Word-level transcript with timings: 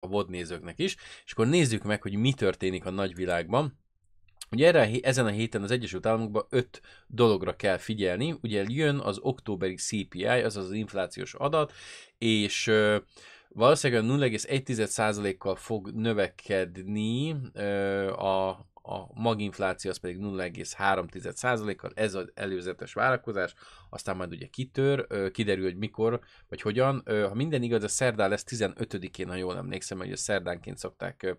a 0.00 0.06
vodnézőknek 0.06 0.78
is, 0.78 0.96
és 1.24 1.32
akkor 1.32 1.46
nézzük 1.46 1.82
meg, 1.82 2.02
hogy 2.02 2.14
mi 2.14 2.32
történik 2.32 2.86
a 2.86 2.90
nagyvilágban. 2.90 3.78
Ugye 4.50 4.66
erre, 4.66 4.90
ezen 5.02 5.26
a 5.26 5.30
héten 5.30 5.62
az 5.62 5.70
Egyesült 5.70 6.06
Államokban 6.06 6.46
öt 6.50 6.80
dologra 7.06 7.56
kell 7.56 7.76
figyelni. 7.76 8.34
Ugye 8.42 8.64
jön 8.68 8.98
az 8.98 9.18
októberi 9.20 9.74
CPI, 9.74 10.24
azaz 10.24 10.64
az 10.64 10.72
inflációs 10.72 11.34
adat, 11.34 11.72
és 12.18 12.70
valószínűleg 13.48 14.30
0,1%-kal 14.30 15.56
fog 15.56 15.90
növekedni 15.90 17.30
a, 18.16 18.68
a 18.90 19.10
maginfláció 19.14 19.90
az 19.90 19.96
pedig 19.96 20.18
0,3%-kal, 20.20 21.90
ez 21.94 22.14
az 22.14 22.30
előzetes 22.34 22.92
várakozás, 22.92 23.54
aztán 23.90 24.16
majd 24.16 24.32
ugye 24.32 24.46
kitör, 24.46 25.06
kiderül, 25.30 25.64
hogy 25.64 25.76
mikor, 25.76 26.20
vagy 26.48 26.60
hogyan. 26.60 27.02
Ha 27.06 27.34
minden 27.34 27.62
igaz, 27.62 27.82
a 27.82 27.88
szerdán 27.88 28.28
lesz 28.28 28.44
15-én, 28.48 29.28
ha 29.28 29.34
jól 29.34 29.56
emlékszem, 29.56 29.98
hogy 29.98 30.12
a 30.12 30.16
szerdánként 30.16 30.78
szokták 30.78 31.36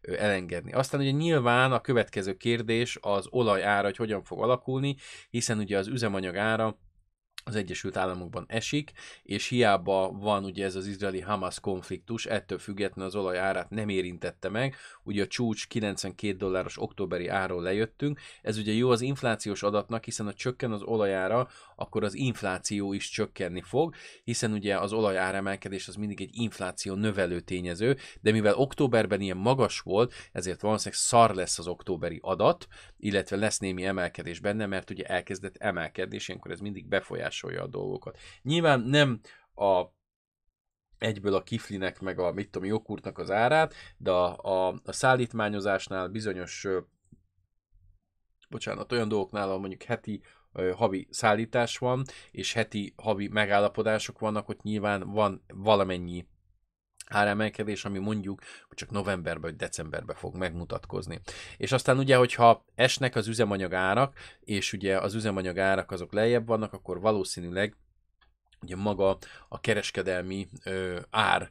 elengedni. 0.00 0.72
Aztán 0.72 1.00
ugye 1.00 1.10
nyilván 1.10 1.72
a 1.72 1.80
következő 1.80 2.36
kérdés 2.36 2.98
az 3.00 3.26
olaj 3.30 3.64
ára, 3.64 3.86
hogy 3.86 3.96
hogyan 3.96 4.24
fog 4.24 4.42
alakulni, 4.42 4.96
hiszen 5.30 5.58
ugye 5.58 5.78
az 5.78 5.86
üzemanyag 5.86 6.36
ára 6.36 6.78
az 7.44 7.54
Egyesült 7.54 7.96
Államokban 7.96 8.44
esik, 8.48 8.92
és 9.22 9.48
hiába 9.48 10.12
van 10.12 10.44
ugye 10.44 10.64
ez 10.64 10.74
az 10.74 10.86
izraeli-Hamas 10.86 11.60
konfliktus, 11.60 12.26
ettől 12.26 12.58
függetlenül 12.58 13.10
az 13.10 13.16
olaj 13.16 13.38
árát 13.38 13.70
nem 13.70 13.88
érintette 13.88 14.48
meg, 14.48 14.76
ugye 15.02 15.22
a 15.22 15.26
csúcs 15.26 15.68
92 15.68 16.36
dolláros 16.36 16.80
októberi 16.80 17.28
áról 17.28 17.62
lejöttünk, 17.62 18.20
ez 18.42 18.58
ugye 18.58 18.72
jó 18.72 18.90
az 18.90 19.00
inflációs 19.00 19.62
adatnak, 19.62 20.04
hiszen 20.04 20.26
ha 20.26 20.32
csökken 20.32 20.72
az 20.72 20.82
olajára, 20.82 21.48
akkor 21.82 22.04
az 22.04 22.14
infláció 22.14 22.92
is 22.92 23.08
csökkenni 23.08 23.62
fog, 23.62 23.94
hiszen 24.24 24.52
ugye 24.52 24.78
az 24.78 24.92
olaj 24.92 25.18
áremelkedés 25.18 25.88
az 25.88 25.94
mindig 25.94 26.20
egy 26.20 26.30
infláció 26.32 26.94
növelő 26.94 27.40
tényező, 27.40 27.96
de 28.20 28.32
mivel 28.32 28.54
októberben 28.54 29.20
ilyen 29.20 29.36
magas 29.36 29.80
volt, 29.80 30.12
ezért 30.32 30.60
valószínűleg 30.60 31.00
szar 31.00 31.34
lesz 31.34 31.58
az 31.58 31.66
októberi 31.66 32.18
adat, 32.22 32.66
illetve 32.96 33.36
lesz 33.36 33.58
némi 33.58 33.84
emelkedés 33.84 34.40
benne, 34.40 34.66
mert 34.66 34.90
ugye 34.90 35.04
elkezdett 35.04 35.56
emelkedni, 35.56 36.14
és 36.14 36.28
ilyenkor 36.28 36.50
ez 36.50 36.60
mindig 36.60 36.88
befolyásolja 36.88 37.62
a 37.62 37.66
dolgokat. 37.66 38.18
Nyilván 38.42 38.80
nem 38.80 39.20
a 39.54 39.84
egyből 40.98 41.34
a 41.34 41.42
kiflinek, 41.42 42.00
meg 42.00 42.18
a 42.18 42.32
mit 42.32 42.50
tudom, 42.50 42.68
joghurtnak 42.68 43.18
az 43.18 43.30
árát, 43.30 43.74
de 43.96 44.10
a, 44.10 44.36
a, 44.36 44.80
a 44.84 44.92
szállítmányozásnál 44.92 46.08
bizonyos 46.08 46.66
bocsánat, 48.52 48.92
olyan 48.92 49.08
dolgoknál, 49.08 49.48
ahol 49.48 49.60
mondjuk 49.60 49.82
heti 49.82 50.22
havi 50.76 51.06
szállítás 51.10 51.78
van, 51.78 52.02
és 52.30 52.52
heti 52.52 52.94
havi 52.96 53.28
megállapodások 53.28 54.18
vannak, 54.18 54.46
hogy 54.46 54.58
nyilván 54.62 55.10
van 55.10 55.42
valamennyi 55.54 56.26
áremelkedés, 57.08 57.84
ami 57.84 57.98
mondjuk 57.98 58.40
csak 58.70 58.90
novemberben 58.90 59.40
vagy 59.40 59.56
decemberben 59.56 60.16
fog 60.16 60.36
megmutatkozni. 60.36 61.20
És 61.56 61.72
aztán 61.72 61.98
ugye, 61.98 62.16
hogyha 62.16 62.64
esnek 62.74 63.14
az 63.14 63.26
üzemanyag 63.26 63.72
árak, 63.72 64.16
és 64.40 64.72
ugye 64.72 64.98
az 64.98 65.14
üzemanyag 65.14 65.58
árak 65.58 65.90
azok 65.90 66.12
lejjebb 66.12 66.46
vannak, 66.46 66.72
akkor 66.72 67.00
valószínűleg 67.00 67.76
ugye 68.62 68.76
maga 68.76 69.18
a 69.48 69.60
kereskedelmi 69.60 70.48
ö, 70.64 71.00
ár 71.10 71.50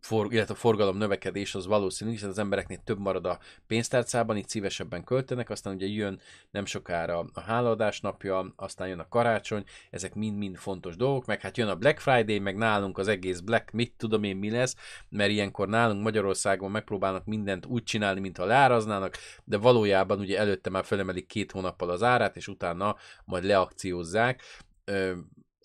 for, 0.00 0.32
illetve 0.32 0.54
a 0.54 0.56
forgalom 0.56 0.96
növekedés 0.96 1.54
az 1.54 1.66
valószínű, 1.66 2.10
hiszen 2.10 2.28
az 2.28 2.38
embereknél 2.38 2.78
több 2.84 2.98
marad 2.98 3.26
a 3.26 3.38
pénztárcában, 3.66 4.36
itt 4.36 4.48
szívesebben 4.48 5.04
költenek, 5.04 5.50
aztán 5.50 5.74
ugye 5.74 5.86
jön 5.86 6.20
nem 6.50 6.64
sokára 6.64 7.24
a 7.32 7.40
hálaadás 7.40 8.00
napja, 8.00 8.52
aztán 8.56 8.88
jön 8.88 8.98
a 8.98 9.08
karácsony, 9.08 9.64
ezek 9.90 10.14
mind-mind 10.14 10.56
fontos 10.56 10.96
dolgok, 10.96 11.26
meg 11.26 11.40
hát 11.40 11.56
jön 11.56 11.68
a 11.68 11.76
Black 11.76 11.98
Friday, 11.98 12.38
meg 12.38 12.56
nálunk 12.56 12.98
az 12.98 13.08
egész 13.08 13.40
Black, 13.40 13.70
mit 13.70 13.92
tudom 13.96 14.22
én 14.22 14.36
mi 14.36 14.50
lesz, 14.50 14.76
mert 15.08 15.30
ilyenkor 15.30 15.68
nálunk 15.68 16.02
Magyarországon 16.02 16.70
megpróbálnak 16.70 17.24
mindent 17.24 17.66
úgy 17.66 17.82
csinálni, 17.82 18.20
mintha 18.20 18.44
leáraznának, 18.44 19.16
de 19.44 19.56
valójában 19.56 20.18
ugye 20.18 20.38
előtte 20.38 20.70
már 20.70 20.84
felemelik 20.84 21.26
két 21.26 21.52
hónappal 21.52 21.90
az 21.90 22.02
árát, 22.02 22.36
és 22.36 22.48
utána 22.48 22.96
majd 23.24 23.44
leakciózzák 23.44 24.42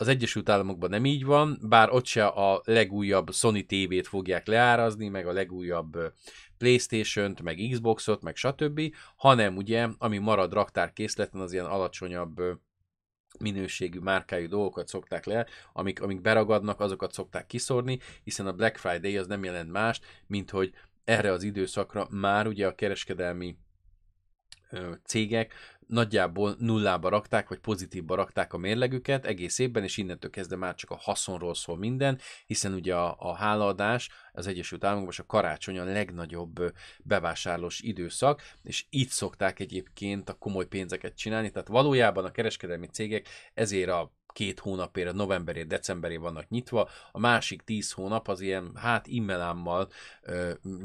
az 0.03 0.09
Egyesült 0.09 0.49
Államokban 0.49 0.89
nem 0.89 1.05
így 1.05 1.25
van, 1.25 1.57
bár 1.61 1.89
ott 1.91 2.05
se 2.05 2.25
a 2.25 2.61
legújabb 2.65 3.33
Sony 3.33 3.65
TV-t 3.65 4.07
fogják 4.07 4.47
leárazni, 4.47 5.07
meg 5.07 5.27
a 5.27 5.31
legújabb 5.31 6.13
Playstation-t, 6.57 7.41
meg 7.41 7.67
Xbox-ot, 7.71 8.21
meg 8.21 8.35
stb., 8.35 8.81
hanem 9.15 9.55
ugye, 9.55 9.87
ami 9.97 10.17
marad 10.17 10.53
raktárkészleten, 10.53 11.41
az 11.41 11.53
ilyen 11.53 11.65
alacsonyabb 11.65 12.41
minőségű, 13.39 13.99
márkájú 13.99 14.47
dolgokat 14.47 14.87
szokták 14.87 15.25
le, 15.25 15.47
amik, 15.73 16.01
amik 16.01 16.21
beragadnak, 16.21 16.79
azokat 16.79 17.13
szokták 17.13 17.45
kiszórni, 17.45 17.99
hiszen 18.23 18.47
a 18.47 18.53
Black 18.53 18.77
Friday 18.77 19.17
az 19.17 19.27
nem 19.27 19.43
jelent 19.43 19.71
más, 19.71 19.99
mint 20.27 20.49
hogy 20.49 20.73
erre 21.03 21.31
az 21.31 21.43
időszakra 21.43 22.07
már 22.09 22.47
ugye 22.47 22.67
a 22.67 22.75
kereskedelmi 22.75 23.57
cégek 25.05 25.53
nagyjából 25.87 26.55
nullába 26.59 27.09
rakták, 27.09 27.49
vagy 27.49 27.59
pozitívba 27.59 28.15
rakták 28.15 28.53
a 28.53 28.57
mérlegüket 28.57 29.25
egész 29.25 29.59
évben, 29.59 29.83
és 29.83 29.97
innentől 29.97 30.31
kezdve 30.31 30.55
már 30.55 30.75
csak 30.75 30.91
a 30.91 30.97
haszonról 30.99 31.55
szól 31.55 31.77
minden, 31.77 32.19
hiszen 32.45 32.73
ugye 32.73 32.95
a, 32.95 33.15
a 33.19 33.35
hálaadás 33.35 34.09
az 34.31 34.47
Egyesült 34.47 34.83
Államokban 34.83 35.15
a 35.17 35.25
karácsony 35.25 35.79
a 35.79 35.83
legnagyobb 35.83 36.73
bevásárlós 37.03 37.79
időszak, 37.79 38.41
és 38.63 38.85
itt 38.89 39.09
szokták 39.09 39.59
egyébként 39.59 40.29
a 40.29 40.33
komoly 40.33 40.67
pénzeket 40.67 41.17
csinálni, 41.17 41.51
tehát 41.51 41.67
valójában 41.67 42.25
a 42.25 42.31
kereskedelmi 42.31 42.87
cégek 42.87 43.27
ezért 43.53 43.89
a 43.89 44.11
két 44.33 44.59
hónapért, 44.59 45.13
novemberé, 45.13 45.63
decemberé 45.63 46.15
vannak 46.15 46.49
nyitva, 46.49 46.89
a 47.11 47.19
másik 47.19 47.61
tíz 47.61 47.91
hónap 47.91 48.27
az 48.27 48.41
ilyen, 48.41 48.71
hát 48.75 49.07
immelámmal 49.07 49.89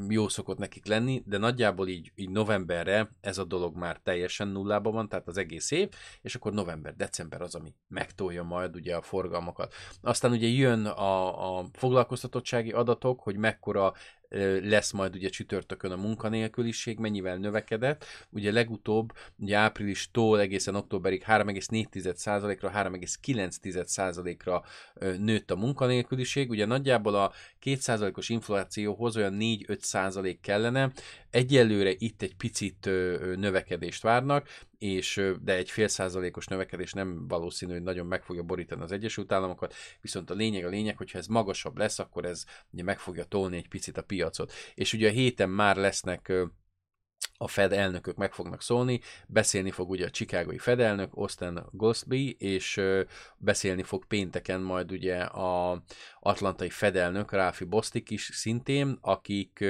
jó 0.09 0.27
szokott 0.27 0.57
nekik 0.57 0.85
lenni, 0.85 1.23
de 1.25 1.37
nagyjából 1.37 1.87
így, 1.87 2.11
így 2.15 2.29
novemberre 2.29 3.09
ez 3.21 3.37
a 3.37 3.43
dolog 3.43 3.75
már 3.75 3.99
teljesen 4.03 4.47
nullában 4.47 4.93
van, 4.93 5.09
tehát 5.09 5.27
az 5.27 5.37
egész 5.37 5.71
év, 5.71 5.89
és 6.21 6.35
akkor 6.35 6.53
november, 6.53 6.95
december 6.95 7.41
az, 7.41 7.55
ami 7.55 7.73
megtolja 7.87 8.43
majd 8.43 8.75
ugye 8.75 8.95
a 8.95 9.01
forgalmakat. 9.01 9.73
Aztán 10.01 10.31
ugye 10.31 10.47
jön 10.47 10.85
a, 10.85 11.57
a 11.57 11.65
foglalkoztatottsági 11.73 12.71
adatok, 12.71 13.21
hogy 13.21 13.35
mekkora 13.35 13.93
lesz 14.61 14.91
majd 14.91 15.15
ugye 15.15 15.29
csütörtökön 15.29 15.91
a 15.91 15.95
munkanélküliség, 15.95 16.99
mennyivel 16.99 17.37
növekedett. 17.37 18.05
Ugye 18.29 18.51
legutóbb, 18.51 19.13
ugye 19.37 19.57
áprilistól 19.57 20.39
egészen 20.39 20.75
októberig 20.75 21.23
3,4%-ra, 21.27 22.71
3,9%-ra 22.75 24.63
nőtt 25.17 25.51
a 25.51 25.55
munkanélküliség. 25.55 26.49
Ugye 26.49 26.65
nagyjából 26.65 27.15
a 27.15 27.31
2%-os 27.63 28.29
inflációhoz 28.29 29.17
olyan 29.17 29.37
4-5% 29.39 30.37
kellene. 30.41 30.91
Egyelőre 31.31 31.93
itt 31.97 32.21
egy 32.21 32.35
picit 32.35 32.85
növekedést 33.35 34.01
várnak, 34.01 34.47
és, 34.77 35.21
de 35.41 35.55
egy 35.55 35.69
fél 35.69 35.87
százalékos 35.87 36.47
növekedés 36.47 36.93
nem 36.93 37.27
valószínű, 37.27 37.71
hogy 37.71 37.83
nagyon 37.83 38.05
meg 38.05 38.23
fogja 38.23 38.43
borítani 38.43 38.81
az 38.81 38.91
Egyesült 38.91 39.31
Államokat, 39.31 39.73
viszont 40.01 40.29
a 40.29 40.33
lényeg 40.33 40.65
a 40.65 40.69
lényeg, 40.69 40.97
hogyha 40.97 41.17
ez 41.17 41.27
magasabb 41.27 41.77
lesz, 41.77 41.99
akkor 41.99 42.25
ez 42.25 42.45
ugye 42.71 42.83
meg 42.83 42.99
fogja 42.99 43.23
tolni 43.23 43.57
egy 43.57 43.67
picit 43.67 43.97
a 43.97 44.03
piacot. 44.03 44.53
És 44.75 44.93
ugye 44.93 45.07
a 45.07 45.11
héten 45.11 45.49
már 45.49 45.75
lesznek 45.75 46.33
a 47.41 47.47
Fed 47.47 47.71
elnökök 47.73 48.15
meg 48.15 48.33
fognak 48.33 48.61
szólni, 48.61 48.99
beszélni 49.27 49.71
fog 49.71 49.89
ugye 49.89 50.05
a 50.05 50.09
Chicagói 50.09 50.57
Fed 50.57 50.79
elnök, 50.79 51.13
Austin 51.13 51.63
Gosby, 51.71 52.35
és 52.39 52.81
beszélni 53.37 53.83
fog 53.83 54.05
pénteken 54.05 54.61
majd 54.61 54.91
ugye 54.91 55.17
a 55.21 55.81
atlantai 56.19 56.69
Fed 56.69 56.95
elnök, 56.95 57.31
Ráfi 57.31 57.63
Bostik 57.63 58.09
is 58.09 58.29
szintén, 58.33 58.97
akik 59.01 59.65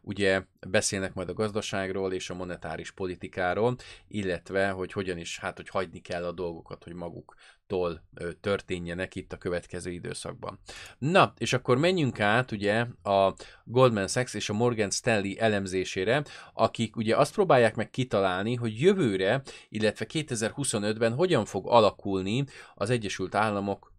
ugye 0.00 0.42
beszélnek 0.68 1.14
majd 1.14 1.28
a 1.28 1.34
gazdaságról 1.34 2.12
és 2.12 2.30
a 2.30 2.34
monetáris 2.34 2.90
politikáról, 2.90 3.76
illetve 4.08 4.70
hogy 4.70 4.92
hogyan 4.92 5.18
is, 5.18 5.38
hát 5.38 5.56
hogy 5.56 5.68
hagyni 5.68 6.00
kell 6.00 6.24
a 6.24 6.32
dolgokat, 6.32 6.84
hogy 6.84 6.94
maguk 6.94 7.34
tól 7.66 8.02
történjenek 8.40 9.14
itt 9.14 9.32
a 9.32 9.36
következő 9.36 9.90
időszakban. 9.90 10.58
Na, 10.98 11.32
és 11.38 11.52
akkor 11.52 11.78
menjünk 11.78 12.20
át 12.20 12.52
ugye 12.52 12.86
a 13.02 13.34
Goldman 13.64 14.08
Sachs 14.08 14.34
és 14.34 14.48
a 14.48 14.52
Morgan 14.52 14.90
Stanley 14.90 15.34
elemzésére, 15.38 16.24
akik 16.54 16.96
ugye 16.96 17.16
azt 17.16 17.34
próbálják 17.34 17.74
meg 17.74 17.90
kitalálni, 17.90 18.54
hogy 18.54 18.80
jövőre, 18.80 19.42
illetve 19.68 20.06
2025-ben 20.08 21.14
hogyan 21.14 21.44
fog 21.44 21.66
alakulni 21.66 22.44
az 22.74 22.90
Egyesült 22.90 23.34
Államok 23.34 23.93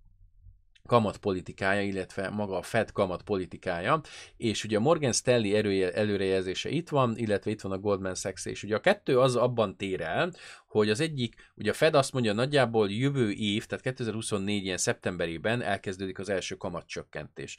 kamatpolitikája, 0.85 1.81
illetve 1.81 2.29
maga 2.29 2.57
a 2.57 2.61
Fed 2.61 2.91
kamatpolitikája, 2.91 4.01
és 4.37 4.63
ugye 4.63 4.77
a 4.77 4.79
Morgan 4.79 5.13
Stanley 5.13 5.55
előrejelzése 5.93 6.69
itt 6.69 6.89
van, 6.89 7.17
illetve 7.17 7.51
itt 7.51 7.61
van 7.61 7.71
a 7.71 7.77
Goldman 7.77 8.15
Sachs, 8.15 8.45
és 8.45 8.63
ugye 8.63 8.75
a 8.75 8.79
kettő 8.79 9.19
az 9.19 9.35
abban 9.35 9.77
tér 9.77 10.01
el, 10.01 10.31
hogy 10.67 10.89
az 10.89 10.99
egyik, 10.99 11.35
ugye 11.55 11.69
a 11.69 11.73
Fed 11.73 11.95
azt 11.95 12.13
mondja, 12.13 12.33
nagyjából 12.33 12.91
jövő 12.91 13.31
év, 13.31 13.65
tehát 13.65 13.83
2024 13.83 14.63
ilyen 14.63 14.77
szeptemberében 14.77 15.61
elkezdődik 15.61 16.19
az 16.19 16.29
első 16.29 16.55
kamatcsökkentés. 16.55 17.57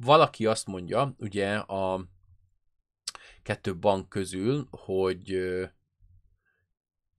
Valaki 0.00 0.46
azt 0.46 0.66
mondja, 0.66 1.14
ugye 1.18 1.54
a 1.54 2.06
kettő 3.42 3.76
bank 3.76 4.08
közül, 4.08 4.66
hogy 4.70 5.38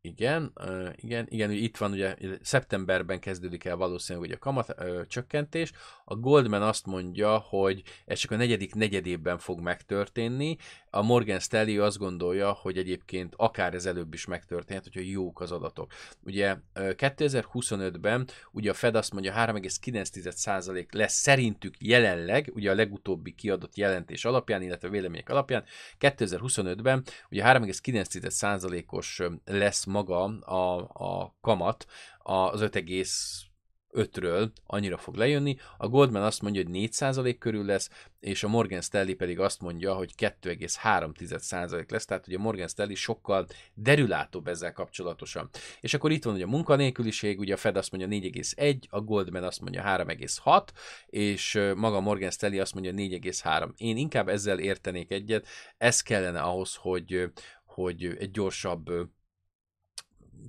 igen, 0.04 0.54
igen, 0.96 1.26
igen, 1.30 1.52
itt 1.52 1.78
van 1.78 1.92
ugye 1.92 2.16
szeptemberben 2.42 3.20
kezdődik 3.20 3.66
el 3.66 3.76
valószínűleg 3.76 4.28
ugye 4.28 4.38
a 4.38 4.40
kamat 4.40 4.76
csökkentés. 5.08 5.72
A 6.06 6.16
Goldman 6.16 6.62
azt 6.62 6.86
mondja, 6.86 7.38
hogy 7.38 7.84
ez 8.06 8.20
csak 8.20 8.32
a 8.32 8.36
negyedik 8.36 8.76
negyedében 8.76 9.38
fog 9.38 9.60
megtörténni. 9.60 10.58
A 10.90 11.02
Morgan 11.02 11.40
Stanley 11.40 11.84
azt 11.84 11.98
gondolja, 11.98 12.52
hogy 12.52 12.78
egyébként 12.78 13.34
akár 13.38 13.74
ez 13.74 13.86
előbb 13.86 14.14
is 14.14 14.26
megtörténhet, 14.26 14.84
hogyha 14.84 15.10
jók 15.10 15.42
az 15.42 15.52
adatok. 15.52 15.94
Ugye 16.24 16.54
uh, 16.54 16.60
2025-ben 16.98 18.28
ugye 18.52 18.70
a 18.70 18.74
Fed 18.74 18.96
azt 18.96 19.14
mondja 19.14 19.34
3,9% 19.34 20.94
lesz 20.94 21.14
szerintük 21.14 21.76
jelenleg, 21.80 22.52
ugye 22.54 22.72
a 22.72 22.76
legutóbbi 22.76 23.32
kiadott 23.32 23.76
jelentés 23.76 24.26
alapján, 24.26 24.62
illetve 24.62 24.90
vélemények 24.90 25.30
alapján, 25.30 25.64
2025-ben 26.00 27.04
ugye 27.30 27.44
3,9%-os 27.46 29.22
lesz 29.46 29.86
maga 29.92 30.24
a, 30.40 30.78
a 30.94 31.36
kamat 31.42 31.86
az 32.18 32.62
5,5-ről 32.62 34.52
annyira 34.66 34.98
fog 34.98 35.16
lejönni. 35.16 35.58
A 35.78 35.88
Goldman 35.88 36.24
azt 36.24 36.42
mondja, 36.42 36.64
hogy 36.64 36.72
4% 36.74 37.36
körül 37.40 37.66
lesz, 37.66 37.90
és 38.20 38.44
a 38.44 38.48
Morgan 38.48 38.82
Stanley 38.82 39.16
pedig 39.16 39.40
azt 39.40 39.62
mondja, 39.62 39.94
hogy 39.94 40.14
2,3% 40.18 41.92
lesz, 41.92 42.06
tehát 42.06 42.28
ugye 42.28 42.38
Morgan 42.38 42.68
Stanley 42.68 42.96
sokkal 42.96 43.48
derülátóbb 43.74 44.48
ezzel 44.48 44.74
kapcsolatosan. 44.74 45.50
És 45.80 45.94
akkor 45.94 46.12
itt 46.12 46.24
van 46.24 46.34
ugye 46.34 46.44
a 46.44 46.48
munkanélküliség, 46.48 47.40
ugye 47.40 47.54
a 47.54 47.58
Fed 47.58 47.78
azt 47.78 47.92
mondja 47.92 48.20
4,1, 48.20 48.90
a 48.90 49.02
Goldman 49.02 49.44
azt 49.44 49.62
mondja 49.62 49.84
3,6, 49.84 50.68
és 51.06 51.72
maga 51.76 52.00
Morgan 52.00 52.32
Stanley 52.32 52.60
azt 52.60 52.74
mondja 52.74 52.92
4,3. 52.92 53.70
Én 53.78 53.98
inkább 53.98 54.28
ezzel 54.28 54.60
értenék 54.60 55.12
egyet, 55.12 55.48
ez 55.78 56.02
kellene 56.02 56.42
ahhoz, 56.42 56.76
hogy, 56.76 57.32
hogy 57.66 58.06
egy 58.20 58.32
gyorsabb 58.32 58.90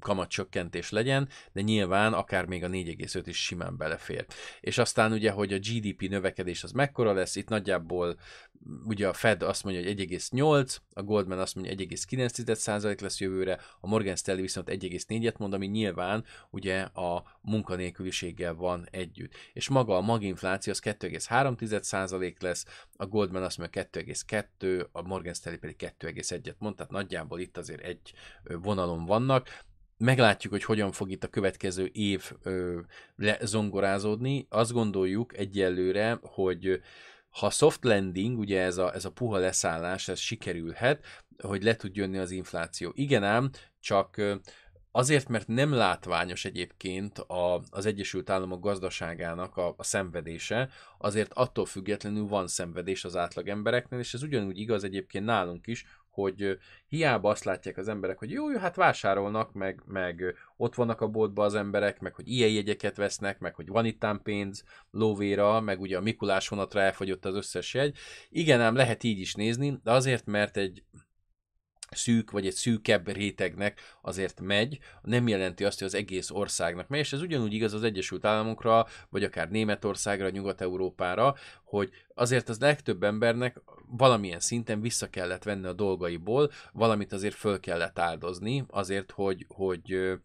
kamatcsökkentés 0.00 0.90
legyen, 0.90 1.28
de 1.52 1.60
nyilván 1.60 2.12
akár 2.12 2.46
még 2.46 2.64
a 2.64 2.68
4,5 2.68 3.22
is 3.24 3.44
simán 3.44 3.76
belefér. 3.76 4.26
És 4.60 4.78
aztán 4.78 5.12
ugye, 5.12 5.30
hogy 5.30 5.52
a 5.52 5.58
GDP 5.58 6.08
növekedés 6.08 6.62
az 6.62 6.72
mekkora 6.72 7.12
lesz, 7.12 7.36
itt 7.36 7.48
nagyjából 7.48 8.16
ugye 8.84 9.08
a 9.08 9.12
Fed 9.12 9.42
azt 9.42 9.64
mondja, 9.64 9.82
hogy 9.82 10.00
1,8, 10.00 10.76
a 10.92 11.02
Goldman 11.02 11.38
azt 11.38 11.54
mondja, 11.54 11.74
1,9% 11.74 13.00
lesz 13.00 13.20
jövőre, 13.20 13.58
a 13.80 13.86
Morgan 13.86 14.16
Stanley 14.16 14.42
viszont 14.42 14.70
1,4-et 14.70 15.38
mond, 15.38 15.52
ami 15.52 15.66
nyilván 15.66 16.24
ugye 16.50 16.80
a 16.80 17.38
munkanélküliséggel 17.40 18.54
van 18.54 18.88
együtt. 18.90 19.34
És 19.52 19.68
maga 19.68 19.96
a 19.96 20.00
maginfláció 20.00 20.72
az 20.72 20.80
2,3% 20.84 22.40
lesz, 22.40 22.66
a 22.96 23.06
Goldman 23.06 23.42
azt 23.42 23.58
mondja 23.58 23.86
2,2, 23.92 24.86
a 24.92 25.02
Morgan 25.02 25.34
Stanley 25.34 25.60
pedig 25.60 25.76
2,1-et 25.78 26.58
mond, 26.58 26.76
tehát 26.76 26.92
nagyjából 26.92 27.40
itt 27.40 27.56
azért 27.56 27.82
egy 27.82 28.12
vonalon 28.42 29.04
vannak, 29.04 29.48
meglátjuk, 30.02 30.52
hogy 30.52 30.64
hogyan 30.64 30.92
fog 30.92 31.10
itt 31.10 31.24
a 31.24 31.28
következő 31.28 31.90
év 31.92 32.32
ö, 32.42 32.80
lezongorázódni. 33.16 34.46
Azt 34.48 34.72
gondoljuk 34.72 35.36
egyelőre, 35.38 36.18
hogy 36.22 36.80
ha 37.30 37.50
soft 37.50 37.84
landing, 37.84 38.38
ugye 38.38 38.60
ez 38.60 38.76
a, 38.76 38.94
ez 38.94 39.04
a 39.04 39.10
puha 39.10 39.38
leszállás, 39.38 40.08
ez 40.08 40.18
sikerülhet, 40.18 41.04
hogy 41.42 41.62
le 41.62 41.76
tud 41.76 41.96
jönni 41.96 42.18
az 42.18 42.30
infláció. 42.30 42.92
Igen 42.94 43.24
ám, 43.24 43.50
csak 43.80 44.20
azért, 44.90 45.28
mert 45.28 45.46
nem 45.46 45.72
látványos 45.72 46.44
egyébként 46.44 47.18
a, 47.18 47.62
az 47.70 47.86
Egyesült 47.86 48.30
Államok 48.30 48.60
gazdaságának 48.60 49.56
a, 49.56 49.74
a 49.76 49.82
szenvedése, 49.82 50.68
azért 50.98 51.32
attól 51.32 51.66
függetlenül 51.66 52.26
van 52.26 52.46
szenvedés 52.46 53.04
az 53.04 53.16
átlag 53.16 53.48
embereknél, 53.48 53.98
és 53.98 54.14
ez 54.14 54.22
ugyanúgy 54.22 54.58
igaz 54.58 54.84
egyébként 54.84 55.24
nálunk 55.24 55.66
is, 55.66 55.84
hogy 56.12 56.58
hiába 56.88 57.30
azt 57.30 57.44
látják 57.44 57.76
az 57.76 57.88
emberek, 57.88 58.18
hogy 58.18 58.30
jó, 58.30 58.50
jó, 58.50 58.58
hát 58.58 58.76
vásárolnak, 58.76 59.52
meg, 59.52 59.82
meg 59.86 60.34
ott 60.56 60.74
vannak 60.74 61.00
a 61.00 61.08
boltban 61.08 61.44
az 61.44 61.54
emberek, 61.54 62.00
meg 62.00 62.14
hogy 62.14 62.28
ilyen 62.28 62.50
jegyeket 62.50 62.96
vesznek, 62.96 63.38
meg 63.38 63.54
hogy 63.54 63.68
van 63.68 63.84
itt 63.84 64.06
pénz 64.22 64.64
lóvéra, 64.90 65.60
meg 65.60 65.80
ugye 65.80 65.96
a 65.96 66.00
Mikulás 66.00 66.48
vonatra 66.48 66.80
elfogyott 66.80 67.24
az 67.24 67.34
összes 67.34 67.74
jegy. 67.74 67.96
Igen, 68.28 68.60
ám 68.60 68.74
lehet 68.74 69.02
így 69.02 69.18
is 69.18 69.34
nézni, 69.34 69.80
de 69.82 69.92
azért, 69.92 70.26
mert 70.26 70.56
egy 70.56 70.82
szűk 71.94 72.30
vagy 72.30 72.46
egy 72.46 72.54
szűkebb 72.54 73.08
rétegnek 73.08 73.80
azért 74.02 74.40
megy, 74.40 74.78
nem 75.02 75.28
jelenti 75.28 75.64
azt, 75.64 75.78
hogy 75.78 75.86
az 75.86 75.94
egész 75.94 76.30
országnak 76.30 76.88
megy, 76.88 77.00
és 77.00 77.12
ez 77.12 77.20
ugyanúgy 77.20 77.52
igaz 77.52 77.72
az 77.72 77.82
Egyesült 77.82 78.24
Államokra, 78.24 78.86
vagy 79.10 79.24
akár 79.24 79.50
Németországra, 79.50 80.30
Nyugat-Európára, 80.30 81.34
hogy 81.64 81.90
azért 82.14 82.48
az 82.48 82.58
legtöbb 82.58 83.02
embernek 83.02 83.60
valamilyen 83.86 84.40
szinten 84.40 84.80
vissza 84.80 85.08
kellett 85.08 85.42
venni 85.42 85.66
a 85.66 85.72
dolgaiból, 85.72 86.50
valamit 86.72 87.12
azért 87.12 87.34
föl 87.34 87.60
kellett 87.60 87.98
áldozni, 87.98 88.64
azért, 88.68 89.10
hogy, 89.10 89.44
hogy 89.48 90.18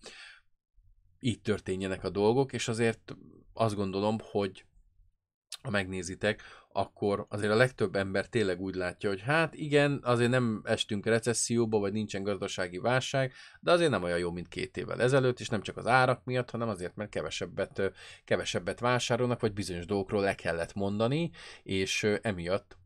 így 1.19 1.41
történjenek 1.41 2.03
a 2.03 2.09
dolgok, 2.09 2.53
és 2.53 2.67
azért 2.67 3.15
azt 3.53 3.75
gondolom, 3.75 4.17
hogy 4.21 4.65
ha 5.61 5.69
megnézitek, 5.69 6.41
akkor 6.77 7.25
azért 7.29 7.51
a 7.51 7.55
legtöbb 7.55 7.95
ember 7.95 8.25
tényleg 8.25 8.61
úgy 8.61 8.75
látja, 8.75 9.09
hogy 9.09 9.21
hát 9.21 9.53
igen, 9.53 9.99
azért 10.03 10.29
nem 10.29 10.61
estünk 10.63 11.05
recesszióba, 11.05 11.79
vagy 11.79 11.93
nincsen 11.93 12.23
gazdasági 12.23 12.77
válság, 12.77 13.33
de 13.59 13.71
azért 13.71 13.89
nem 13.89 14.03
olyan 14.03 14.17
jó, 14.17 14.31
mint 14.31 14.47
két 14.47 14.77
évvel 14.77 15.01
ezelőtt, 15.01 15.39
és 15.39 15.49
nem 15.49 15.61
csak 15.61 15.77
az 15.77 15.87
árak 15.87 16.23
miatt, 16.23 16.49
hanem 16.49 16.69
azért, 16.69 16.95
mert 16.95 17.09
kevesebbet, 17.09 17.91
kevesebbet 18.25 18.79
vásárolnak, 18.79 19.39
vagy 19.39 19.53
bizonyos 19.53 19.85
dolgokról 19.85 20.21
le 20.21 20.35
kellett 20.35 20.73
mondani, 20.73 21.31
és 21.63 22.03
emiatt 22.21 22.77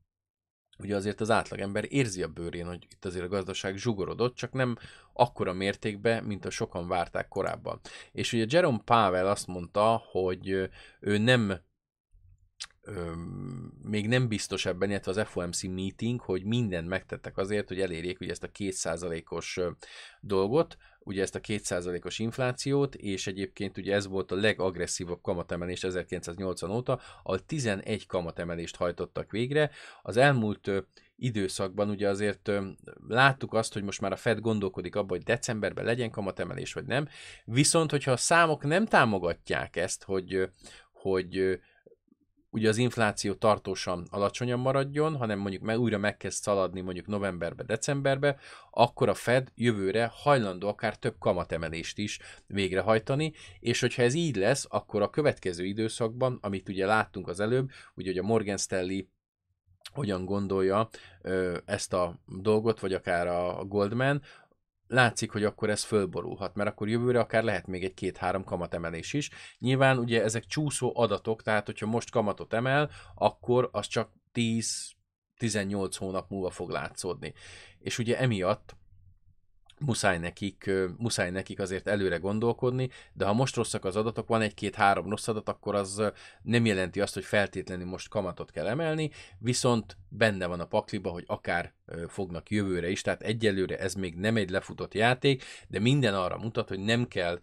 ugye 0.80 0.96
azért 0.96 1.22
az 1.22 1.30
átlagember 1.30 1.86
érzi 1.90 2.24
a 2.24 2.28
bőrén, 2.28 2.68
hogy 2.68 2.88
itt 2.90 3.06
azért 3.06 3.26
a 3.26 3.28
gazdaság 3.28 3.78
zsugorodott, 3.78 4.36
csak 4.36 4.52
nem 4.52 4.78
akkora 5.14 5.54
mértékben, 5.54 6.24
mint 6.24 6.46
a 6.46 6.50
sokan 6.50 6.88
várták 6.88 7.28
korábban. 7.28 7.80
És 8.12 8.34
ugye 8.34 8.46
Jerome 8.50 8.82
Powell 8.86 9.28
azt 9.28 9.48
mondta, 9.48 10.04
hogy 10.12 10.70
ő 11.00 11.18
nem 11.18 11.62
még 13.84 14.08
nem 14.08 14.28
biztos 14.28 14.66
ebben, 14.66 14.90
illetve 14.90 15.12
az 15.12 15.28
FOMC 15.28 15.64
meeting, 15.64 16.20
hogy 16.20 16.44
mindent 16.44 16.88
megtettek 16.88 17.38
azért, 17.38 17.68
hogy 17.68 17.82
elérjék 17.82 18.20
ugye 18.20 18.32
ezt 18.32 18.44
a 18.44 18.52
kétszázalékos 18.52 19.60
dolgot, 20.20 20.78
ugye 21.04 21.22
ezt 21.22 21.36
a 21.36 21.40
kétszázalékos 21.40 22.20
inflációt, 22.20 22.96
és 22.96 23.28
egyébként 23.28 23.78
ugye 23.78 23.94
ez 23.94 24.08
volt 24.08 24.32
a 24.32 24.36
legagresszívabb 24.36 25.22
kamatemelés 25.22 25.84
1980 25.84 26.72
óta, 26.72 27.00
ahol 27.24 27.46
11 27.46 28.06
kamatemelést 28.06 28.76
hajtottak 28.76 29.32
végre. 29.32 29.72
Az 30.02 30.18
elmúlt 30.18 30.72
időszakban 31.16 31.90
ugye 31.90 32.10
azért 32.10 32.52
láttuk 33.08 33.54
azt, 33.54 33.74
hogy 33.74 33.84
most 33.84 34.02
már 34.02 34.12
a 34.12 34.16
Fed 34.16 34.40
gondolkodik 34.40 34.96
abban, 34.96 35.18
hogy 35.18 35.24
decemberben 35.24 35.86
legyen 35.86 36.12
kamatemelés, 36.12 36.74
vagy 36.74 36.86
nem. 36.86 37.08
Viszont, 37.46 37.92
hogyha 37.92 38.12
a 38.12 38.18
számok 38.18 38.64
nem 38.64 38.86
támogatják 38.86 39.76
ezt, 39.76 40.04
hogy, 40.04 40.50
hogy 40.92 41.60
ugye 42.52 42.70
az 42.70 42.78
infláció 42.78 43.34
tartósan 43.34 44.08
alacsonyan 44.10 44.60
maradjon, 44.60 45.16
hanem 45.16 45.40
mondjuk 45.40 45.64
meg, 45.64 45.80
újra 45.80 45.98
megkezd 45.98 46.42
szaladni 46.44 46.82
mondjuk 46.82 47.08
novemberbe, 47.08 47.64
decemberbe, 47.64 48.38
akkor 48.72 49.10
a 49.10 49.14
Fed 49.14 49.52
jövőre 49.56 50.12
hajlandó 50.14 50.68
akár 50.68 50.98
több 50.98 51.16
kamatemelést 51.20 51.98
is 51.98 52.20
végrehajtani, 52.48 53.34
és 53.60 53.80
hogyha 53.80 54.02
ez 54.02 54.14
így 54.14 54.36
lesz, 54.36 54.66
akkor 54.70 55.02
a 55.02 55.10
következő 55.10 55.66
időszakban, 55.66 56.38
amit 56.42 56.70
ugye 56.70 56.86
láttunk 56.86 57.28
az 57.28 57.40
előbb, 57.40 57.70
ugye 57.96 58.10
hogy 58.10 58.20
a 58.20 58.24
Morgan 58.24 58.58
Stanley 58.58 59.02
hogyan 59.94 60.26
gondolja 60.26 60.90
ö, 61.22 61.58
ezt 61.66 61.94
a 61.94 62.20
dolgot, 62.26 62.80
vagy 62.80 62.94
akár 62.94 63.28
a 63.28 63.66
Goldman, 63.66 64.22
látszik, 64.92 65.32
hogy 65.32 65.44
akkor 65.44 65.70
ez 65.70 65.84
fölborulhat, 65.84 66.56
mert 66.56 66.70
akkor 66.70 66.90
jövőre 66.90 67.20
akár 67.20 67.44
lehet 67.44 67.68
még 67.68 67.84
egy 67.84 67.94
két-három 67.94 68.44
kamatemelés 68.44 69.14
is. 69.14 69.30
Nyilván 69.60 69.98
ugye 69.98 70.24
ezek 70.24 70.46
csúszó 70.46 70.92
adatok, 70.96 71.42
tehát 71.42 71.66
hogyha 71.66 71.86
most 71.86 72.12
kamatot 72.12 72.54
emel, 72.54 72.90
akkor 73.16 73.70
az 73.72 73.88
csak 73.88 74.12
10-18 74.34 75.96
hónap 75.98 76.30
múlva 76.30 76.50
fog 76.50 76.70
látszódni. 76.70 77.34
És 77.80 77.98
ugye 77.98 78.18
emiatt 78.18 78.76
muszáj 79.86 80.18
nekik, 80.18 80.70
muszáj 80.98 81.32
nekik 81.32 81.60
azért 81.60 81.88
előre 81.88 82.18
gondolkodni, 82.18 82.90
de 83.14 83.26
ha 83.26 83.34
most 83.34 83.56
rosszak 83.56 83.86
az 83.86 83.96
adatok, 83.96 84.28
van 84.28 84.42
egy-két-három 84.42 85.10
rossz 85.10 85.28
adat, 85.28 85.50
akkor 85.50 85.76
az 85.76 86.02
nem 86.42 86.66
jelenti 86.66 87.02
azt, 87.02 87.14
hogy 87.14 87.24
feltétlenül 87.24 87.86
most 87.86 88.10
kamatot 88.10 88.52
kell 88.52 88.68
emelni, 88.68 89.12
viszont 89.40 89.98
benne 90.10 90.46
van 90.46 90.60
a 90.60 90.66
pakliba, 90.66 91.10
hogy 91.10 91.24
akár 91.28 91.74
fognak 92.08 92.50
jövőre 92.50 92.90
is, 92.90 93.02
tehát 93.02 93.22
egyelőre 93.22 93.78
ez 93.78 93.94
még 93.94 94.16
nem 94.16 94.36
egy 94.36 94.50
lefutott 94.50 94.94
játék, 94.94 95.44
de 95.68 95.80
minden 95.80 96.14
arra 96.14 96.38
mutat, 96.38 96.68
hogy 96.68 96.80
nem 96.80 97.08
kell 97.08 97.40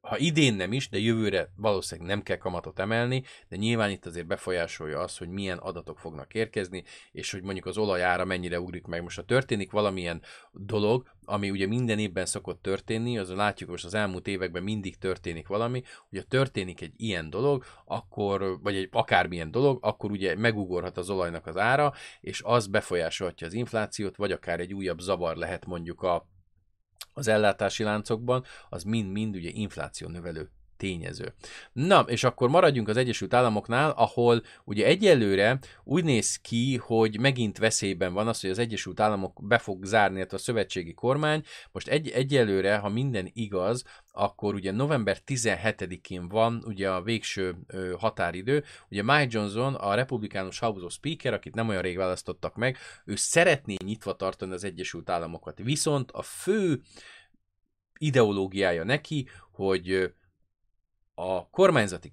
ha 0.00 0.18
idén 0.18 0.54
nem 0.54 0.72
is, 0.72 0.88
de 0.88 0.98
jövőre 0.98 1.52
valószínűleg 1.56 2.10
nem 2.10 2.22
kell 2.22 2.36
kamatot 2.36 2.78
emelni, 2.78 3.22
de 3.48 3.56
nyilván 3.56 3.90
itt 3.90 4.06
azért 4.06 4.26
befolyásolja 4.26 5.00
az, 5.00 5.18
hogy 5.18 5.28
milyen 5.28 5.58
adatok 5.58 5.98
fognak 5.98 6.34
érkezni, 6.34 6.84
és 7.12 7.30
hogy 7.30 7.42
mondjuk 7.42 7.66
az 7.66 7.78
olajára 7.78 8.24
mennyire 8.24 8.60
ugrik 8.60 8.86
meg. 8.86 9.02
Most 9.02 9.16
ha 9.16 9.22
történik 9.22 9.70
valamilyen 9.70 10.22
dolog, 10.52 11.06
ami 11.24 11.50
ugye 11.50 11.66
minden 11.66 11.98
évben 11.98 12.26
szokott 12.26 12.62
történni, 12.62 13.18
az 13.18 13.30
látjuk 13.30 13.70
most 13.70 13.84
az 13.84 13.94
elmúlt 13.94 14.26
években 14.26 14.62
mindig 14.62 14.98
történik 14.98 15.46
valami, 15.46 15.82
hogyha 16.08 16.26
történik 16.26 16.80
egy 16.80 16.92
ilyen 16.96 17.30
dolog, 17.30 17.64
akkor, 17.84 18.60
vagy 18.62 18.76
egy 18.76 18.88
akármilyen 18.92 19.50
dolog, 19.50 19.78
akkor 19.80 20.10
ugye 20.10 20.36
megugorhat 20.36 20.96
az 20.96 21.10
olajnak 21.10 21.46
az 21.46 21.56
ára, 21.56 21.92
és 22.20 22.42
az 22.44 22.66
befolyásolhatja 22.66 23.46
az 23.46 23.52
inflációt, 23.52 24.16
vagy 24.16 24.32
akár 24.32 24.60
egy 24.60 24.74
újabb 24.74 25.00
zavar 25.00 25.36
lehet 25.36 25.66
mondjuk 25.66 26.02
a 26.02 26.26
az 27.18 27.28
ellátási 27.28 27.82
láncokban, 27.82 28.44
az 28.68 28.82
mind-mind 28.82 29.34
ugye 29.34 29.50
infláció 29.52 30.08
növelő 30.08 30.50
tényező. 30.78 31.34
Na, 31.72 32.00
és 32.00 32.24
akkor 32.24 32.48
maradjunk 32.48 32.88
az 32.88 32.96
Egyesült 32.96 33.34
Államoknál, 33.34 33.90
ahol 33.90 34.42
ugye 34.64 34.86
egyelőre 34.86 35.58
úgy 35.84 36.04
néz 36.04 36.36
ki, 36.36 36.76
hogy 36.76 37.20
megint 37.20 37.58
veszélyben 37.58 38.12
van 38.12 38.28
az, 38.28 38.40
hogy 38.40 38.50
az 38.50 38.58
Egyesült 38.58 39.00
Államok 39.00 39.40
be 39.42 39.58
fog 39.58 39.84
zárni, 39.84 40.26
a 40.30 40.38
szövetségi 40.38 40.94
kormány. 40.94 41.42
Most 41.72 41.88
egy, 41.88 42.08
egyelőre, 42.08 42.76
ha 42.76 42.88
minden 42.88 43.30
igaz, 43.32 43.84
akkor 44.12 44.54
ugye 44.54 44.72
november 44.72 45.18
17-én 45.26 46.28
van 46.28 46.62
ugye 46.66 46.90
a 46.90 47.02
végső 47.02 47.56
ö, 47.66 47.94
határidő. 47.98 48.64
Ugye 48.90 49.02
Mike 49.02 49.26
Johnson, 49.28 49.74
a 49.74 49.94
republikánus 49.94 50.58
House 50.58 50.84
of 50.84 50.92
Speaker, 50.92 51.32
akit 51.32 51.54
nem 51.54 51.68
olyan 51.68 51.82
rég 51.82 51.96
választottak 51.96 52.56
meg, 52.56 52.76
ő 53.04 53.16
szeretné 53.16 53.74
nyitva 53.84 54.16
tartani 54.16 54.52
az 54.52 54.64
Egyesült 54.64 55.10
Államokat. 55.10 55.58
Viszont 55.58 56.10
a 56.10 56.22
fő 56.22 56.80
ideológiája 57.98 58.84
neki, 58.84 59.28
hogy 59.52 60.12
a 61.20 61.48
kormányzati 61.50 62.10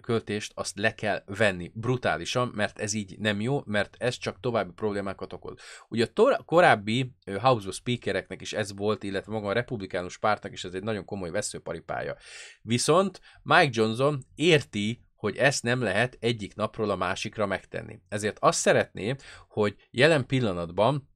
költést 0.00 0.52
azt 0.54 0.78
le 0.78 0.94
kell 0.94 1.22
venni 1.26 1.70
brutálisan, 1.74 2.50
mert 2.54 2.78
ez 2.78 2.92
így 2.92 3.18
nem 3.18 3.40
jó, 3.40 3.62
mert 3.64 3.96
ez 3.98 4.16
csak 4.16 4.40
további 4.40 4.72
problémákat 4.72 5.32
okoz. 5.32 5.54
Ugye 5.88 6.04
a 6.04 6.12
tor- 6.12 6.44
korábbi 6.44 7.14
House 7.40 7.68
of 7.68 7.74
Speakereknek 7.74 8.40
is 8.40 8.52
ez 8.52 8.76
volt, 8.76 9.02
illetve 9.02 9.32
maga 9.32 9.48
a 9.48 9.52
republikánus 9.52 10.18
pártnak 10.18 10.52
is 10.52 10.64
ez 10.64 10.74
egy 10.74 10.82
nagyon 10.82 11.04
komoly 11.04 11.30
veszőparipája. 11.30 12.16
Viszont 12.62 13.20
Mike 13.42 13.70
Johnson 13.72 14.24
érti, 14.34 15.02
hogy 15.14 15.36
ezt 15.36 15.62
nem 15.62 15.82
lehet 15.82 16.16
egyik 16.20 16.54
napról 16.54 16.90
a 16.90 16.96
másikra 16.96 17.46
megtenni. 17.46 18.00
Ezért 18.08 18.38
azt 18.40 18.58
szeretné, 18.58 19.14
hogy 19.48 19.76
jelen 19.90 20.26
pillanatban 20.26 21.08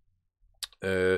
ö, 0.79 1.17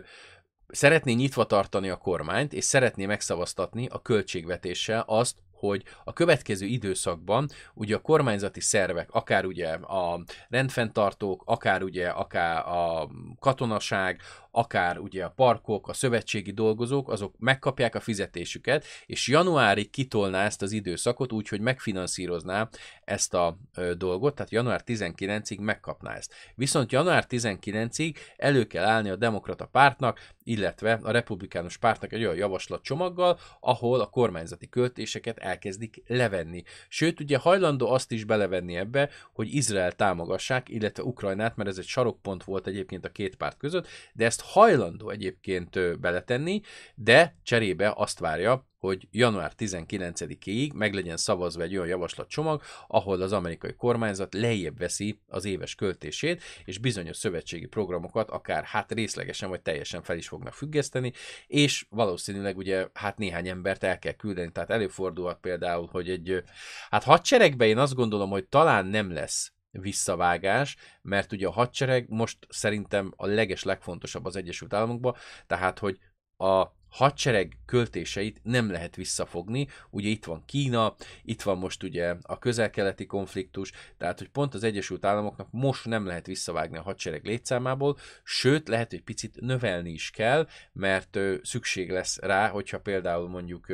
szeretné 0.68 1.12
nyitva 1.12 1.44
tartani 1.44 1.88
a 1.88 1.96
kormányt, 1.96 2.52
és 2.52 2.64
szeretné 2.64 3.06
megszavaztatni 3.06 3.86
a 3.86 4.02
költségvetéssel 4.02 5.04
azt, 5.06 5.42
hogy 5.68 5.82
a 6.04 6.12
következő 6.12 6.66
időszakban 6.66 7.48
ugye 7.74 7.94
a 7.94 8.00
kormányzati 8.00 8.60
szervek, 8.60 9.10
akár 9.10 9.44
ugye 9.44 9.68
a 9.72 10.24
rendfenntartók, 10.48 11.42
akár 11.46 11.82
ugye 11.82 12.08
akár 12.08 12.66
a 12.66 13.10
katonaság, 13.38 14.20
akár 14.50 14.98
ugye 14.98 15.24
a 15.24 15.30
parkok, 15.30 15.88
a 15.88 15.92
szövetségi 15.92 16.52
dolgozók, 16.52 17.10
azok 17.10 17.34
megkapják 17.38 17.94
a 17.94 18.00
fizetésüket, 18.00 18.84
és 19.06 19.28
januárig 19.28 19.90
kitolná 19.90 20.44
ezt 20.44 20.62
az 20.62 20.72
időszakot 20.72 21.32
úgy, 21.32 21.48
hogy 21.48 21.60
megfinanszírozná 21.60 22.68
ezt 23.04 23.34
a 23.34 23.58
dolgot, 23.96 24.34
tehát 24.34 24.52
január 24.52 24.82
19-ig 24.86 25.60
megkapná 25.60 26.14
ezt. 26.14 26.34
Viszont 26.54 26.92
január 26.92 27.26
19-ig 27.28 28.16
elő 28.36 28.66
kell 28.66 28.84
állni 28.84 29.10
a 29.10 29.16
demokrata 29.16 29.66
pártnak, 29.66 30.20
illetve 30.44 30.98
a 31.02 31.10
republikánus 31.10 31.76
pártnak 31.76 32.12
egy 32.12 32.24
olyan 32.24 32.36
javaslatcsomaggal, 32.36 33.38
ahol 33.60 34.00
a 34.00 34.06
kormányzati 34.06 34.68
költéseket 34.68 35.38
elkezdik 35.38 36.02
levenni. 36.06 36.62
Sőt, 36.88 37.20
ugye 37.20 37.38
hajlandó 37.38 37.90
azt 37.90 38.12
is 38.12 38.24
belevenni 38.24 38.76
ebbe, 38.76 39.10
hogy 39.32 39.54
Izrael 39.54 39.92
támogassák, 39.92 40.68
illetve 40.68 41.02
Ukrajnát, 41.02 41.56
mert 41.56 41.68
ez 41.68 41.78
egy 41.78 41.86
sarokpont 41.86 42.44
volt 42.44 42.66
egyébként 42.66 43.04
a 43.04 43.12
két 43.12 43.36
párt 43.36 43.56
között, 43.56 43.86
de 44.12 44.24
ezt 44.24 44.40
hajlandó 44.40 45.10
egyébként 45.10 46.00
beletenni, 46.00 46.60
de 46.94 47.36
cserébe 47.42 47.92
azt 47.96 48.18
várja, 48.18 48.66
hogy 48.84 49.08
január 49.10 49.52
19-ig 49.58 50.74
meg 50.74 50.94
legyen 50.94 51.16
szavazva 51.16 51.62
egy 51.62 51.76
olyan 51.76 51.88
javaslatcsomag, 51.88 52.62
ahol 52.86 53.20
az 53.20 53.32
amerikai 53.32 53.74
kormányzat 53.74 54.34
lejjebb 54.34 54.78
veszi 54.78 55.20
az 55.28 55.44
éves 55.44 55.74
költését, 55.74 56.42
és 56.64 56.78
bizonyos 56.78 57.16
szövetségi 57.16 57.66
programokat 57.66 58.30
akár 58.30 58.64
hát 58.64 58.92
részlegesen 58.92 59.48
vagy 59.48 59.60
teljesen 59.60 60.02
fel 60.02 60.16
is 60.16 60.28
fognak 60.28 60.52
függeszteni, 60.52 61.12
és 61.46 61.86
valószínűleg 61.88 62.56
ugye 62.56 62.88
hát 62.92 63.18
néhány 63.18 63.48
embert 63.48 63.84
el 63.84 63.98
kell 63.98 64.12
küldeni, 64.12 64.52
tehát 64.52 64.70
előfordulhat 64.70 65.38
például, 65.40 65.88
hogy 65.90 66.10
egy 66.10 66.42
hát 66.90 67.02
hadseregben 67.04 67.68
én 67.68 67.78
azt 67.78 67.94
gondolom, 67.94 68.30
hogy 68.30 68.46
talán 68.46 68.86
nem 68.86 69.12
lesz 69.12 69.52
visszavágás, 69.70 70.76
mert 71.02 71.32
ugye 71.32 71.46
a 71.46 71.52
hadsereg 71.52 72.06
most 72.08 72.38
szerintem 72.48 73.12
a 73.16 73.26
leges 73.26 73.62
legfontosabb 73.62 74.24
az 74.24 74.36
Egyesült 74.36 74.72
Államokban, 74.72 75.14
tehát 75.46 75.78
hogy 75.78 75.98
a 76.36 76.72
hadsereg 76.94 77.56
költéseit 77.66 78.40
nem 78.42 78.70
lehet 78.70 78.96
visszafogni. 78.96 79.68
Ugye 79.90 80.08
itt 80.08 80.24
van 80.24 80.42
Kína, 80.46 80.94
itt 81.22 81.42
van 81.42 81.58
most 81.58 81.82
ugye 81.82 82.16
a 82.22 82.38
közel-keleti 82.38 83.06
konfliktus, 83.06 83.72
tehát 83.98 84.18
hogy 84.18 84.28
pont 84.28 84.54
az 84.54 84.62
Egyesült 84.62 85.04
Államoknak 85.04 85.48
most 85.50 85.84
nem 85.84 86.06
lehet 86.06 86.26
visszavágni 86.26 86.76
a 86.76 86.82
hadsereg 86.82 87.24
létszámából, 87.24 87.98
sőt 88.24 88.68
lehet, 88.68 88.90
hogy 88.90 89.02
picit 89.02 89.40
növelni 89.40 89.90
is 89.90 90.10
kell, 90.10 90.48
mert 90.72 91.18
szükség 91.42 91.90
lesz 91.90 92.18
rá, 92.18 92.48
hogyha 92.48 92.80
például 92.80 93.28
mondjuk 93.28 93.66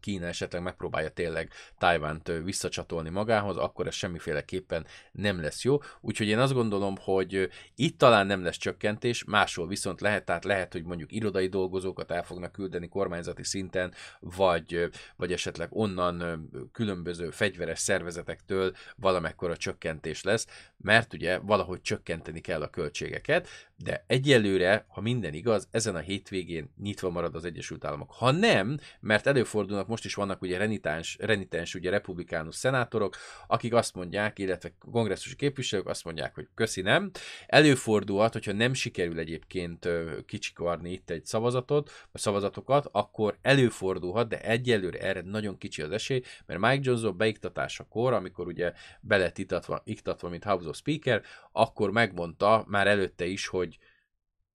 Kína 0.00 0.26
esetleg 0.26 0.62
megpróbálja 0.62 1.08
tényleg 1.08 1.52
Tájvánt 1.78 2.32
visszacsatolni 2.44 3.10
magához, 3.10 3.56
akkor 3.56 3.86
ez 3.86 3.94
semmiféleképpen 3.94 4.86
nem 5.12 5.40
lesz 5.40 5.64
jó. 5.64 5.78
Úgyhogy 6.00 6.26
én 6.26 6.38
azt 6.38 6.52
gondolom, 6.52 6.94
hogy 7.00 7.48
itt 7.74 7.98
talán 7.98 8.26
nem 8.26 8.42
lesz 8.42 8.56
csökkentés, 8.56 9.24
máshol 9.24 9.66
viszont 9.66 10.00
lehet, 10.00 10.24
tehát 10.24 10.44
lehet, 10.44 10.72
hogy 10.72 10.84
mondjuk 10.84 11.12
irodai 11.12 11.46
dolgozókat 11.46 12.10
el 12.10 12.22
fognak 12.22 12.52
küldeni 12.52 12.88
kormányzati 12.88 13.44
szinten, 13.44 13.94
vagy, 14.20 14.90
vagy 15.16 15.32
esetleg 15.32 15.68
onnan 15.70 16.48
különböző 16.72 17.30
fegyveres 17.30 17.78
szervezetektől 17.78 18.74
valamekkora 18.96 19.56
csökkentés 19.56 20.22
lesz, 20.22 20.46
mert 20.76 21.12
ugye 21.12 21.38
valahogy 21.38 21.80
csökkenteni 21.80 22.40
kell 22.40 22.62
a 22.62 22.70
költségeket, 22.70 23.48
de 23.76 24.04
egyelőre, 24.06 24.84
ha 24.88 25.00
minden 25.00 25.34
igaz, 25.34 25.68
ezen 25.70 25.94
a 25.94 25.98
hétvégén 25.98 26.70
nyitva 26.82 27.10
marad 27.10 27.34
az 27.34 27.44
Egyesült 27.44 27.84
Államok. 27.84 28.12
Ha 28.12 28.30
nem, 28.30 28.78
mert 29.00 29.26
előfordulnak, 29.26 29.86
most 29.88 30.04
is 30.04 30.14
vannak 30.14 30.42
ugye 30.42 30.58
renitens, 30.58 31.16
renitens 31.20 31.74
ugye 31.74 31.90
republikánus 31.90 32.54
szenátorok, 32.54 33.16
akik 33.46 33.74
azt 33.74 33.94
mondják, 33.94 34.38
illetve 34.38 34.72
kongresszusi 34.90 35.36
képviselők 35.36 35.86
azt 35.86 36.04
mondják, 36.04 36.34
hogy 36.34 36.48
köszi 36.54 36.80
nem. 36.80 37.10
Előfordulhat, 37.46 38.32
hogyha 38.32 38.52
nem 38.52 38.74
sikerül 38.74 39.18
egyébként 39.18 39.88
kicsikarni 40.26 40.92
itt 40.92 41.10
egy 41.10 41.26
szavazatot, 41.26 41.90
vagy 42.12 42.20
szavazatokat, 42.20 42.88
akkor 42.92 43.38
előfordulhat, 43.42 44.28
de 44.28 44.40
egyelőre 44.40 44.98
erre 44.98 45.20
nagyon 45.20 45.58
kicsi 45.58 45.82
az 45.82 45.90
esély, 45.90 46.22
mert 46.46 46.60
Mike 46.60 46.80
Johnson 46.82 47.16
beiktatásakor, 47.16 48.12
amikor 48.12 48.46
ugye 48.46 48.72
be 49.00 49.16
lett 49.16 49.38
iktatva, 49.84 50.28
mint 50.28 50.44
House 50.44 50.68
of 50.68 50.76
Speaker, 50.76 51.22
akkor 51.52 51.90
megmondta 51.90 52.64
már 52.66 52.86
előtte 52.86 53.24
is, 53.24 53.46
hogy 53.46 53.78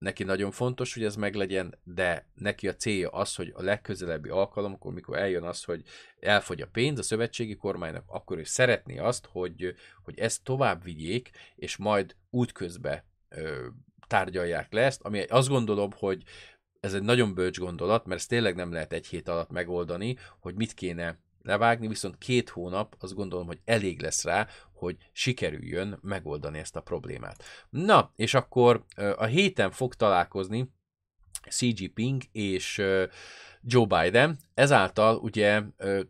neki 0.03 0.25
nagyon 0.25 0.51
fontos, 0.51 0.95
hogy 0.95 1.05
ez 1.05 1.17
meglegyen, 1.17 1.79
de 1.85 2.27
neki 2.35 2.69
a 2.69 2.75
célja 2.75 3.09
az, 3.09 3.35
hogy 3.35 3.53
a 3.55 3.63
legközelebbi 3.63 4.29
alkalomkor, 4.29 4.93
mikor 4.93 5.19
eljön 5.19 5.43
az, 5.43 5.65
hogy 5.65 5.83
elfogy 6.21 6.61
a 6.61 6.67
pénz 6.67 6.99
a 6.99 7.03
szövetségi 7.03 7.57
kormánynak, 7.57 8.05
akkor 8.07 8.39
ő 8.39 8.45
szeretné 8.45 8.99
azt, 8.99 9.29
hogy, 9.31 9.75
hogy 10.03 10.19
ezt 10.19 10.45
tovább 10.45 10.83
vigyék, 10.85 11.31
és 11.55 11.77
majd 11.77 12.17
útközben 12.31 13.03
ö, 13.29 13.67
tárgyalják 14.07 14.73
le 14.73 14.81
ezt, 14.81 15.01
ami 15.03 15.23
azt 15.23 15.49
gondolom, 15.49 15.91
hogy 15.97 16.23
ez 16.81 16.95
egy 16.95 17.03
nagyon 17.03 17.35
bölcs 17.35 17.59
gondolat, 17.59 18.07
mert 18.07 18.21
ezt 18.21 18.29
tényleg 18.29 18.55
nem 18.55 18.73
lehet 18.73 18.93
egy 18.93 19.07
hét 19.07 19.29
alatt 19.29 19.51
megoldani, 19.51 20.17
hogy 20.41 20.55
mit 20.55 20.75
kéne 20.75 21.19
levágni, 21.43 21.89
viszont 21.89 22.19
két 22.19 22.49
hónap 22.49 22.97
azt 23.01 23.15
gondolom, 23.15 23.47
hogy 23.47 23.61
elég 23.65 24.01
lesz 24.01 24.25
rá, 24.25 24.47
hogy 24.73 24.97
sikerüljön 25.13 25.99
megoldani 26.03 26.59
ezt 26.59 26.77
a 26.77 26.81
problémát. 26.81 27.45
Na, 27.71 28.13
és 28.17 28.35
akkor 28.35 28.85
a 29.17 29.25
héten 29.25 29.71
fog 29.71 29.95
találkozni 29.95 30.73
Xi 31.49 31.73
Jinping 31.77 32.23
és 32.33 32.83
Joe 33.65 33.87
Biden, 33.87 34.39
ezáltal 34.55 35.17
ugye 35.17 35.63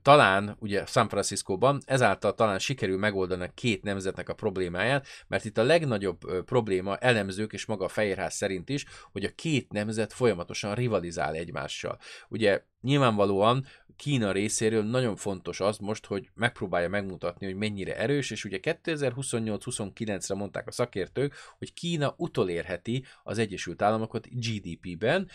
talán, 0.02 0.56
ugye 0.58 0.86
San 0.86 1.08
Franciscóban, 1.08 1.80
ezáltal 1.84 2.34
talán 2.34 2.58
sikerül 2.58 2.98
megoldani 2.98 3.44
a 3.44 3.50
két 3.54 3.82
nemzetnek 3.82 4.28
a 4.28 4.34
problémáját, 4.34 5.06
mert 5.26 5.44
itt 5.44 5.58
a 5.58 5.62
legnagyobb 5.62 6.44
probléma 6.44 6.96
elemzők 6.96 7.52
és 7.52 7.66
maga 7.66 7.84
a 7.84 7.88
Fehérház 7.88 8.34
szerint 8.34 8.68
is, 8.68 8.84
hogy 9.12 9.24
a 9.24 9.34
két 9.34 9.72
nemzet 9.72 10.12
folyamatosan 10.12 10.74
rivalizál 10.74 11.34
egymással. 11.34 11.98
Ugye 12.28 12.62
nyilvánvalóan 12.80 13.64
Kína 13.96 14.32
részéről 14.32 14.82
nagyon 14.82 15.16
fontos 15.16 15.60
az 15.60 15.78
most, 15.78 16.06
hogy 16.06 16.30
megpróbálja 16.34 16.88
megmutatni, 16.88 17.46
hogy 17.46 17.54
mennyire 17.54 17.96
erős, 17.96 18.30
és 18.30 18.44
ugye 18.44 18.58
2028-29-re 18.62 20.34
mondták 20.34 20.66
a 20.66 20.72
szakértők, 20.72 21.34
hogy 21.58 21.72
Kína 21.72 22.14
utolérheti 22.16 23.04
az 23.22 23.38
Egyesült 23.38 23.82
Államokat 23.82 24.26
GDP-ben, 24.30 25.28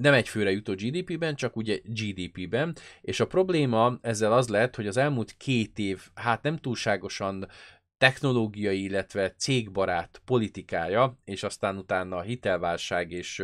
nem 0.00 0.14
egy 0.14 0.28
főre 0.28 0.50
jutó 0.50 0.72
GDP-ben, 0.72 1.34
csak 1.34 1.56
ugye 1.56 1.78
GDP-ben, 1.84 2.76
és 3.00 3.20
a 3.20 3.26
probléma 3.26 3.98
ezzel 4.00 4.32
az 4.32 4.48
lett, 4.48 4.76
hogy 4.76 4.86
az 4.86 4.96
elmúlt 4.96 5.36
két 5.36 5.78
év, 5.78 6.00
hát 6.14 6.42
nem 6.42 6.56
túlságosan 6.56 7.48
technológiai, 7.98 8.82
illetve 8.82 9.30
cégbarát 9.30 10.22
politikája, 10.24 11.18
és 11.24 11.42
aztán 11.42 11.76
utána 11.76 12.16
a 12.16 12.22
hitelválság 12.22 13.10
és 13.10 13.42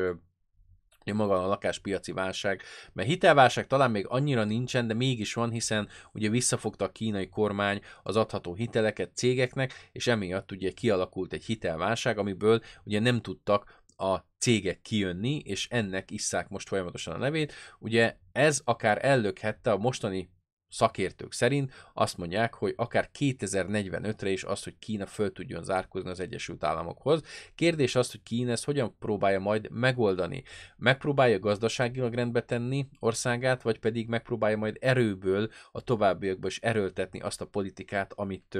maga 1.04 1.44
a 1.44 1.46
lakáspiaci 1.46 2.12
válság, 2.12 2.62
mert 2.92 3.08
hitelválság 3.08 3.66
talán 3.66 3.90
még 3.90 4.06
annyira 4.08 4.44
nincsen, 4.44 4.86
de 4.86 4.94
mégis 4.94 5.34
van, 5.34 5.50
hiszen 5.50 5.88
ugye 6.12 6.28
visszafogta 6.28 6.84
a 6.84 6.92
kínai 6.92 7.28
kormány 7.28 7.80
az 8.02 8.16
adható 8.16 8.54
hiteleket 8.54 9.10
cégeknek, 9.14 9.88
és 9.92 10.06
emiatt 10.06 10.52
ugye 10.52 10.70
kialakult 10.70 11.32
egy 11.32 11.44
hitelválság, 11.44 12.18
amiből 12.18 12.60
ugye 12.84 13.00
nem 13.00 13.20
tudtak 13.20 13.84
a 13.96 14.18
cégek 14.38 14.80
kijönni, 14.80 15.38
és 15.38 15.68
ennek 15.70 16.10
isszák 16.10 16.48
most 16.48 16.68
folyamatosan 16.68 17.14
a 17.14 17.18
nevét. 17.18 17.52
Ugye 17.78 18.16
ez 18.32 18.60
akár 18.64 19.04
ellökhette 19.04 19.70
a 19.72 19.76
mostani 19.76 20.30
szakértők 20.68 21.32
szerint 21.32 21.72
azt 21.94 22.16
mondják, 22.16 22.54
hogy 22.54 22.74
akár 22.76 23.10
2045-re 23.18 24.30
is 24.30 24.44
az, 24.44 24.62
hogy 24.64 24.78
Kína 24.78 25.06
föl 25.06 25.32
tudjon 25.32 25.64
zárkozni 25.64 26.10
az 26.10 26.20
Egyesült 26.20 26.64
Államokhoz. 26.64 27.22
Kérdés 27.54 27.94
az, 27.94 28.10
hogy 28.10 28.22
Kína 28.22 28.50
ezt 28.50 28.64
hogyan 28.64 28.96
próbálja 28.98 29.40
majd 29.40 29.70
megoldani. 29.70 30.42
Megpróbálja 30.76 31.38
gazdaságilag 31.38 32.14
rendbe 32.14 32.42
tenni 32.42 32.88
országát, 32.98 33.62
vagy 33.62 33.78
pedig 33.78 34.08
megpróbálja 34.08 34.56
majd 34.56 34.76
erőből 34.80 35.50
a 35.72 35.80
továbbiakban 35.80 36.50
is 36.50 36.58
erőltetni 36.58 37.20
azt 37.20 37.40
a 37.40 37.46
politikát, 37.46 38.12
amit 38.12 38.58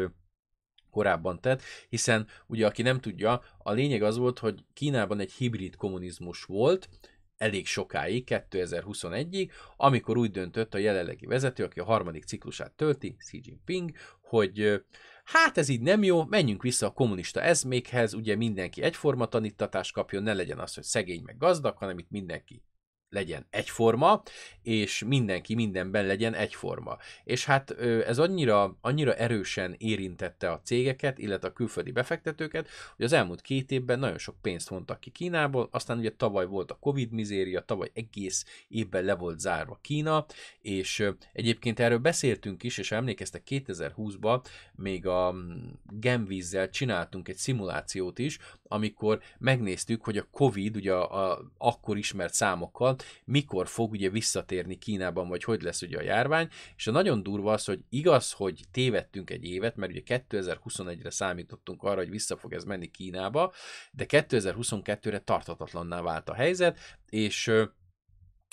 korábban 0.96 1.40
tett, 1.40 1.62
hiszen 1.88 2.26
ugye 2.46 2.66
aki 2.66 2.82
nem 2.82 3.00
tudja, 3.00 3.42
a 3.58 3.72
lényeg 3.72 4.02
az 4.02 4.16
volt, 4.16 4.38
hogy 4.38 4.64
Kínában 4.74 5.20
egy 5.20 5.32
hibrid 5.32 5.76
kommunizmus 5.76 6.44
volt, 6.44 6.88
elég 7.36 7.66
sokáig, 7.66 8.24
2021-ig, 8.26 9.50
amikor 9.76 10.16
úgy 10.16 10.30
döntött 10.30 10.74
a 10.74 10.78
jelenlegi 10.78 11.26
vezető, 11.26 11.64
aki 11.64 11.80
a 11.80 11.84
harmadik 11.84 12.24
ciklusát 12.24 12.72
tölti, 12.72 13.16
Xi 13.18 13.40
Jinping, 13.44 13.90
hogy 14.20 14.82
hát 15.24 15.58
ez 15.58 15.68
így 15.68 15.80
nem 15.80 16.02
jó, 16.02 16.24
menjünk 16.24 16.62
vissza 16.62 16.86
a 16.86 16.92
kommunista 16.92 17.42
ezmékhez, 17.42 18.14
ugye 18.14 18.36
mindenki 18.36 18.82
egyforma 18.82 19.26
tanítatást 19.26 19.92
kapjon, 19.92 20.22
ne 20.22 20.34
legyen 20.34 20.58
az, 20.58 20.74
hogy 20.74 20.84
szegény 20.84 21.22
meg 21.22 21.36
gazdag, 21.36 21.76
hanem 21.76 21.98
itt 21.98 22.10
mindenki 22.10 22.62
legyen 23.10 23.46
egyforma, 23.50 24.22
és 24.62 25.04
mindenki 25.06 25.54
mindenben 25.54 26.06
legyen 26.06 26.34
egyforma. 26.34 26.96
És 27.24 27.44
hát 27.44 27.70
ez 27.80 28.18
annyira, 28.18 28.76
annyira 28.80 29.14
erősen 29.14 29.74
érintette 29.78 30.50
a 30.50 30.60
cégeket, 30.64 31.18
illetve 31.18 31.48
a 31.48 31.52
külföldi 31.52 31.90
befektetőket, 31.90 32.68
hogy 32.96 33.04
az 33.04 33.12
elmúlt 33.12 33.40
két 33.40 33.70
évben 33.70 33.98
nagyon 33.98 34.18
sok 34.18 34.34
pénzt 34.42 34.68
vontak 34.68 35.00
ki 35.00 35.10
Kínából, 35.10 35.68
aztán 35.70 35.98
ugye 35.98 36.10
tavaly 36.10 36.46
volt 36.46 36.70
a 36.70 36.78
Covid 36.80 37.10
mizéria, 37.12 37.60
tavaly 37.60 37.90
egész 37.94 38.64
évben 38.68 39.04
le 39.04 39.14
volt 39.14 39.40
zárva 39.40 39.78
Kína, 39.80 40.26
és 40.60 41.08
egyébként 41.32 41.80
erről 41.80 41.98
beszéltünk 41.98 42.62
is, 42.62 42.78
és 42.78 42.92
emlékeztek 42.92 43.42
2020-ban 43.48 44.44
még 44.74 45.06
a 45.06 45.32
mm, 45.32 45.56
Gemvízzel 45.90 46.70
csináltunk 46.70 47.28
egy 47.28 47.36
szimulációt 47.36 48.18
is, 48.18 48.38
amikor 48.68 49.20
megnéztük, 49.38 50.04
hogy 50.04 50.18
a 50.18 50.26
Covid, 50.30 50.76
ugye 50.76 50.92
a, 50.92 51.30
a 51.30 51.50
akkor 51.58 51.96
ismert 51.96 52.34
számokkal, 52.34 52.95
mikor 53.24 53.68
fog 53.68 53.90
ugye 53.90 54.10
visszatérni 54.10 54.78
Kínában, 54.78 55.28
vagy 55.28 55.44
hogy 55.44 55.62
lesz 55.62 55.82
ugye 55.82 55.98
a 55.98 56.02
járvány, 56.02 56.48
és 56.76 56.86
a 56.86 56.90
nagyon 56.90 57.22
durva 57.22 57.52
az, 57.52 57.64
hogy 57.64 57.80
igaz, 57.88 58.32
hogy 58.32 58.60
tévedtünk 58.70 59.30
egy 59.30 59.44
évet, 59.44 59.76
mert 59.76 59.92
ugye 59.92 60.20
2021-re 60.28 61.10
számítottunk 61.10 61.82
arra, 61.82 61.96
hogy 61.96 62.10
vissza 62.10 62.36
fog 62.36 62.52
ez 62.52 62.64
menni 62.64 62.90
Kínába, 62.90 63.52
de 63.90 64.04
2022-re 64.08 65.18
tartatatlanná 65.18 66.00
vált 66.00 66.28
a 66.28 66.34
helyzet, 66.34 66.78
és 67.08 67.52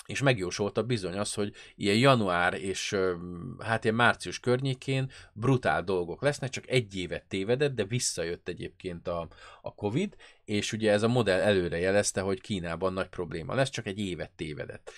és 0.06 0.22
megjósolta 0.22 0.82
bizony 0.82 1.18
az, 1.18 1.34
hogy 1.34 1.54
ilyen 1.74 1.96
január 1.96 2.54
és 2.54 2.96
hát 3.58 3.84
ilyen 3.84 3.96
március 3.96 4.40
környékén 4.40 5.10
brutál 5.32 5.84
dolgok 5.84 6.22
lesznek, 6.22 6.50
csak 6.50 6.68
egy 6.68 6.96
évet 6.96 7.24
tévedett, 7.24 7.74
de 7.74 7.84
visszajött 7.84 8.48
egyébként 8.48 9.08
a, 9.08 9.28
a 9.62 9.74
Covid, 9.74 10.16
és 10.44 10.72
ugye 10.72 10.92
ez 10.92 11.02
a 11.02 11.08
modell 11.08 11.40
előre 11.40 11.78
jelezte, 11.78 12.20
hogy 12.20 12.40
Kínában 12.40 12.92
nagy 12.92 13.08
probléma 13.08 13.54
lesz, 13.54 13.70
csak 13.70 13.86
egy 13.86 13.98
évet 13.98 14.30
tévedett. 14.30 14.92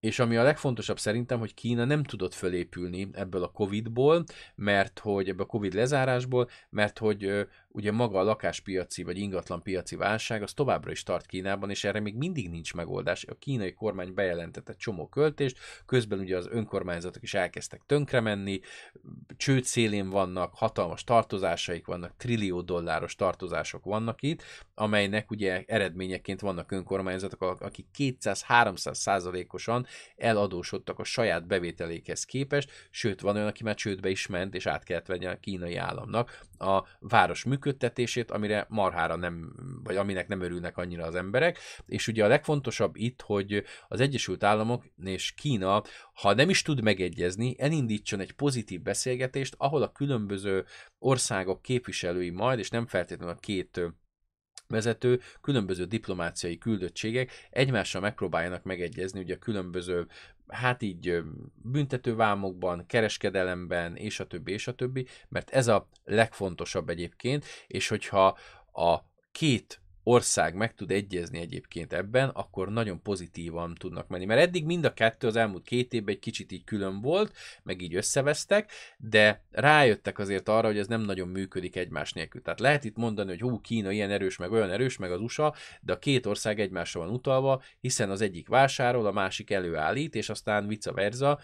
És 0.00 0.18
ami 0.18 0.36
a 0.36 0.42
legfontosabb 0.42 0.98
szerintem, 0.98 1.38
hogy 1.38 1.54
Kína 1.54 1.84
nem 1.84 2.04
tudott 2.04 2.34
fölépülni 2.34 3.08
ebből 3.12 3.42
a 3.42 3.50
Covid-ból, 3.50 4.24
mert 4.54 4.98
hogy 4.98 5.28
ebből 5.28 5.44
a 5.44 5.48
Covid 5.48 5.74
lezárásból, 5.74 6.48
mert 6.70 6.98
hogy 6.98 7.46
ugye 7.76 7.92
maga 7.92 8.18
a 8.18 8.22
lakáspiaci 8.22 9.02
vagy 9.02 9.18
ingatlan 9.18 9.62
piaci 9.62 9.96
válság 9.96 10.42
az 10.42 10.52
továbbra 10.52 10.90
is 10.90 11.02
tart 11.02 11.26
Kínában, 11.26 11.70
és 11.70 11.84
erre 11.84 12.00
még 12.00 12.16
mindig 12.16 12.50
nincs 12.50 12.74
megoldás. 12.74 13.24
A 13.24 13.34
kínai 13.38 13.72
kormány 13.72 14.14
bejelentett 14.14 14.68
egy 14.68 14.76
csomó 14.76 15.08
költést, 15.08 15.58
közben 15.86 16.18
ugye 16.18 16.36
az 16.36 16.48
önkormányzatok 16.50 17.22
is 17.22 17.34
elkezdtek 17.34 17.82
tönkre 17.86 18.20
menni, 18.20 18.60
csőd 19.36 19.64
szélén 19.64 20.10
vannak, 20.10 20.54
hatalmas 20.54 21.04
tartozásaik 21.04 21.86
vannak, 21.86 22.16
trillió 22.16 22.60
dolláros 22.60 23.14
tartozások 23.14 23.84
vannak 23.84 24.22
itt, 24.22 24.42
amelynek 24.74 25.30
ugye 25.30 25.64
eredményeként 25.66 26.40
vannak 26.40 26.72
önkormányzatok, 26.72 27.60
akik 27.60 27.86
200-300 27.98 28.94
százalékosan 28.94 29.86
eladósodtak 30.16 30.98
a 30.98 31.04
saját 31.04 31.46
bevételékhez 31.46 32.24
képest, 32.24 32.70
sőt 32.90 33.20
van 33.20 33.36
olyan, 33.36 33.48
aki 33.48 33.62
már 33.62 33.74
csődbe 33.74 34.08
is 34.08 34.26
ment, 34.26 34.54
és 34.54 34.66
át 34.66 34.84
kellett 34.84 35.06
venni 35.06 35.26
a 35.26 35.38
kínai 35.40 35.76
államnak 35.76 36.44
a 36.58 36.82
város 37.00 37.44
működését, 37.44 37.64
működtetését, 37.66 38.30
amire 38.30 38.66
marhára 38.68 39.16
nem, 39.16 39.52
vagy 39.82 39.96
aminek 39.96 40.28
nem 40.28 40.40
örülnek 40.40 40.76
annyira 40.76 41.04
az 41.04 41.14
emberek. 41.14 41.58
És 41.86 42.08
ugye 42.08 42.24
a 42.24 42.28
legfontosabb 42.28 42.96
itt, 42.96 43.20
hogy 43.22 43.64
az 43.88 44.00
Egyesült 44.00 44.44
Államok 44.44 44.84
és 45.04 45.32
Kína, 45.32 45.82
ha 46.12 46.34
nem 46.34 46.48
is 46.48 46.62
tud 46.62 46.82
megegyezni, 46.82 47.54
elindítson 47.58 48.20
egy 48.20 48.32
pozitív 48.32 48.82
beszélgetést, 48.82 49.54
ahol 49.58 49.82
a 49.82 49.92
különböző 49.92 50.64
országok 50.98 51.62
képviselői 51.62 52.30
majd, 52.30 52.58
és 52.58 52.70
nem 52.70 52.86
feltétlenül 52.86 53.34
a 53.34 53.40
két 53.40 53.80
vezető, 54.68 55.20
különböző 55.40 55.84
diplomáciai 55.84 56.58
küldöttségek 56.58 57.30
egymással 57.50 58.00
megpróbáljanak 58.00 58.62
megegyezni 58.62 59.20
ugye 59.20 59.34
a 59.34 59.38
különböző 59.38 60.06
hát 60.48 60.82
így 60.82 61.22
büntetővámokban, 61.54 62.86
kereskedelemben, 62.86 63.96
és 63.96 64.20
a 64.20 64.26
többi, 64.26 64.52
és 64.52 64.66
a 64.66 64.74
többi, 64.74 65.06
mert 65.28 65.50
ez 65.50 65.68
a 65.68 65.88
legfontosabb 66.04 66.88
egyébként, 66.88 67.44
és 67.66 67.88
hogyha 67.88 68.38
a 68.72 68.98
két 69.32 69.80
ország 70.08 70.54
meg 70.54 70.74
tud 70.74 70.90
egyezni 70.90 71.38
egyébként 71.38 71.92
ebben, 71.92 72.28
akkor 72.28 72.68
nagyon 72.68 73.02
pozitívan 73.02 73.74
tudnak 73.74 74.08
menni. 74.08 74.24
Mert 74.24 74.40
eddig 74.40 74.64
mind 74.64 74.84
a 74.84 74.92
kettő 74.92 75.26
az 75.26 75.36
elmúlt 75.36 75.64
két 75.64 75.92
évben 75.92 76.14
egy 76.14 76.20
kicsit 76.20 76.52
így 76.52 76.64
külön 76.64 77.00
volt, 77.00 77.32
meg 77.62 77.80
így 77.80 77.94
összevesztek, 77.94 78.70
de 78.98 79.44
rájöttek 79.50 80.18
azért 80.18 80.48
arra, 80.48 80.66
hogy 80.66 80.78
ez 80.78 80.86
nem 80.86 81.00
nagyon 81.00 81.28
működik 81.28 81.76
egymás 81.76 82.12
nélkül. 82.12 82.42
Tehát 82.42 82.60
lehet 82.60 82.84
itt 82.84 82.96
mondani, 82.96 83.28
hogy 83.28 83.40
hú, 83.40 83.60
Kína 83.60 83.90
ilyen 83.90 84.10
erős, 84.10 84.36
meg 84.36 84.52
olyan 84.52 84.70
erős, 84.70 84.96
meg 84.96 85.12
az 85.12 85.20
USA, 85.20 85.54
de 85.80 85.92
a 85.92 85.98
két 85.98 86.26
ország 86.26 86.60
egymásra 86.60 87.00
van 87.00 87.10
utalva, 87.10 87.62
hiszen 87.80 88.10
az 88.10 88.20
egyik 88.20 88.48
vásárol, 88.48 89.06
a 89.06 89.12
másik 89.12 89.50
előállít, 89.50 90.14
és 90.14 90.28
aztán 90.28 90.66
vice 90.66 90.92
versa, 90.92 91.38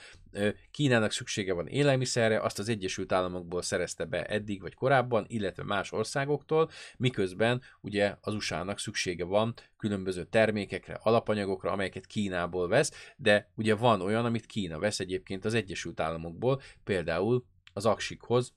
Kínának 0.71 1.13
szüksége 1.13 1.53
van 1.53 1.67
élelmiszerre, 1.67 2.41
azt 2.41 2.59
az 2.59 2.69
Egyesült 2.69 3.13
Államokból 3.13 3.63
szerezte 3.63 4.05
be 4.05 4.25
eddig 4.25 4.61
vagy 4.61 4.75
korábban, 4.75 5.25
illetve 5.29 5.65
más 5.65 5.93
országoktól, 5.93 6.71
miközben 6.97 7.63
ugye 7.81 8.17
az 8.21 8.35
USA-nak 8.35 8.79
szüksége 8.79 9.25
van 9.25 9.55
különböző 9.77 10.25
termékekre, 10.25 10.99
alapanyagokra, 11.03 11.71
amelyeket 11.71 12.07
Kínából 12.07 12.69
vesz, 12.69 13.13
de 13.17 13.51
ugye 13.55 13.75
van 13.75 14.01
olyan, 14.01 14.25
amit 14.25 14.47
Kína 14.47 14.79
vesz 14.79 15.01
egyébként 15.01 15.45
az 15.45 15.55
Egyesült 15.55 16.01
Államokból, 16.01 16.61
például 16.85 17.45
az 17.73 17.87
aksikhoz, 17.87 18.55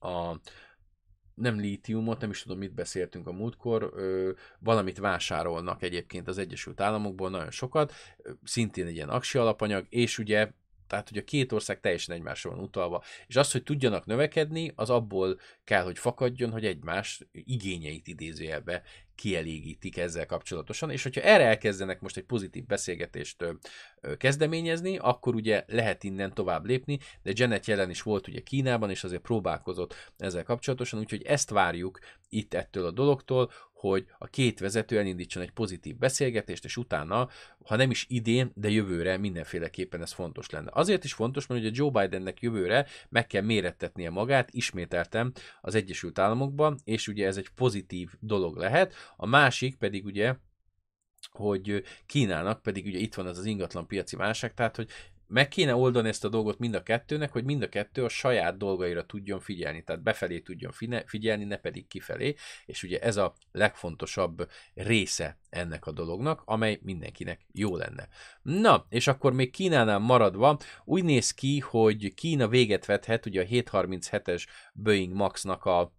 a, 0.00 0.40
nem 1.34 1.58
lítiumot, 1.58 2.20
nem 2.20 2.30
is 2.30 2.42
tudom, 2.42 2.58
mit 2.58 2.74
beszéltünk 2.74 3.26
a 3.26 3.32
múltkor, 3.32 3.92
ö, 3.94 4.30
valamit 4.58 4.98
vásárolnak 4.98 5.82
egyébként 5.82 6.28
az 6.28 6.38
Egyesült 6.38 6.80
Államokból, 6.80 7.30
nagyon 7.30 7.50
sokat, 7.50 7.92
szintén 8.42 8.86
egy 8.86 8.94
ilyen 8.94 9.08
aksi 9.08 9.38
alapanyag, 9.38 9.86
és 9.88 10.18
ugye 10.18 10.50
tehát, 10.94 11.08
hogy 11.08 11.18
a 11.18 11.24
két 11.24 11.52
ország 11.52 11.80
teljesen 11.80 12.14
egymásra 12.14 12.50
van 12.50 12.58
utalva. 12.58 13.02
És 13.26 13.36
az, 13.36 13.52
hogy 13.52 13.62
tudjanak 13.62 14.06
növekedni, 14.06 14.72
az 14.74 14.90
abból 14.90 15.38
kell, 15.64 15.82
hogy 15.82 15.98
fakadjon, 15.98 16.50
hogy 16.50 16.64
egymás 16.64 17.22
igényeit 17.32 18.08
idézőjelbe 18.08 18.82
kielégítik 19.14 19.96
ezzel 19.96 20.26
kapcsolatosan, 20.26 20.90
és 20.90 21.02
hogyha 21.02 21.20
erre 21.20 21.44
elkezdenek 21.44 22.00
most 22.00 22.16
egy 22.16 22.24
pozitív 22.24 22.66
beszélgetést 22.66 23.44
kezdeményezni, 24.16 24.96
akkor 24.96 25.34
ugye 25.34 25.64
lehet 25.66 26.04
innen 26.04 26.34
tovább 26.34 26.64
lépni, 26.64 26.98
de 27.22 27.32
Janet 27.34 27.66
jelen 27.66 27.90
is 27.90 28.02
volt 28.02 28.28
ugye 28.28 28.40
Kínában, 28.40 28.90
és 28.90 29.04
azért 29.04 29.22
próbálkozott 29.22 30.12
ezzel 30.16 30.42
kapcsolatosan, 30.42 31.00
úgyhogy 31.00 31.22
ezt 31.22 31.50
várjuk 31.50 31.98
itt 32.28 32.54
ettől 32.54 32.86
a 32.86 32.90
dologtól, 32.90 33.50
hogy 33.88 34.06
a 34.18 34.26
két 34.26 34.58
vezető 34.58 34.98
elindítson 34.98 35.42
egy 35.42 35.50
pozitív 35.50 35.96
beszélgetést, 35.96 36.64
és 36.64 36.76
utána, 36.76 37.28
ha 37.64 37.76
nem 37.76 37.90
is 37.90 38.06
idén, 38.08 38.50
de 38.54 38.70
jövőre 38.70 39.16
mindenféleképpen 39.16 40.02
ez 40.02 40.12
fontos 40.12 40.50
lenne. 40.50 40.70
Azért 40.72 41.04
is 41.04 41.12
fontos, 41.12 41.46
mert 41.46 41.60
ugye 41.60 41.70
Joe 41.72 41.90
Bidennek 41.90 42.40
jövőre 42.40 42.86
meg 43.08 43.26
kell 43.26 43.42
mérettetnie 43.42 44.10
magát, 44.10 44.48
ismételtem 44.52 45.32
az 45.60 45.74
Egyesült 45.74 46.18
Államokban, 46.18 46.78
és 46.84 47.08
ugye 47.08 47.26
ez 47.26 47.36
egy 47.36 47.48
pozitív 47.54 48.10
dolog 48.20 48.56
lehet. 48.56 48.94
A 49.16 49.26
másik 49.26 49.76
pedig 49.76 50.04
ugye 50.04 50.34
hogy 51.30 51.82
Kínának 52.06 52.62
pedig 52.62 52.86
ugye 52.86 52.98
itt 52.98 53.14
van 53.14 53.26
az 53.26 53.38
az 53.38 53.44
ingatlan 53.44 53.86
piaci 53.86 54.16
válság, 54.16 54.54
tehát 54.54 54.76
hogy 54.76 54.88
meg 55.26 55.48
kéne 55.48 55.74
oldani 55.74 56.08
ezt 56.08 56.24
a 56.24 56.28
dolgot 56.28 56.58
mind 56.58 56.74
a 56.74 56.82
kettőnek, 56.82 57.32
hogy 57.32 57.44
mind 57.44 57.62
a 57.62 57.68
kettő 57.68 58.04
a 58.04 58.08
saját 58.08 58.56
dolgaira 58.56 59.06
tudjon 59.06 59.40
figyelni, 59.40 59.82
tehát 59.82 60.02
befelé 60.02 60.40
tudjon 60.40 60.72
figyelni, 61.06 61.44
ne 61.44 61.56
pedig 61.56 61.86
kifelé, 61.86 62.34
és 62.66 62.82
ugye 62.82 63.00
ez 63.00 63.16
a 63.16 63.34
legfontosabb 63.52 64.48
része 64.74 65.38
ennek 65.50 65.86
a 65.86 65.92
dolognak, 65.92 66.42
amely 66.44 66.78
mindenkinek 66.82 67.40
jó 67.52 67.76
lenne. 67.76 68.08
Na, 68.42 68.86
és 68.88 69.06
akkor 69.06 69.32
még 69.32 69.50
Kínánál 69.50 69.98
maradva, 69.98 70.58
úgy 70.84 71.04
néz 71.04 71.30
ki, 71.30 71.58
hogy 71.58 72.14
Kína 72.14 72.48
véget 72.48 72.86
vethet 72.86 73.26
ugye 73.26 73.42
a 73.42 73.46
737-es 73.46 74.46
Boeing 74.72 75.14
Max-nak 75.14 75.64
a 75.64 75.92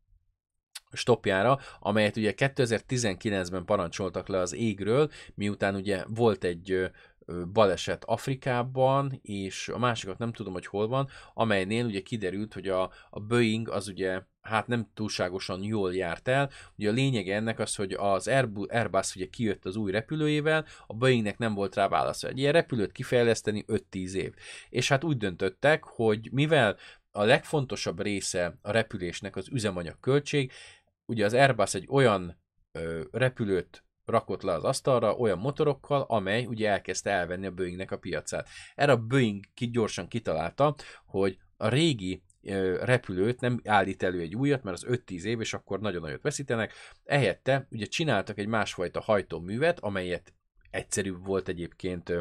stopjára, 0.91 1.59
amelyet 1.79 2.17
ugye 2.17 2.33
2019-ben 2.37 3.65
parancsoltak 3.65 4.27
le 4.27 4.39
az 4.39 4.53
égről, 4.53 5.11
miután 5.35 5.75
ugye 5.75 6.03
volt 6.07 6.43
egy 6.43 6.91
baleset 7.51 8.03
Afrikában, 8.03 9.19
és 9.21 9.69
a 9.69 9.77
másikat 9.77 10.17
nem 10.17 10.33
tudom, 10.33 10.53
hogy 10.53 10.65
hol 10.65 10.87
van, 10.87 11.09
amelynél 11.33 11.85
ugye 11.85 12.01
kiderült, 12.01 12.53
hogy 12.53 12.67
a, 12.67 12.91
a 13.09 13.19
Boeing 13.19 13.69
az 13.69 13.87
ugye 13.87 14.21
hát 14.41 14.67
nem 14.67 14.89
túlságosan 14.93 15.63
jól 15.63 15.95
járt 15.95 16.27
el. 16.27 16.49
Ugye 16.77 16.89
a 16.89 16.93
lényege 16.93 17.35
ennek 17.35 17.59
az, 17.59 17.75
hogy 17.75 17.93
az 17.93 18.27
Airbus 18.27 19.15
ugye 19.15 19.25
kijött 19.25 19.65
az 19.65 19.75
új 19.75 19.91
repülőjével, 19.91 20.65
a 20.87 20.93
Boeingnek 20.93 21.37
nem 21.37 21.53
volt 21.53 21.75
rá 21.75 21.87
válasz. 21.87 22.23
Egy 22.23 22.37
ilyen 22.37 22.53
repülőt 22.53 22.91
kifejleszteni 22.91 23.65
5-10 23.67 24.11
év. 24.13 24.33
És 24.69 24.89
hát 24.89 25.03
úgy 25.03 25.17
döntöttek, 25.17 25.83
hogy 25.83 26.29
mivel 26.31 26.77
a 27.11 27.23
legfontosabb 27.23 28.01
része 28.01 28.57
a 28.61 28.71
repülésnek 28.71 29.35
az 29.35 29.47
üzemanyag 29.51 29.99
költség, 29.99 30.51
ugye 31.05 31.25
az 31.25 31.33
Airbus 31.33 31.73
egy 31.73 31.87
olyan 31.89 32.37
ö, 32.71 33.01
repülőt 33.11 33.84
rakott 34.05 34.41
le 34.41 34.53
az 34.53 34.63
asztalra 34.63 35.15
olyan 35.15 35.37
motorokkal, 35.37 36.01
amely 36.01 36.45
ugye 36.45 36.69
elkezdte 36.69 37.09
elvenni 37.09 37.45
a 37.45 37.51
Boeingnek 37.51 37.91
a 37.91 37.97
piacát. 37.97 38.47
Erre 38.75 38.91
a 38.91 39.05
Boeing 39.05 39.43
ki 39.53 39.69
gyorsan 39.69 40.07
kitalálta, 40.07 40.75
hogy 41.05 41.37
a 41.57 41.67
régi 41.67 42.23
repülőt 42.79 43.39
nem 43.39 43.61
állít 43.63 44.03
elő 44.03 44.19
egy 44.19 44.35
újat, 44.35 44.63
mert 44.63 44.77
az 44.77 44.99
5-10 45.05 45.23
év, 45.23 45.39
és 45.41 45.53
akkor 45.53 45.79
nagyon 45.79 46.01
nagyot 46.01 46.21
veszítenek. 46.21 46.73
Ehette 47.03 47.67
ugye 47.71 47.85
csináltak 47.85 48.37
egy 48.37 48.47
másfajta 48.47 49.01
hajtóművet, 49.01 49.79
amelyet 49.79 50.33
egyszerűbb 50.69 51.25
volt 51.25 51.47
egyébként 51.47 52.13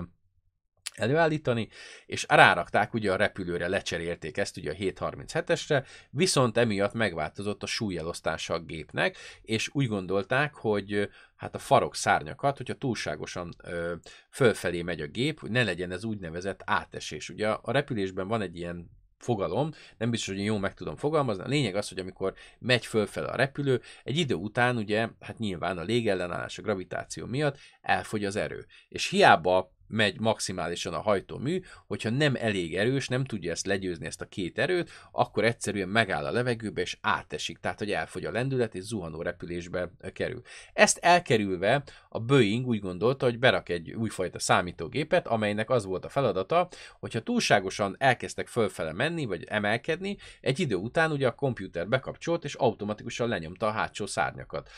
előállítani, 0.95 1.69
és 2.07 2.25
rárakták 2.29 2.95
ugye 2.95 3.13
a 3.13 3.17
repülőre, 3.17 3.69
lecserélték 3.69 4.37
ezt 4.37 4.57
ugye 4.57 4.71
a 4.71 4.75
737-esre, 4.75 5.87
viszont 6.11 6.57
emiatt 6.57 6.93
megváltozott 6.93 7.63
a 7.63 7.67
súlyelosztása 7.67 8.55
a 8.55 8.61
gépnek, 8.61 9.17
és 9.43 9.69
úgy 9.73 9.87
gondolták, 9.87 10.55
hogy 10.55 11.09
hát 11.37 11.55
a 11.55 11.59
farok 11.59 11.95
szárnyakat, 11.95 12.57
hogyha 12.57 12.75
túlságosan 12.75 13.55
ö, 13.63 13.95
fölfelé 14.31 14.83
megy 14.83 15.01
a 15.01 15.07
gép, 15.07 15.41
hogy 15.41 15.51
ne 15.51 15.63
legyen 15.63 15.91
ez 15.91 16.05
úgynevezett 16.05 16.63
átesés. 16.65 17.29
Ugye 17.29 17.49
a 17.49 17.73
repülésben 17.73 18.29
van 18.29 18.41
egy 18.41 18.57
ilyen 18.57 18.91
fogalom, 19.25 19.71
nem 19.99 20.11
biztos, 20.11 20.35
hogy 20.35 20.45
jól 20.45 20.59
meg 20.59 20.75
tudom 20.75 20.97
fogalmazni. 20.97 21.43
A 21.43 21.49
lényeg 21.49 21.75
az, 21.75 21.89
hogy 21.89 21.99
amikor 21.99 22.35
megy 22.59 22.87
fölfele 22.87 23.29
a 23.29 23.37
repülő, 23.37 23.81
egy 24.05 24.17
idő 24.17 24.35
után 24.35 24.77
ugye, 24.77 25.09
hát 25.21 25.39
nyilván 25.39 25.79
a 25.79 25.83
légellenállás, 25.83 26.59
a 26.59 26.63
gravitáció 26.63 27.27
miatt 27.27 27.59
elfogy 27.81 28.25
az 28.25 28.37
erő. 28.37 28.67
És 28.89 29.09
hiába 29.09 29.73
megy 29.95 30.21
maximálisan 30.21 30.95
a 30.95 31.01
hajtómű, 31.01 31.61
hogyha 31.87 32.11
nem 32.11 32.35
elég 32.35 32.77
erős, 32.77 33.09
nem 33.09 33.25
tudja 33.25 33.51
ezt 33.51 33.67
legyőzni, 33.67 34.07
ezt 34.07 34.21
a 34.21 34.29
két 34.29 34.59
erőt, 34.59 34.91
akkor 35.13 35.45
egyszerűen 35.45 35.89
megáll 35.89 36.25
a 36.25 36.31
levegőbe 36.31 36.81
és 36.81 36.99
átesik, 37.01 37.59
tehát 37.59 37.79
hogy 37.79 37.93
elfogy 37.93 38.25
a 38.25 38.31
lendület 38.31 38.75
és 38.75 38.83
zuhanó 38.83 39.23
repülésbe 39.23 39.91
kerül. 40.13 40.43
Ezt 40.73 40.99
elkerülve 40.99 41.83
a 42.09 42.21
Boeing 42.21 42.67
úgy 42.67 42.81
gondolta, 42.81 43.25
hogy 43.25 43.39
berak 43.39 43.69
egy 43.69 43.93
újfajta 43.93 44.39
számítógépet, 44.39 45.27
amelynek 45.27 45.71
az 45.71 45.85
volt 45.85 46.05
a 46.05 46.09
feladata, 46.09 46.69
hogyha 46.99 47.21
túlságosan 47.21 47.97
elkezdtek 47.99 48.49
fölfele 48.49 48.93
menni, 48.93 49.25
vagy 49.25 49.45
emelkedni, 49.45 50.17
egy 50.41 50.61
idő 50.61 50.75
után 50.75 51.13
ugye 51.13 51.27
a 51.27 51.35
komputer 51.35 51.89
bekapcsolt, 51.89 52.45
és 52.45 52.55
automatikusan 52.55 53.29
lenyomta 53.29 53.67
a 53.67 53.71
hátsó 53.71 54.07
szárnyakat. 54.07 54.71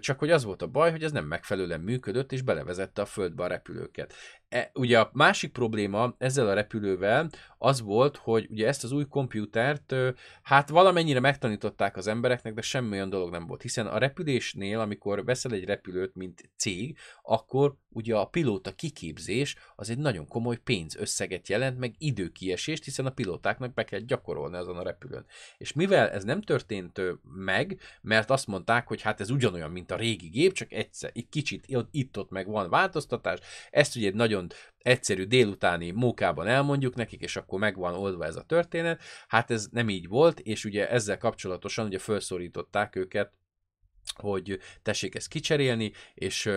Csak 0.00 0.18
hogy 0.18 0.30
az 0.30 0.44
volt 0.44 0.62
a 0.62 0.66
baj, 0.66 0.90
hogy 0.90 1.02
ez 1.02 1.12
nem 1.12 1.24
megfelelően 1.24 1.80
működött, 1.80 2.32
és 2.32 2.42
belevezette 2.42 3.02
a 3.02 3.06
földbe 3.06 3.42
a 3.42 3.46
repülőket. 3.46 4.14
E, 4.54 4.70
ugye 4.74 5.00
a 5.00 5.10
másik 5.12 5.52
probléma 5.52 6.14
ezzel 6.18 6.48
a 6.48 6.54
repülővel 6.54 7.30
az 7.58 7.80
volt, 7.80 8.16
hogy 8.16 8.46
ugye 8.50 8.66
ezt 8.66 8.84
az 8.84 8.92
új 8.92 9.04
komputert 9.06 9.94
hát 10.42 10.68
valamennyire 10.68 11.20
megtanították 11.20 11.96
az 11.96 12.06
embereknek, 12.06 12.54
de 12.54 12.60
semmi 12.60 12.90
olyan 12.90 13.10
dolog 13.10 13.30
nem 13.30 13.46
volt. 13.46 13.62
Hiszen 13.62 13.86
a 13.86 13.98
repülésnél, 13.98 14.80
amikor 14.80 15.24
veszel 15.24 15.52
egy 15.52 15.64
repülőt, 15.64 16.14
mint 16.14 16.50
cég, 16.56 16.98
akkor 17.22 17.76
ugye 17.88 18.16
a 18.16 18.24
pilóta 18.24 18.74
kiképzés 18.74 19.56
az 19.76 19.90
egy 19.90 19.98
nagyon 19.98 20.26
komoly 20.26 20.56
pénzösszeget 20.56 21.48
jelent, 21.48 21.78
meg 21.78 21.94
időkiesést, 21.98 22.84
hiszen 22.84 23.06
a 23.06 23.10
pilótáknak 23.10 23.74
be 23.74 23.84
kell 23.84 24.00
gyakorolni 24.00 24.56
azon 24.56 24.76
a 24.76 24.82
repülőn. 24.82 25.26
És 25.58 25.72
mivel 25.72 26.10
ez 26.10 26.24
nem 26.24 26.42
történt 26.42 27.00
meg, 27.22 27.80
mert 28.00 28.30
azt 28.30 28.46
mondták, 28.46 28.86
hogy 28.86 29.02
hát 29.02 29.20
ez 29.20 29.30
ugyanolyan, 29.30 29.70
mint 29.70 29.90
a 29.90 29.96
régi 29.96 30.28
gép, 30.28 30.52
csak 30.52 30.72
egyszer, 30.72 31.10
egy 31.14 31.28
kicsit 31.28 31.66
itt-ott 31.90 32.30
meg 32.30 32.46
van 32.46 32.70
változtatás, 32.70 33.38
ezt 33.70 33.96
ugye 33.96 34.06
egy 34.06 34.14
nagyon 34.14 34.43
egyszerű 34.78 35.24
délutáni 35.24 35.90
mókában 35.90 36.46
elmondjuk 36.46 36.94
nekik, 36.94 37.20
és 37.20 37.36
akkor 37.36 37.58
meg 37.58 37.76
van 37.76 37.94
oldva 37.94 38.24
ez 38.24 38.36
a 38.36 38.42
történet. 38.42 39.02
Hát 39.28 39.50
ez 39.50 39.66
nem 39.70 39.88
így 39.88 40.08
volt, 40.08 40.40
és 40.40 40.64
ugye 40.64 40.90
ezzel 40.90 41.18
kapcsolatosan 41.18 41.86
ugye 41.86 41.98
felszólították 41.98 42.96
őket 42.96 43.32
hogy 44.14 44.58
tessék 44.82 45.14
ezt 45.14 45.28
kicserélni, 45.28 45.92
és 46.14 46.50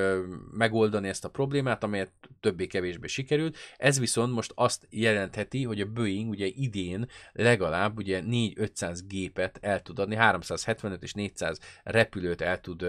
megoldani 0.52 1.08
ezt 1.08 1.26
a 1.26 1.30
problémát, 1.30 1.84
amelyet 1.84 2.12
többé-kevésbé 2.39 3.08
sikerült. 3.08 3.58
Ez 3.78 4.00
viszont 4.00 4.34
most 4.34 4.52
azt 4.56 4.88
jelentheti, 4.89 5.63
hogy 5.63 5.82
a 5.82 5.91
Boeing 5.91 6.30
ugye 6.30 6.45
idén 6.45 7.08
legalább 7.32 7.97
ugye 7.97 8.21
4-500 8.26 9.00
gépet 9.08 9.58
el 9.62 9.82
tud 9.82 10.00
adni, 10.00 10.15
375 10.15 11.04
és 11.04 11.13
400 11.13 11.60
repülőt 11.84 12.41
el 12.41 12.62
tud 12.62 12.86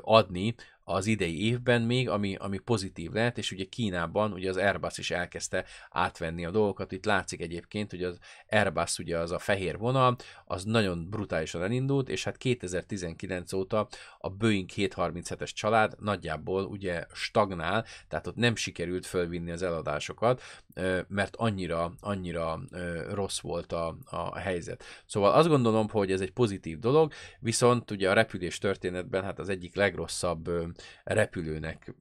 adni 0.00 0.54
az 0.90 1.06
idei 1.06 1.44
évben 1.44 1.82
még, 1.82 2.08
ami, 2.08 2.34
ami 2.34 2.58
pozitív 2.58 3.10
lehet, 3.12 3.38
és 3.38 3.52
ugye 3.52 3.64
Kínában 3.64 4.32
ugye 4.32 4.48
az 4.48 4.56
Airbus 4.56 4.98
is 4.98 5.10
elkezdte 5.10 5.64
átvenni 5.90 6.44
a 6.44 6.50
dolgokat. 6.50 6.92
Itt 6.92 7.04
látszik 7.04 7.40
egyébként, 7.40 7.90
hogy 7.90 8.02
az 8.02 8.18
Airbus 8.50 8.98
ugye 8.98 9.18
az 9.18 9.30
a 9.30 9.38
fehér 9.38 9.78
vonal, 9.78 10.16
az 10.44 10.64
nagyon 10.64 11.10
brutálisan 11.10 11.62
elindult, 11.62 12.08
és 12.08 12.24
hát 12.24 12.36
2019 12.36 13.52
óta 13.52 13.88
a 14.18 14.30
Boeing 14.30 14.68
737-es 14.76 15.50
család 15.54 15.94
nagyjából 16.00 16.64
ugye 16.64 17.06
stagnál, 17.12 17.84
tehát 18.08 18.26
ott 18.26 18.36
nem 18.36 18.56
sikerült 18.56 19.06
fölvinni 19.06 19.50
az 19.50 19.62
eladásokat, 19.62 20.42
mert 21.08 21.36
annyira, 21.36 21.92
annyira 22.00 22.60
rossz 23.10 23.40
volt 23.40 23.72
a, 23.72 23.96
a 24.04 24.38
helyzet. 24.38 24.84
Szóval 25.06 25.32
azt 25.32 25.48
gondolom, 25.48 25.88
hogy 25.88 26.12
ez 26.12 26.20
egy 26.20 26.32
pozitív 26.32 26.78
dolog, 26.78 27.12
viszont 27.38 27.90
ugye 27.90 28.10
a 28.10 28.12
repülés 28.12 28.58
történetben 28.58 29.24
hát 29.24 29.38
az 29.38 29.48
egyik 29.48 29.74
legrosszabb 29.74 30.50
repülőnek 31.04 31.94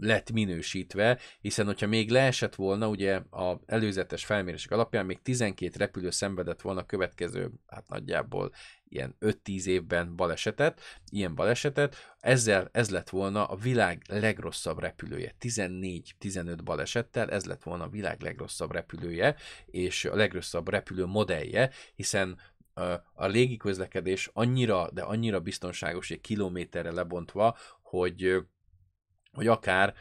lett 0.00 0.32
minősítve, 0.32 1.18
hiszen 1.40 1.66
hogyha 1.66 1.86
még 1.86 2.10
leesett 2.10 2.54
volna, 2.54 2.88
ugye 2.88 3.14
a 3.16 3.60
előzetes 3.66 4.24
felmérések 4.24 4.70
alapján 4.70 5.06
még 5.06 5.22
12 5.22 5.72
repülő 5.78 6.10
szenvedett 6.10 6.60
volna 6.60 6.80
a 6.80 6.86
következő, 6.86 7.50
hát 7.66 7.88
nagyjából 7.88 8.52
ilyen 8.88 9.16
5-10 9.20 9.64
évben 9.64 10.16
balesetet, 10.16 10.80
ilyen 11.10 11.34
balesetet, 11.34 11.96
ezzel 12.20 12.68
ez 12.72 12.90
lett 12.90 13.10
volna 13.10 13.44
a 13.44 13.56
világ 13.56 14.02
legrosszabb 14.08 14.78
repülője. 14.78 15.34
14-15 15.40 16.58
balesettel 16.64 17.30
ez 17.30 17.44
lett 17.44 17.62
volna 17.62 17.84
a 17.84 17.88
világ 17.88 18.20
legrosszabb 18.20 18.72
repülője, 18.72 19.36
és 19.66 20.04
a 20.04 20.14
legrosszabb 20.14 20.68
repülő 20.68 21.04
modellje, 21.04 21.70
hiszen 21.94 22.38
a 23.14 23.26
légi 23.26 23.56
közlekedés 23.56 24.30
annyira, 24.32 24.90
de 24.92 25.02
annyira 25.02 25.40
biztonságos, 25.40 26.10
egy 26.10 26.20
kilométerre 26.20 26.92
lebontva, 26.92 27.56
hogy, 27.82 28.46
hogy 29.32 29.46
akár 29.46 29.94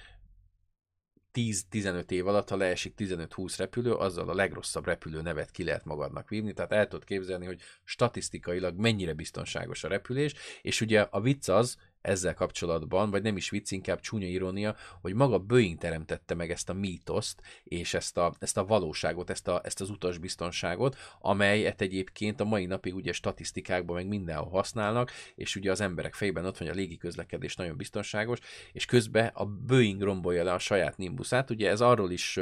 10-15 1.33 2.11
év 2.11 2.27
alatt, 2.27 2.49
ha 2.49 2.55
leesik 2.55 2.93
15-20 2.97 3.53
repülő, 3.57 3.93
azzal 3.93 4.29
a 4.29 4.33
legrosszabb 4.33 4.85
repülő 4.85 5.21
nevet 5.21 5.51
ki 5.51 5.63
lehet 5.63 5.85
magadnak 5.85 6.29
vívni, 6.29 6.53
tehát 6.53 6.71
el 6.71 6.87
tudod 6.87 7.05
képzelni, 7.05 7.45
hogy 7.45 7.61
statisztikailag 7.83 8.77
mennyire 8.77 9.13
biztonságos 9.13 9.83
a 9.83 9.87
repülés, 9.87 10.33
és 10.61 10.81
ugye 10.81 11.01
a 11.01 11.21
vicc 11.21 11.47
az, 11.47 11.77
ezzel 12.05 12.33
kapcsolatban, 12.33 13.09
vagy 13.09 13.21
nem 13.21 13.37
is 13.37 13.49
vicc, 13.49 13.71
inkább 13.71 13.99
csúnya 13.99 14.27
irónia, 14.27 14.75
hogy 15.01 15.13
maga 15.13 15.39
Boeing 15.39 15.77
teremtette 15.77 16.33
meg 16.33 16.51
ezt 16.51 16.69
a 16.69 16.73
mítoszt, 16.73 17.41
és 17.63 17.93
ezt 17.93 18.17
a, 18.17 18.33
ezt 18.39 18.57
a 18.57 18.65
valóságot, 18.65 19.29
ezt, 19.29 19.47
a, 19.47 19.61
ezt 19.63 19.81
az 19.81 19.89
utasbiztonságot, 19.89 20.97
amelyet 21.19 21.81
egyébként 21.81 22.39
a 22.39 22.45
mai 22.45 22.65
napig 22.65 22.95
ugye 22.95 23.11
statisztikákban 23.11 23.95
meg 23.95 24.07
mindenhol 24.07 24.49
használnak, 24.49 25.11
és 25.35 25.55
ugye 25.55 25.71
az 25.71 25.81
emberek 25.81 26.13
fejében 26.13 26.45
ott 26.45 26.57
van, 26.57 26.67
hogy 26.67 26.77
a 26.77 26.79
légi 26.79 26.97
közlekedés 26.97 27.55
nagyon 27.55 27.77
biztonságos, 27.77 28.39
és 28.71 28.85
közben 28.85 29.31
a 29.33 29.45
Boeing 29.45 30.01
rombolja 30.01 30.43
le 30.43 30.53
a 30.53 30.59
saját 30.59 30.97
Nimbusát, 30.97 31.49
ugye 31.49 31.69
ez 31.69 31.81
arról 31.81 32.11
is 32.11 32.39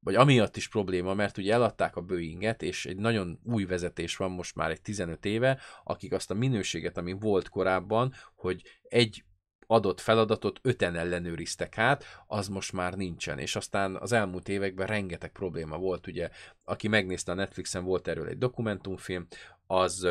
vagy 0.00 0.14
amiatt 0.14 0.56
is 0.56 0.68
probléma, 0.68 1.14
mert 1.14 1.38
ugye 1.38 1.52
eladták 1.52 1.96
a 1.96 2.00
Boeinget, 2.00 2.62
és 2.62 2.86
egy 2.86 2.96
nagyon 2.96 3.38
új 3.44 3.64
vezetés 3.64 4.16
van 4.16 4.30
most 4.30 4.54
már 4.54 4.70
egy 4.70 4.80
15 4.80 5.24
éve, 5.24 5.60
akik 5.84 6.12
azt 6.12 6.30
a 6.30 6.34
minőséget, 6.34 6.96
ami 6.96 7.12
volt 7.12 7.48
korábban, 7.48 8.12
hogy 8.34 8.62
egy 8.82 9.24
adott 9.66 10.00
feladatot 10.00 10.58
öten 10.62 10.96
ellenőriztek 10.96 11.78
át, 11.78 12.04
az 12.26 12.48
most 12.48 12.72
már 12.72 12.94
nincsen. 12.94 13.38
És 13.38 13.56
aztán 13.56 13.96
az 13.96 14.12
elmúlt 14.12 14.48
években 14.48 14.86
rengeteg 14.86 15.32
probléma 15.32 15.78
volt, 15.78 16.06
ugye, 16.06 16.30
aki 16.64 16.88
megnézte 16.88 17.32
a 17.32 17.34
Netflixen, 17.34 17.84
volt 17.84 18.08
erről 18.08 18.28
egy 18.28 18.38
dokumentumfilm, 18.38 19.26
az 19.66 20.08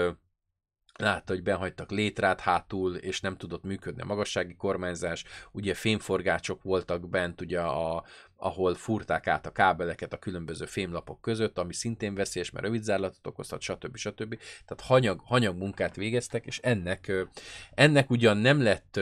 látta, 1.00 1.34
hogy 1.34 1.44
benhagytak 1.44 1.92
létrát 1.92 2.40
hátul, 2.40 2.96
és 2.96 3.22
nem 3.22 3.38
tudott 3.38 3.64
működni 3.64 4.02
a 4.02 4.06
magassági 4.06 4.56
kormányzás, 4.56 5.24
ugye 5.52 5.74
fémforgácsok 5.74 6.64
voltak 6.64 7.10
bent 7.10 7.42
ugye 7.42 7.62
a, 7.62 8.04
ahol 8.36 8.76
furták 8.76 9.28
át 9.28 9.46
a 9.46 9.52
kábeleket 9.52 10.14
a 10.14 10.18
különböző 10.18 10.66
fémlapok 10.66 11.22
között, 11.22 11.58
ami 11.58 11.74
szintén 11.74 12.16
veszélyes, 12.16 12.52
mert 12.52 12.66
rövidzárlatot 12.66 13.28
okozhat, 13.28 13.62
stb. 13.62 13.96
stb. 13.96 14.40
Tehát 14.66 14.84
hanyag, 14.84 15.22
hanyag 15.24 15.58
munkát 15.58 15.96
végeztek, 15.96 16.46
és 16.46 16.60
ennek, 16.60 17.12
ennek 17.74 18.10
ugyan 18.10 18.38
nem 18.38 18.62
lett 18.62 19.00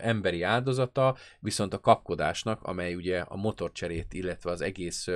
emberi 0.00 0.42
áldozata, 0.42 1.16
viszont 1.38 1.74
a 1.74 1.80
kapkodásnak, 1.80 2.62
amely 2.62 2.94
ugye 2.94 3.20
a 3.20 3.36
motorcserét, 3.36 4.12
illetve 4.14 4.50
az 4.50 4.60
egész 4.60 5.06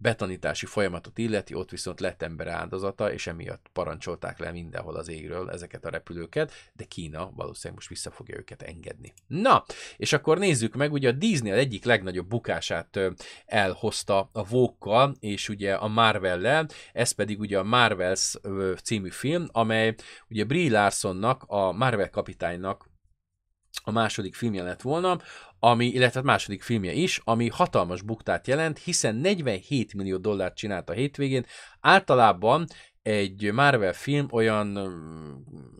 betanítási 0.00 0.66
folyamatot 0.66 1.18
illeti, 1.18 1.54
ott 1.54 1.70
viszont 1.70 2.00
lett 2.00 2.22
ember 2.22 2.46
áldozata, 2.46 3.12
és 3.12 3.26
emiatt 3.26 3.66
parancsolták 3.72 4.38
le 4.38 4.50
mindenhol 4.50 4.96
az 4.96 5.08
égről 5.08 5.50
ezeket 5.50 5.84
a 5.84 5.90
repülőket, 5.90 6.52
de 6.72 6.84
Kína 6.84 7.30
valószínűleg 7.34 7.74
most 7.74 7.88
vissza 7.88 8.10
fogja 8.10 8.36
őket 8.36 8.62
engedni. 8.62 9.12
Na, 9.26 9.64
és 9.96 10.12
akkor 10.12 10.38
nézzük 10.38 10.74
meg, 10.74 10.92
ugye 10.92 11.08
a 11.08 11.12
Disney 11.12 11.50
egyik 11.50 11.84
legnagyobb 11.84 12.28
bukását 12.28 13.00
elhozta 13.46 14.30
a 14.32 14.44
Vogue-kal, 14.44 15.16
és 15.20 15.48
ugye 15.48 15.74
a 15.74 15.88
Marvel-lel, 15.88 16.68
ez 16.92 17.12
pedig 17.12 17.40
ugye 17.40 17.58
a 17.58 17.64
Marvels 17.64 18.34
című 18.82 19.10
film, 19.10 19.46
amely 19.52 19.94
ugye 20.28 20.44
Brie 20.44 20.70
Larsonnak, 20.70 21.44
a 21.46 21.72
Marvel 21.72 22.10
kapitánynak 22.10 22.89
a 23.82 23.90
második 23.90 24.34
filmje 24.34 24.62
lett 24.62 24.82
volna, 24.82 25.18
ami, 25.58 25.86
illetve 25.86 26.20
a 26.20 26.22
második 26.22 26.62
filmje 26.62 26.92
is, 26.92 27.20
ami 27.24 27.48
hatalmas 27.48 28.02
buktát 28.02 28.46
jelent, 28.46 28.78
hiszen 28.78 29.14
47 29.14 29.94
millió 29.94 30.16
dollárt 30.16 30.56
csinált 30.56 30.90
a 30.90 30.92
hétvégén. 30.92 31.46
Általában 31.80 32.66
egy 33.02 33.52
Marvel 33.52 33.92
film 33.92 34.26
olyan, 34.30 34.78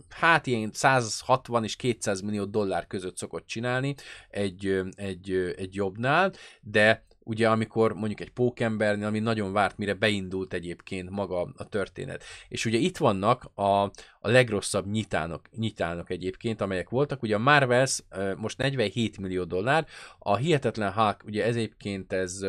hát 0.08 0.46
ilyen 0.46 0.70
160 0.72 1.64
és 1.64 1.76
200 1.76 2.20
millió 2.20 2.44
dollár 2.44 2.86
között 2.86 3.16
szokott 3.16 3.46
csinálni 3.46 3.94
egy, 4.28 4.80
egy, 4.94 5.54
egy 5.56 5.74
jobbnál, 5.74 6.32
de 6.60 7.04
ugye 7.30 7.48
amikor 7.48 7.92
mondjuk 7.92 8.20
egy 8.20 8.30
pókembernél, 8.30 9.06
ami 9.06 9.18
nagyon 9.18 9.52
várt, 9.52 9.78
mire 9.78 9.94
beindult 9.94 10.52
egyébként 10.52 11.10
maga 11.10 11.52
a 11.56 11.68
történet. 11.68 12.22
És 12.48 12.64
ugye 12.64 12.78
itt 12.78 12.96
vannak 12.96 13.50
a, 13.54 13.82
a 14.20 14.28
legrosszabb 14.30 14.86
nyitának, 14.86 15.48
nyitának 15.56 16.10
egyébként, 16.10 16.60
amelyek 16.60 16.88
voltak. 16.88 17.22
Ugye 17.22 17.34
a 17.34 17.38
Marvels 17.38 18.02
most 18.36 18.58
47 18.58 19.18
millió 19.18 19.44
dollár, 19.44 19.86
a 20.18 20.36
Hihetetlen 20.36 20.92
Hulk, 20.92 21.24
ugye 21.24 21.44
ez 21.44 21.56
egyébként 21.56 22.12
ez 22.12 22.40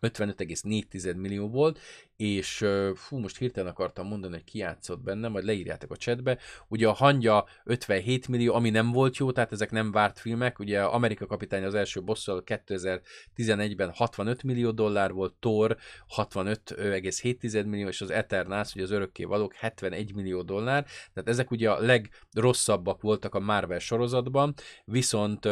55,4 0.00 1.16
millió 1.16 1.48
volt, 1.48 1.78
és 2.16 2.66
fú, 2.94 3.18
most 3.18 3.38
hirtelen 3.38 3.70
akartam 3.70 4.06
mondani, 4.06 4.34
hogy 4.34 4.44
ki 4.44 4.58
játszott 4.58 5.00
benne, 5.00 5.28
majd 5.28 5.44
leírjátok 5.44 5.90
a 5.90 5.96
chatbe. 5.96 6.38
Ugye 6.68 6.88
a 6.88 6.92
hangya 6.92 7.46
57 7.64 8.28
millió, 8.28 8.54
ami 8.54 8.70
nem 8.70 8.92
volt 8.92 9.16
jó, 9.16 9.32
tehát 9.32 9.52
ezek 9.52 9.70
nem 9.70 9.90
várt 9.90 10.18
filmek. 10.18 10.58
Ugye 10.58 10.82
Amerika 10.82 11.26
kapitány 11.26 11.64
az 11.64 11.74
első 11.74 12.02
bosszal 12.02 12.42
2011-ben 12.46 13.90
65 13.94 14.42
millió 14.42 14.70
dollár 14.70 15.12
volt, 15.12 15.34
Thor 15.40 15.76
65,7 16.16 17.66
millió, 17.66 17.88
és 17.88 18.00
az 18.00 18.10
Eternals, 18.10 18.74
ugye 18.74 18.82
az 18.82 18.90
örökké 18.90 19.24
valók 19.24 19.54
71 19.54 20.14
millió 20.14 20.42
dollár. 20.42 20.86
Tehát 21.14 21.28
ezek 21.28 21.50
ugye 21.50 21.70
a 21.70 21.80
legrosszabbak 21.80 23.02
voltak 23.02 23.34
a 23.34 23.40
Marvel 23.40 23.78
sorozatban, 23.78 24.54
viszont 24.84 25.48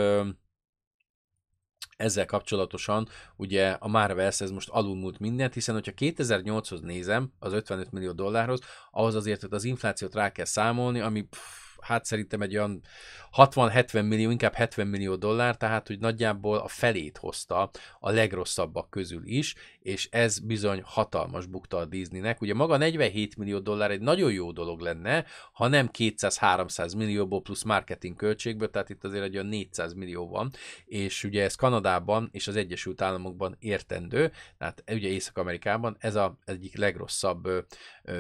ezzel 1.97 2.27
kapcsolatosan 2.27 3.09
ugye 3.37 3.71
a 3.71 3.89
Marvels 3.89 4.41
ez 4.41 4.51
most 4.51 4.69
alulmúlt 4.69 5.19
mindent, 5.19 5.55
hiszen 5.55 5.75
hogyha 5.75 5.93
2008-hoz 5.97 6.81
nézem, 6.81 7.33
az 7.39 7.53
55 7.53 7.93
millió 7.93 8.13
dollárhoz, 8.13 8.61
ahhoz 8.91 9.15
azért 9.15 9.41
hogy 9.41 9.53
az 9.53 9.65
inflációt 9.65 10.15
rá 10.15 10.33
kell 10.33 10.45
számolni, 10.45 11.01
ami 11.01 11.23
pff, 11.23 11.66
hát 11.87 12.05
szerintem 12.05 12.41
egy 12.41 12.57
olyan 12.57 12.83
60-70 13.37 14.09
millió, 14.09 14.31
inkább 14.31 14.55
70 14.55 14.87
millió 14.87 15.17
dollár, 15.17 15.57
tehát 15.57 15.87
hogy 15.87 15.99
nagyjából 15.99 16.59
a 16.59 16.69
felét 16.69 17.17
hozta 17.17 17.71
a 18.01 18.11
legrosszabbak 18.11 18.91
közül 18.91 19.23
is, 19.25 19.55
és 19.79 20.09
ez 20.11 20.39
bizony 20.39 20.83
hatalmas 20.85 21.47
bukta 21.47 21.77
a 21.77 21.85
Disneynek. 21.85 22.41
Ugye 22.41 22.55
maga 22.55 22.77
47 22.77 23.37
millió 23.37 23.59
dollár 23.59 23.91
egy 23.91 24.01
nagyon 24.01 24.33
jó 24.33 24.53
dolog 24.53 24.81
lenne, 24.81 25.25
ha 25.53 25.69
nem 25.69 25.91
200-300 25.99 26.97
millióból 26.97 27.43
plusz 27.43 27.63
marketing 27.63 28.17
költségből, 28.17 28.71
tehát 28.71 28.91
itt 28.91 29.05
azért 29.05 29.25
egy 29.25 29.35
olyan 29.35 29.47
400 29.47 29.95
millió 29.95 30.29
van, 30.29 30.51
és 30.85 31.25
ugye 31.25 31.45
ez 31.45 31.55
Kanadában 31.55 32.29
és 32.33 32.49
az 32.49 32.57
Egyesült 32.57 33.03
Államokban 33.03 33.57
értendő, 33.59 34.33
tehát 34.59 34.85
ugye 34.91 35.09
Észak-Amerikában 35.09 35.97
ez 35.99 36.15
a 36.15 36.39
egyik 36.45 36.77
legrosszabb 36.77 37.49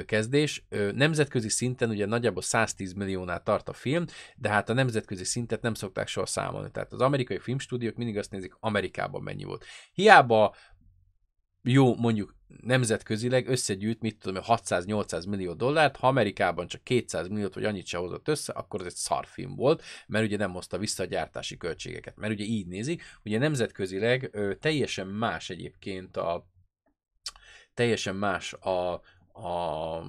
kezdés. 0.07 0.65
Nemzetközi 0.95 1.49
szinten 1.49 1.91
ugye 1.91 2.07
nagyjából 2.07 2.43
110 2.43 2.93
milliónál 2.93 3.43
tart 3.43 3.56
a 3.65 3.73
film, 3.73 4.05
de 4.37 4.49
hát 4.49 4.69
a 4.69 4.73
nemzetközi 4.73 5.25
szintet 5.25 5.63
nem 5.63 5.75
szokták 5.75 6.09
soha 6.09 6.27
számolni. 6.27 6.71
Tehát 6.71 6.93
az 6.93 7.01
amerikai 7.01 7.39
filmstúdiók 7.39 7.97
mindig 7.97 8.19
azt 8.19 8.31
nézik, 8.31 8.57
Amerikában 8.61 9.23
mennyi 9.23 9.45
volt. 9.45 9.65
Hiába 9.93 10.55
jó, 11.69 11.95
mondjuk 11.95 12.35
nemzetközileg 12.63 13.49
összegyűjt, 13.49 14.01
mit 14.01 14.19
tudom, 14.19 14.43
600-800 14.47 15.29
millió 15.29 15.53
dollárt, 15.53 15.97
ha 15.97 16.07
Amerikában 16.07 16.67
csak 16.67 16.85
200 16.85 17.29
milliót 17.29 17.55
vagy 17.55 17.65
annyit 17.65 17.87
se 17.87 17.99
hozott 17.99 18.29
össze, 18.29 18.53
akkor 18.53 18.81
ez 18.81 18.87
egy 18.87 18.95
szarfilm 18.95 19.55
volt, 19.55 19.83
mert 20.07 20.25
ugye 20.25 20.37
nem 20.37 20.53
hozta 20.53 20.79
vissza 20.79 21.03
a 21.03 21.07
gyártási 21.07 21.57
költségeket. 21.57 22.17
Mert 22.17 22.33
ugye 22.33 22.45
így 22.45 22.67
nézik, 22.67 23.03
ugye 23.25 23.39
nemzetközileg 23.39 24.29
ö, 24.33 24.55
teljesen 24.55 25.07
más 25.07 25.51
egyébként 25.51 26.17
a 26.17 26.49
teljesen 27.75 28.17
más 28.17 28.53
a, 28.53 28.93
a 29.33 30.03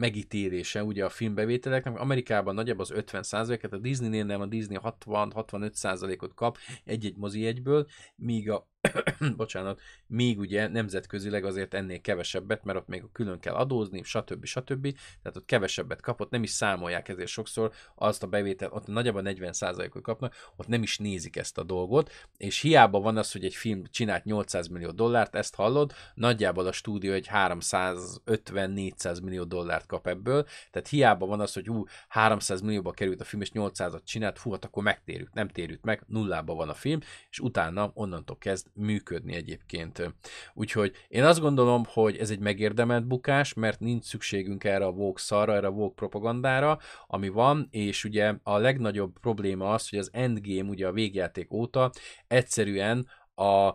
megítélése 0.00 0.84
ugye 0.84 1.04
a 1.04 1.08
filmbevételeknek. 1.08 1.98
Amerikában 1.98 2.54
nagyjából 2.54 2.84
az 2.84 2.92
50%-et, 2.96 3.72
a 3.72 3.78
Disneynél 3.78 4.24
nem, 4.24 4.40
a 4.40 4.46
Disney 4.46 4.78
60-65%-ot 4.82 6.34
kap 6.34 6.58
egy-egy 6.84 7.16
mozi 7.16 7.46
egyből, 7.46 7.86
míg 8.16 8.50
a 8.50 8.68
bocsánat, 9.36 9.80
még 10.06 10.38
ugye 10.38 10.68
nemzetközileg 10.68 11.44
azért 11.44 11.74
ennél 11.74 12.00
kevesebbet, 12.00 12.64
mert 12.64 12.78
ott 12.78 12.86
még 12.86 13.04
külön 13.12 13.40
kell 13.40 13.54
adózni, 13.54 14.02
stb. 14.02 14.44
stb. 14.44 14.82
Tehát 15.22 15.36
ott 15.36 15.44
kevesebbet 15.44 16.00
kapott, 16.00 16.30
nem 16.30 16.42
is 16.42 16.50
számolják 16.50 17.08
ezért 17.08 17.28
sokszor 17.28 17.72
azt 17.94 18.22
a 18.22 18.26
bevételt, 18.26 18.72
ott 18.72 18.86
nagyjából 18.86 19.22
40%-ot 19.24 20.02
kapnak, 20.02 20.34
ott 20.56 20.66
nem 20.66 20.82
is 20.82 20.98
nézik 20.98 21.36
ezt 21.36 21.58
a 21.58 21.62
dolgot, 21.62 22.10
és 22.36 22.60
hiába 22.60 23.00
van 23.00 23.16
az, 23.16 23.32
hogy 23.32 23.44
egy 23.44 23.54
film 23.54 23.82
csinált 23.90 24.24
800 24.24 24.68
millió 24.68 24.90
dollárt, 24.90 25.34
ezt 25.34 25.54
hallod, 25.54 25.92
nagyjából 26.14 26.66
a 26.66 26.72
stúdió 26.72 27.12
egy 27.12 27.28
350-400 27.32 29.22
millió 29.22 29.44
dollárt 29.44 29.86
kap 29.86 30.06
ebből, 30.06 30.46
tehát 30.70 30.88
hiába 30.88 31.26
van 31.26 31.40
az, 31.40 31.52
hogy 31.52 31.66
hú, 31.66 31.84
300 32.08 32.60
millióba 32.60 32.90
került 32.90 33.20
a 33.20 33.24
film, 33.24 33.42
és 33.42 33.50
800-at 33.54 34.04
csinált, 34.04 34.38
hú, 34.38 34.50
hát 34.50 34.64
akkor 34.64 34.82
megtérült, 34.82 35.34
nem 35.34 35.48
térült 35.48 35.84
meg, 35.84 36.04
nullába 36.06 36.54
van 36.54 36.68
a 36.68 36.74
film, 36.74 37.00
és 37.30 37.38
utána 37.38 37.90
onnantól 37.94 38.38
kezd 38.38 38.69
működni 38.74 39.34
egyébként. 39.34 40.14
Úgyhogy 40.54 40.92
én 41.08 41.24
azt 41.24 41.40
gondolom, 41.40 41.82
hogy 41.86 42.16
ez 42.16 42.30
egy 42.30 42.38
megérdemelt 42.38 43.06
bukás, 43.06 43.54
mert 43.54 43.80
nincs 43.80 44.04
szükségünk 44.04 44.64
erre 44.64 44.84
a 44.84 44.92
Vogue 44.92 45.20
szarra, 45.20 45.54
erre 45.54 45.66
a 45.66 45.70
Vogue 45.70 45.94
propagandára, 45.94 46.78
ami 47.06 47.28
van, 47.28 47.68
és 47.70 48.04
ugye 48.04 48.34
a 48.42 48.56
legnagyobb 48.56 49.18
probléma 49.20 49.72
az, 49.72 49.88
hogy 49.88 49.98
az 49.98 50.10
Endgame 50.12 50.70
ugye 50.70 50.86
a 50.86 50.92
végjáték 50.92 51.52
óta 51.52 51.90
egyszerűen 52.26 53.06
a 53.34 53.74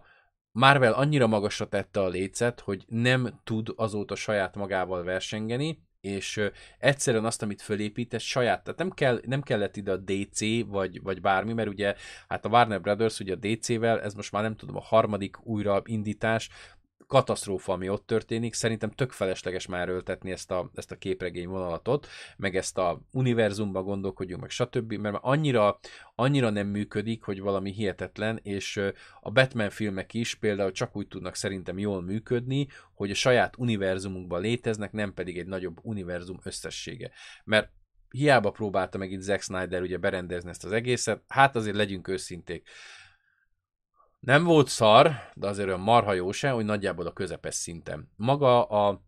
Marvel 0.52 0.94
annyira 0.94 1.28
magasra 1.28 1.68
tette 1.68 2.00
a 2.00 2.08
lécet, 2.08 2.60
hogy 2.60 2.84
nem 2.88 3.40
tud 3.44 3.74
azóta 3.76 4.16
saját 4.16 4.56
magával 4.56 5.04
versengeni, 5.04 5.84
és 6.06 6.42
egyszerűen 6.80 7.26
azt, 7.26 7.42
amit 7.42 7.62
fölépít, 7.62 8.20
saját, 8.20 8.64
tehát 8.64 8.80
nem, 8.80 8.92
kell, 8.92 9.22
nem 9.26 9.42
kellett 9.42 9.76
ide 9.78 9.92
a 9.92 9.98
DC, 9.98 10.40
vagy, 10.66 11.02
vagy 11.02 11.22
bármi, 11.22 11.54
mert 11.54 11.70
ugye 11.70 11.96
hát 12.28 12.46
a 12.46 12.50
Warner 12.50 12.82
Brothers, 12.82 13.20
ugye 13.20 13.34
a 13.34 13.38
DC-vel, 13.42 14.02
ez 14.02 14.14
most 14.14 14.32
már 14.32 14.44
nem 14.44 14.56
tudom, 14.56 14.76
a 14.76 14.82
harmadik 14.82 15.46
újraindítás, 15.46 16.50
katasztrófa, 17.08 17.74
ami 17.74 17.90
ott 17.90 18.06
történik. 18.06 18.54
Szerintem 18.54 18.90
tök 18.90 19.12
felesleges 19.12 19.68
már 19.68 19.90
öltetni 19.90 20.32
ezt 20.32 20.52
a, 20.52 20.72
ezt 20.74 20.92
a 20.92 20.98
képregény 20.98 21.48
vonalatot, 21.48 22.08
meg 22.38 22.56
ezt 22.56 22.78
a 22.78 23.02
univerzumba 23.12 23.84
gondolkodjunk, 23.84 24.42
meg 24.42 24.50
stb., 24.50 24.94
mert 24.94 25.18
annyira, 25.22 25.80
annyira 26.16 26.50
nem 26.50 26.68
működik, 26.68 27.24
hogy 27.24 27.42
valami 27.42 27.72
hihetetlen, 27.72 28.40
és 28.44 28.82
a 29.22 29.32
Batman 29.32 29.70
filmek 29.70 30.14
is 30.14 30.36
például 30.36 30.72
csak 30.72 30.96
úgy 30.96 31.08
tudnak 31.08 31.36
szerintem 31.36 31.78
jól 31.78 32.02
működni, 32.02 32.68
hogy 32.94 33.12
a 33.12 33.16
saját 33.16 33.58
univerzumunkban 33.58 34.42
léteznek, 34.42 34.92
nem 34.92 35.14
pedig 35.14 35.38
egy 35.38 35.48
nagyobb 35.48 35.80
univerzum 35.82 36.40
összessége. 36.44 37.12
Mert 37.44 37.70
hiába 38.10 38.52
próbálta 38.52 38.98
meg 38.98 39.12
itt 39.12 39.22
Zack 39.22 39.42
Snyder 39.42 39.82
ugye 39.82 39.98
berendezni 39.98 40.50
ezt 40.50 40.66
az 40.66 40.72
egészet, 40.72 41.24
hát 41.28 41.56
azért 41.56 41.76
legyünk 41.76 42.08
őszinték 42.08 42.70
nem 44.26 44.44
volt 44.44 44.68
szar, 44.68 45.12
de 45.34 45.48
azért 45.48 45.68
olyan 45.68 45.80
marha 45.80 46.14
jó 46.14 46.32
se, 46.32 46.50
hogy 46.50 46.66
nagyjából 46.66 47.06
a 47.06 47.14
közepes 47.14 47.56
szinten. 47.56 48.12
Maga 48.16 48.64
a, 48.64 49.02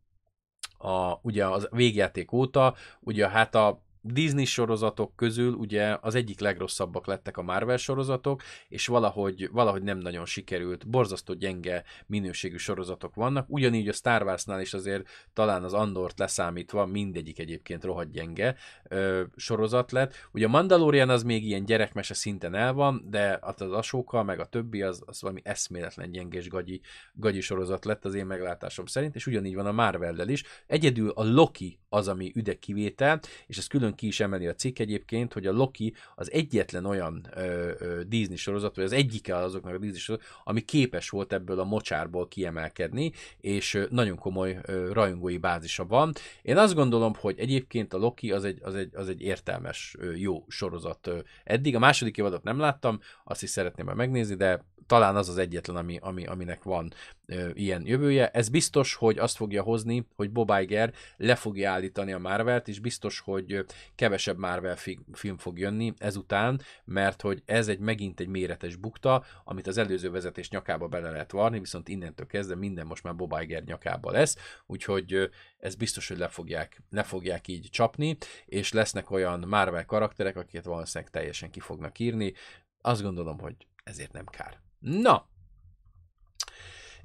a 0.77 1.19
ugye 1.21 1.45
az 1.45 1.67
végjáték 1.71 2.32
óta, 2.32 2.75
ugye 2.99 3.30
hát 3.30 3.56
a 3.56 3.86
Disney 4.01 4.45
sorozatok 4.45 5.15
közül 5.15 5.53
ugye 5.53 5.97
az 6.01 6.15
egyik 6.15 6.39
legrosszabbak 6.39 7.07
lettek 7.07 7.38
a 7.38 7.41
Marvel 7.41 7.77
sorozatok, 7.77 8.41
és 8.69 8.88
valahogy, 8.88 9.49
valahogy 9.51 9.83
nem 9.83 9.97
nagyon 9.97 10.25
sikerült, 10.25 10.88
borzasztó 10.88 11.33
gyenge 11.33 11.83
minőségű 12.05 12.57
sorozatok 12.57 13.15
vannak, 13.15 13.45
ugyanígy 13.49 13.88
a 13.88 13.93
Star 13.93 14.23
Warsnál 14.23 14.62
is 14.62 14.73
azért 14.73 15.07
talán 15.33 15.63
az 15.63 15.73
Andort 15.73 16.19
leszámítva 16.19 16.86
mindegyik 16.86 17.39
egyébként 17.39 17.83
rohadt 17.83 18.12
gyenge 18.12 18.55
ö, 18.83 19.23
sorozat 19.36 19.91
lett. 19.91 20.13
Ugye 20.31 20.45
a 20.45 20.49
Mandalorian 20.49 21.10
az 21.10 21.23
még 21.23 21.45
ilyen 21.45 21.65
gyerekmese 21.65 22.13
szinten 22.13 22.55
el 22.55 22.73
van, 22.73 23.05
de 23.10 23.39
az 23.41 23.71
Asóka, 23.71 24.23
meg 24.23 24.39
a 24.39 24.45
többi 24.45 24.81
az, 24.81 25.01
az 25.05 25.21
valami 25.21 25.41
eszméletlen 25.43 26.12
gyenge 26.12 26.38
és 26.38 26.49
gagyi, 26.49 26.81
gagyi 27.13 27.41
sorozat 27.41 27.86
lett 27.86 28.05
az 28.05 28.13
én 28.13 28.25
meglátásom 28.25 28.86
szerint, 28.86 29.15
és 29.15 29.27
ugyanígy 29.27 29.55
van 29.55 29.65
a 29.65 29.71
Marvel-del 29.71 30.29
is. 30.29 30.43
Egyedül 30.67 31.10
a 31.10 31.23
Loki 31.23 31.79
az, 31.89 32.07
ami 32.07 32.31
üde 32.36 32.53
kivétel, 32.60 33.19
és 33.47 33.57
ez 33.57 33.67
külön 33.67 33.95
ki 33.97 34.07
is 34.07 34.19
emeli 34.19 34.47
a 34.47 34.53
cikk 34.53 34.79
egyébként, 34.79 35.33
hogy 35.33 35.45
a 35.45 35.51
Loki 35.51 35.93
az 36.15 36.31
egyetlen 36.31 36.86
olyan 36.86 37.27
ö, 37.36 37.71
ö, 37.79 38.01
Disney 38.03 38.36
sorozat, 38.36 38.75
vagy 38.75 38.86
az 38.86 38.91
egyike 38.91 39.36
azoknak 39.36 39.73
a 39.73 39.77
Disney 39.77 39.99
sorozat, 39.99 40.27
ami 40.43 40.62
képes 40.62 41.10
volt 41.10 41.33
ebből 41.33 41.60
a 41.60 41.63
mocsárból 41.63 42.27
kiemelkedni, 42.27 43.12
és 43.41 43.86
nagyon 43.89 44.17
komoly 44.17 44.60
ö, 44.62 44.91
rajongói 44.93 45.38
bázisa 45.38 45.86
van. 45.86 46.13
Én 46.41 46.57
azt 46.57 46.75
gondolom, 46.75 47.13
hogy 47.13 47.39
egyébként 47.39 47.93
a 47.93 47.97
Loki 47.97 48.31
az 48.31 48.43
egy, 48.43 48.60
az 48.63 48.75
egy, 48.75 48.95
az 48.95 49.10
egy 49.10 49.21
értelmes, 49.21 49.95
ö, 49.99 50.12
jó 50.12 50.45
sorozat 50.47 51.07
ö, 51.07 51.19
eddig. 51.43 51.75
A 51.75 51.79
második 51.79 52.17
évadot 52.17 52.43
nem 52.43 52.60
láttam, 52.60 52.99
azt 53.23 53.43
is 53.43 53.49
szeretném 53.49 53.86
már 53.86 53.95
megnézni, 53.95 54.36
de 54.36 54.65
talán 54.88 55.15
az 55.15 55.29
az 55.29 55.38
egyetlen, 55.38 55.75
ami, 55.75 55.97
ami, 56.01 56.25
aminek 56.25 56.63
van 56.63 56.93
ö, 57.25 57.49
ilyen 57.53 57.86
jövője. 57.86 58.29
Ez 58.29 58.49
biztos, 58.49 58.93
hogy 58.95 59.17
azt 59.17 59.36
fogja 59.36 59.62
hozni, 59.62 60.07
hogy 60.15 60.31
Bob 60.31 60.53
Iger 60.62 60.93
le 61.17 61.36
fogja 61.36 61.71
állítani 61.71 62.13
a 62.13 62.19
Marvelt, 62.19 62.67
és 62.67 62.79
biztos, 62.79 63.19
hogy 63.19 63.65
kevesebb 63.95 64.37
Marvel 64.37 64.75
fi, 64.75 64.99
film 65.13 65.37
fog 65.37 65.59
jönni 65.59 65.93
ezután, 65.97 66.61
mert 66.85 67.21
hogy 67.21 67.41
ez 67.45 67.67
egy 67.67 67.79
megint 67.79 68.19
egy 68.19 68.27
méretes 68.27 68.75
bukta, 68.75 69.23
amit 69.43 69.67
az 69.67 69.77
előző 69.77 70.11
vezetés 70.11 70.49
nyakába 70.49 70.87
bele 70.87 71.09
lehet 71.09 71.31
varni, 71.31 71.59
viszont 71.59 71.87
innentől 71.87 72.27
kezdve 72.27 72.55
minden 72.55 72.85
most 72.85 73.03
már 73.03 73.15
Bob 73.15 73.35
Iger 73.41 73.63
nyakába 73.63 74.11
lesz, 74.11 74.35
úgyhogy 74.65 75.29
ez 75.57 75.75
biztos, 75.75 76.07
hogy 76.07 76.17
le 76.17 76.27
fogják, 76.27 76.81
le 76.89 77.03
fogják 77.03 77.47
így 77.47 77.69
csapni, 77.69 78.17
és 78.45 78.71
lesznek 78.71 79.11
olyan 79.11 79.47
Marvel 79.47 79.85
karakterek, 79.85 80.35
akiket 80.35 80.65
valószínűleg 80.65 81.11
teljesen 81.11 81.49
ki 81.49 81.59
fognak 81.59 81.99
írni. 81.99 82.33
Azt 82.81 83.01
gondolom, 83.01 83.39
hogy 83.39 83.55
ezért 83.83 84.11
nem 84.11 84.25
kár. 84.25 84.59
Na, 84.79 85.29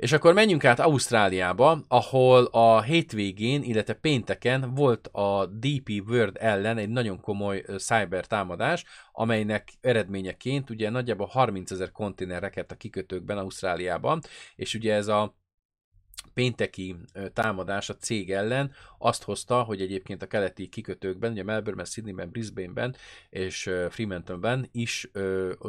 és 0.03 0.13
akkor 0.13 0.35
menjünk 0.35 0.65
át 0.65 0.81
Ausztráliába, 0.81 1.85
ahol 1.89 2.45
a 2.45 2.83
hétvégén, 2.83 3.63
illetve 3.63 3.95
pénteken 3.95 4.75
volt 4.75 5.07
a 5.07 5.47
DP 5.47 6.03
World 6.09 6.37
ellen 6.41 6.79
egy 6.79 6.89
nagyon 6.89 7.21
komoly 7.21 7.65
cyber 7.77 8.27
támadás, 8.27 8.85
amelynek 9.13 9.73
eredményeként 9.81 10.71
ugye 10.71 10.91
nagyjából 10.91 11.27
30 11.27 11.71
ezer 11.71 11.93
konténer 11.93 12.41
rekedt 12.41 12.73
a 12.73 12.77
kikötőkben 12.77 13.39
Ausztráliában, 13.39 14.21
és 14.57 14.75
ugye 14.75 14.95
ez 14.95 15.09
a 15.09 15.37
pénteki 16.35 16.97
támadás 17.33 17.91
a 17.91 17.97
cég 17.97 18.31
ellen 18.33 18.73
azt 18.99 19.23
hozta, 19.23 19.63
hogy 19.63 19.81
egyébként 19.81 20.23
a 20.23 20.27
keleti 20.27 20.69
kikötőkben, 20.69 21.33
ugye 21.33 21.43
Melbourne, 21.43 21.85
Sydneyben, 21.85 22.31
Brisbaneben 22.31 22.97
és 23.31 23.71
Fremantleben 23.91 24.69
is 24.73 25.11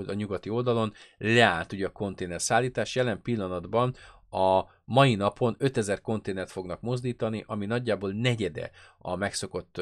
a 0.05 0.13
nyugati 0.13 0.49
oldalon 0.49 0.93
leállt 1.17 1.73
ugye 1.73 1.85
a 1.85 1.91
konténer 1.91 2.41
szállítás. 2.41 2.95
Jelen 2.95 3.21
pillanatban 3.21 3.95
a 4.33 4.65
mai 4.85 5.15
napon 5.15 5.55
5000 5.57 6.01
konténert 6.01 6.51
fognak 6.51 6.81
mozdítani, 6.81 7.43
ami 7.47 7.65
nagyjából 7.65 8.11
negyede 8.11 8.71
a 8.97 9.15
megszokott 9.15 9.81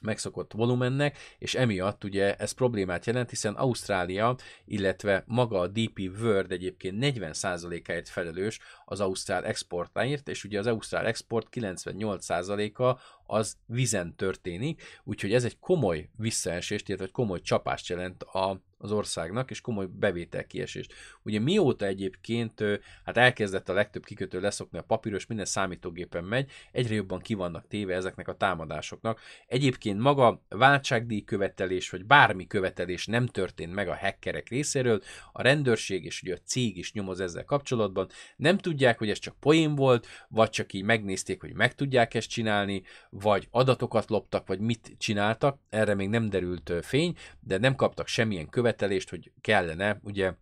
megszokott 0.00 0.52
volumennek, 0.52 1.18
és 1.38 1.54
emiatt 1.54 2.04
ugye 2.04 2.36
ez 2.36 2.52
problémát 2.52 3.06
jelent, 3.06 3.30
hiszen 3.30 3.54
Ausztrália, 3.54 4.36
illetve 4.64 5.24
maga 5.26 5.60
a 5.60 5.66
DP 5.66 5.98
World 6.20 6.52
egyébként 6.52 6.96
40%-áért 7.00 8.08
felelős 8.08 8.58
az 8.84 9.00
ausztrál 9.00 9.44
exportáért, 9.44 10.28
és 10.28 10.44
ugye 10.44 10.58
az 10.58 10.66
ausztrál 10.66 11.06
export 11.06 11.48
98%-a 11.50 12.98
az 13.32 13.56
vizen 13.66 14.16
történik, 14.16 14.82
úgyhogy 15.04 15.32
ez 15.32 15.44
egy 15.44 15.58
komoly 15.58 16.08
visszaesést, 16.16 16.88
illetve 16.88 17.06
egy 17.06 17.12
komoly 17.12 17.40
csapást 17.40 17.88
jelent 17.88 18.22
a, 18.22 18.62
az 18.82 18.92
országnak, 18.92 19.50
és 19.50 19.60
komoly 19.60 19.86
bevételkiesést. 19.86 20.92
Ugye 21.22 21.38
mióta 21.38 21.86
egyébként 21.86 22.64
hát 23.04 23.16
elkezdett 23.16 23.68
a 23.68 23.72
legtöbb 23.72 24.04
kikötő 24.04 24.40
leszokni 24.40 24.78
a 24.78 24.82
papíros, 24.82 25.26
minden 25.26 25.46
számítógépen 25.46 26.24
megy, 26.24 26.50
egyre 26.72 26.94
jobban 26.94 27.20
ki 27.20 27.34
vannak 27.34 27.66
téve 27.68 27.94
ezeknek 27.94 28.28
a 28.28 28.36
támadásoknak. 28.36 29.20
Egyébként 29.46 29.98
maga 29.98 30.42
váltságdíj 30.48 31.24
követelés, 31.24 31.90
vagy 31.90 32.04
bármi 32.04 32.46
követelés 32.46 33.06
nem 33.06 33.26
történt 33.26 33.74
meg 33.74 33.88
a 33.88 33.96
hackerek 33.96 34.48
részéről, 34.48 35.02
a 35.32 35.42
rendőrség 35.42 36.04
és 36.04 36.22
ugye 36.22 36.34
a 36.34 36.44
cég 36.44 36.76
is 36.76 36.92
nyomoz 36.92 37.20
ezzel 37.20 37.44
kapcsolatban. 37.44 38.08
Nem 38.36 38.58
tudják, 38.58 38.98
hogy 38.98 39.10
ez 39.10 39.18
csak 39.18 39.40
poén 39.40 39.74
volt, 39.74 40.06
vagy 40.28 40.50
csak 40.50 40.72
így 40.72 40.84
megnézték, 40.84 41.40
hogy 41.40 41.54
meg 41.54 41.74
tudják 41.74 42.14
ezt 42.14 42.28
csinálni, 42.28 42.82
vagy 43.22 43.48
adatokat 43.50 44.10
loptak, 44.10 44.46
vagy 44.46 44.60
mit 44.60 44.94
csináltak, 44.98 45.58
erre 45.70 45.94
még 45.94 46.08
nem 46.08 46.28
derült 46.28 46.72
fény, 46.82 47.16
de 47.40 47.58
nem 47.58 47.74
kaptak 47.74 48.06
semmilyen 48.06 48.48
követelést, 48.48 49.10
hogy 49.10 49.32
kellene, 49.40 50.00
ugye 50.02 50.32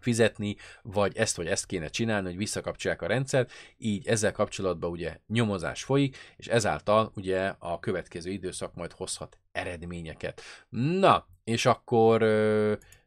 fizetni, 0.00 0.56
vagy 0.82 1.16
ezt 1.16 1.36
vagy 1.36 1.46
ezt 1.46 1.66
kéne 1.66 1.88
csinálni, 1.88 2.26
hogy 2.26 2.36
visszakapcsolják 2.36 3.02
a 3.02 3.06
rendszert, 3.06 3.52
így 3.76 4.06
ezzel 4.06 4.32
kapcsolatban 4.32 4.90
ugye 4.90 5.18
nyomozás 5.26 5.82
folyik, 5.82 6.16
és 6.36 6.46
ezáltal 6.46 7.12
ugye 7.14 7.54
a 7.58 7.78
következő 7.78 8.30
időszak 8.30 8.74
majd 8.74 8.92
hozhat 8.92 9.38
eredményeket. 9.52 10.42
Na, 10.68 11.26
és 11.44 11.66
akkor 11.66 12.22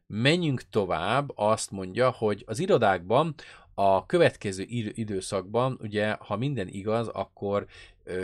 menjünk 0.06 0.62
tovább, 0.70 1.32
azt 1.34 1.70
mondja, 1.70 2.10
hogy 2.10 2.42
az 2.46 2.58
irodákban 2.58 3.34
a 3.74 4.06
következő 4.06 4.64
időszakban, 4.92 5.78
ugye, 5.80 6.12
ha 6.12 6.36
minden 6.36 6.68
igaz, 6.68 7.08
akkor 7.08 7.66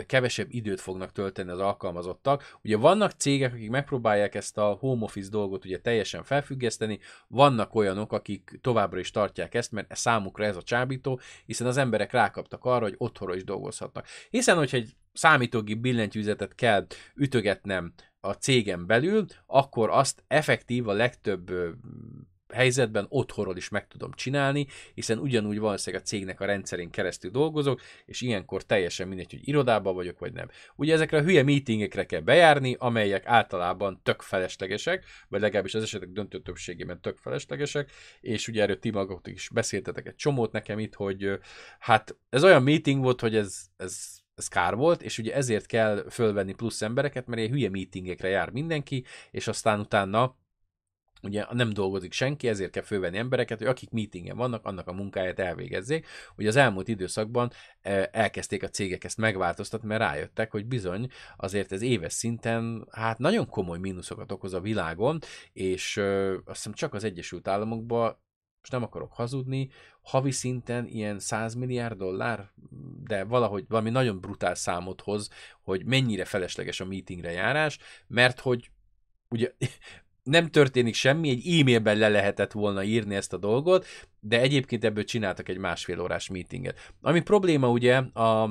kevesebb 0.07 0.47
időt 0.51 0.81
fognak 0.81 1.13
tölteni 1.13 1.51
az 1.51 1.59
alkalmazottak. 1.59 2.59
Ugye 2.63 2.77
vannak 2.77 3.11
cégek, 3.11 3.53
akik 3.53 3.71
megpróbálják 3.71 4.35
ezt 4.35 4.59
a 4.59 4.77
home 4.81 5.05
office 5.05 5.31
dolgot 5.31 5.65
ugye 5.65 5.79
teljesen 5.79 6.23
felfüggeszteni, 6.23 6.99
vannak 7.29 7.75
olyanok, 7.75 8.13
akik 8.13 8.59
továbbra 8.61 8.99
is 8.99 9.11
tartják 9.11 9.55
ezt, 9.55 9.73
mert 9.73 9.97
számukra 9.97 10.45
ez 10.45 10.57
a 10.57 10.63
csábító, 10.63 11.21
hiszen 11.47 11.67
az 11.67 11.77
emberek 11.77 12.13
rákaptak 12.13 12.65
arra, 12.65 12.85
hogy 12.85 12.95
otthonra 12.97 13.35
is 13.35 13.45
dolgozhatnak. 13.45 14.07
Hiszen, 14.31 14.57
hogyha 14.57 14.77
egy 14.77 14.97
számítógép 15.13 15.79
billentyűzetet 15.79 16.55
kell 16.55 16.87
ütögetnem 17.15 17.93
a 18.21 18.33
cégen 18.33 18.87
belül, 18.87 19.25
akkor 19.47 19.91
azt 19.91 20.25
effektív 20.27 20.89
a 20.89 20.93
legtöbb 20.93 21.53
helyzetben 22.55 23.07
otthonról 23.09 23.57
is 23.57 23.69
meg 23.69 23.87
tudom 23.87 24.13
csinálni, 24.13 24.67
hiszen 24.95 25.19
ugyanúgy 25.19 25.59
valószínűleg 25.59 26.05
a 26.05 26.09
cégnek 26.09 26.41
a 26.41 26.45
rendszerén 26.45 26.91
keresztül 26.91 27.31
dolgozok, 27.31 27.81
és 28.05 28.21
ilyenkor 28.21 28.63
teljesen 28.63 29.09
mindegy, 29.09 29.31
hogy 29.31 29.49
irodában 29.49 29.95
vagyok, 29.95 30.19
vagy 30.19 30.33
nem. 30.33 30.49
Ugye 30.77 30.95
ezekre 30.95 31.19
a 31.19 31.23
hülye 31.23 31.43
meetingekre 31.43 32.07
kell 32.07 32.21
bejárni, 32.21 32.77
amelyek 32.79 33.27
általában 33.27 34.01
tök 34.03 34.23
feleslegesek, 34.23 35.05
vagy 35.29 35.41
legalábbis 35.41 35.75
az 35.75 35.83
esetek 35.83 36.09
döntő 36.09 36.41
többségében 36.41 37.01
tök 37.01 37.17
feleslegesek, 37.17 37.91
és 38.21 38.49
ugye 38.49 38.63
erről 38.63 38.79
ti 38.79 38.91
magok 38.91 39.27
is 39.29 39.49
beszéltetek 39.53 40.07
egy 40.07 40.15
csomót 40.15 40.53
nekem 40.53 40.79
itt, 40.79 40.95
hogy 40.95 41.39
hát 41.79 42.17
ez 42.29 42.45
olyan 42.45 42.63
meeting 42.63 43.03
volt, 43.03 43.21
hogy 43.21 43.37
ez, 43.37 43.61
ez 43.77 44.17
ez 44.39 44.49
kár 44.49 44.75
volt, 44.75 45.03
és 45.03 45.19
ugye 45.19 45.35
ezért 45.35 45.67
kell 45.67 46.05
fölvenni 46.11 46.53
plusz 46.53 46.83
embereket, 46.83 47.27
mert 47.27 47.41
ilyen 47.41 47.53
hülye 47.53 47.71
meetingekre 47.71 48.29
jár 48.29 48.51
mindenki, 48.51 49.05
és 49.31 49.49
aztán 49.49 49.81
utána 49.81 50.37
ugye 51.23 51.45
nem 51.51 51.73
dolgozik 51.73 52.13
senki, 52.13 52.49
ezért 52.49 52.71
kell 52.71 52.83
fölvenni 52.83 53.19
embereket, 53.19 53.59
hogy 53.59 53.67
akik 53.67 53.91
meetingen 53.91 54.37
vannak, 54.37 54.65
annak 54.65 54.89
a 54.89 54.93
munkáját 54.93 55.39
elvégezzék. 55.39 56.07
Ugye 56.37 56.49
az 56.49 56.57
elmúlt 56.57 56.89
időszakban 56.89 57.51
e, 57.81 58.09
elkezdték 58.13 58.63
a 58.63 58.69
cégek 58.69 59.05
ezt 59.05 59.17
megváltoztatni, 59.17 59.89
mert 59.89 60.01
rájöttek, 60.01 60.51
hogy 60.51 60.67
bizony 60.67 61.09
azért 61.37 61.73
ez 61.73 61.83
éves 61.83 62.13
szinten 62.13 62.89
hát 62.91 63.19
nagyon 63.19 63.47
komoly 63.47 63.79
mínuszokat 63.79 64.33
okoz 64.33 64.55
a 64.55 64.61
világon, 64.61 65.19
és 65.53 65.97
azt 66.45 66.57
hiszem 66.57 66.73
csak 66.73 66.95
az 66.95 67.05
Egyesült 67.05 67.49
Államokban 67.49 68.19
most 68.61 68.73
nem 68.73 68.83
akarok 68.83 69.13
hazudni, 69.13 69.71
havi 70.03 70.31
szinten 70.31 70.87
ilyen 70.87 71.19
100 71.19 71.55
milliárd 71.55 71.99
dollár, 71.99 72.51
de 73.05 73.25
valahogy 73.25 73.65
valami 73.69 73.91
nagyon 73.91 74.21
brutál 74.21 74.55
számot 74.55 75.01
hoz, 75.01 75.29
hogy 75.63 75.85
mennyire 75.85 76.25
felesleges 76.25 76.81
a 76.81 76.85
meetingre 76.85 77.31
járás, 77.31 77.79
mert 78.07 78.41
hogy 78.41 78.71
ugye 79.29 79.53
nem 80.29 80.47
történik 80.47 80.95
semmi, 80.95 81.29
egy 81.29 81.61
e-mailben 81.61 81.97
le 81.97 82.09
lehetett 82.09 82.53
volna 82.53 82.83
írni 82.83 83.15
ezt 83.15 83.33
a 83.33 83.37
dolgot, 83.37 83.87
de 84.21 84.41
egyébként 84.41 84.85
ebből 84.85 85.05
csináltak 85.05 85.49
egy 85.49 85.59
másfél 85.59 86.01
órás 86.01 86.29
meetinget. 86.29 86.93
Ami 87.01 87.21
probléma 87.21 87.69
ugye 87.69 87.97
a 87.97 88.51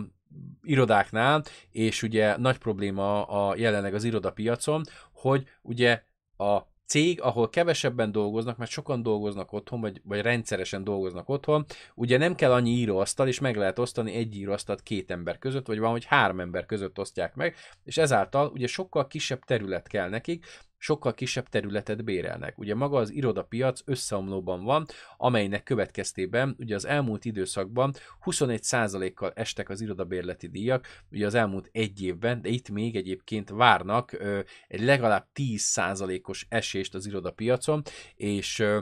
irodáknál, 0.62 1.44
és 1.72 2.04
ugye 2.04 2.38
nagy 2.38 2.58
probléma 2.58 3.24
a 3.24 3.56
jelenleg 3.56 3.94
az 3.94 4.04
irodapiacon, 4.04 4.84
hogy 5.12 5.44
ugye 5.62 6.04
a 6.38 6.62
cég, 6.86 7.22
ahol 7.22 7.50
kevesebben 7.50 8.12
dolgoznak, 8.12 8.58
mert 8.58 8.72
sokan 8.72 9.04
dolgoznak 9.04 9.52
otthon, 9.52 9.82
vagy, 9.82 10.02
vagy 10.04 10.22
rendszeresen 10.22 10.84
dolgoznak 10.84 11.30
otthon, 11.30 11.66
ugye 11.96 12.18
nem 12.18 12.36
kell 12.36 12.52
annyi 12.52 12.70
íróasztal, 12.70 13.28
és 13.28 13.40
meg 13.40 13.56
lehet 13.56 13.80
osztani 13.80 14.14
egy 14.14 14.36
íróasztalt 14.36 14.84
két 14.84 15.12
ember 15.12 15.38
között, 15.38 15.68
vagy 15.68 15.80
van, 15.80 15.92
hogy 15.92 16.06
három 16.06 16.40
ember 16.40 16.66
között 16.66 17.00
osztják 17.00 17.36
meg, 17.36 17.56
és 17.84 17.98
ezáltal 17.98 18.48
ugye 18.48 18.68
sokkal 18.68 19.08
kisebb 19.08 19.44
terület 19.44 19.88
kell 19.88 20.10
nekik, 20.10 20.46
sokkal 20.88 21.14
kisebb 21.14 21.50
területet 21.50 22.04
bérelnek. 22.04 22.58
Ugye 22.58 22.76
maga 22.76 22.98
az 22.98 23.12
irodapiac 23.12 23.82
összeomlóban 23.86 24.64
van, 24.64 24.86
amelynek 25.18 25.64
következtében 25.64 26.56
ugye 26.60 26.76
az 26.76 26.86
elmúlt 26.86 27.26
időszakban 27.26 27.94
21%-kal 28.26 29.32
estek 29.36 29.70
az 29.70 29.82
irodabérleti 29.82 30.48
díjak, 30.48 30.88
ugye 31.12 31.26
az 31.26 31.34
elmúlt 31.34 31.70
egy 31.72 32.04
évben, 32.04 32.42
de 32.42 32.50
itt 32.50 32.70
még 32.70 32.96
egyébként 32.96 33.50
várnak 33.50 34.12
ö, 34.12 34.40
egy 34.68 34.82
legalább 34.82 35.28
10%-os 35.36 36.46
esést 36.50 36.96
az 36.96 37.06
irodapiacon, 37.06 37.82
és 38.16 38.60
ö, 38.60 38.80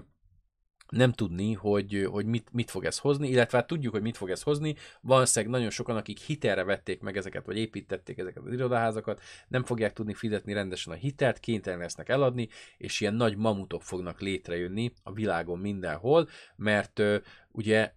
nem 0.89 1.11
tudni, 1.11 1.53
hogy, 1.53 2.07
hogy 2.11 2.25
mit, 2.25 2.47
mit 2.51 2.71
fog 2.71 2.85
ez 2.85 2.97
hozni, 2.97 3.29
illetve 3.29 3.57
hát 3.57 3.67
tudjuk, 3.67 3.93
hogy 3.93 4.01
mit 4.01 4.17
fog 4.17 4.29
ez 4.29 4.41
hozni. 4.41 4.75
Valószínűleg 5.01 5.55
nagyon 5.55 5.69
sokan, 5.69 5.95
akik 5.95 6.19
hitelre 6.19 6.63
vették 6.63 7.01
meg 7.01 7.17
ezeket, 7.17 7.45
vagy 7.45 7.57
építették 7.57 8.17
ezeket 8.17 8.43
az 8.45 8.53
irodaházakat, 8.53 9.21
nem 9.47 9.63
fogják 9.63 9.93
tudni 9.93 10.13
fizetni 10.13 10.53
rendesen 10.53 10.93
a 10.93 10.95
hitelt, 10.95 11.39
kénytelen 11.39 11.79
lesznek 11.79 12.09
eladni, 12.09 12.49
és 12.77 13.01
ilyen 13.01 13.13
nagy 13.13 13.37
mamutok 13.37 13.83
fognak 13.83 14.21
létrejönni 14.21 14.91
a 15.03 15.13
világon 15.13 15.59
mindenhol, 15.59 16.27
mert 16.55 17.01
ugye 17.51 17.93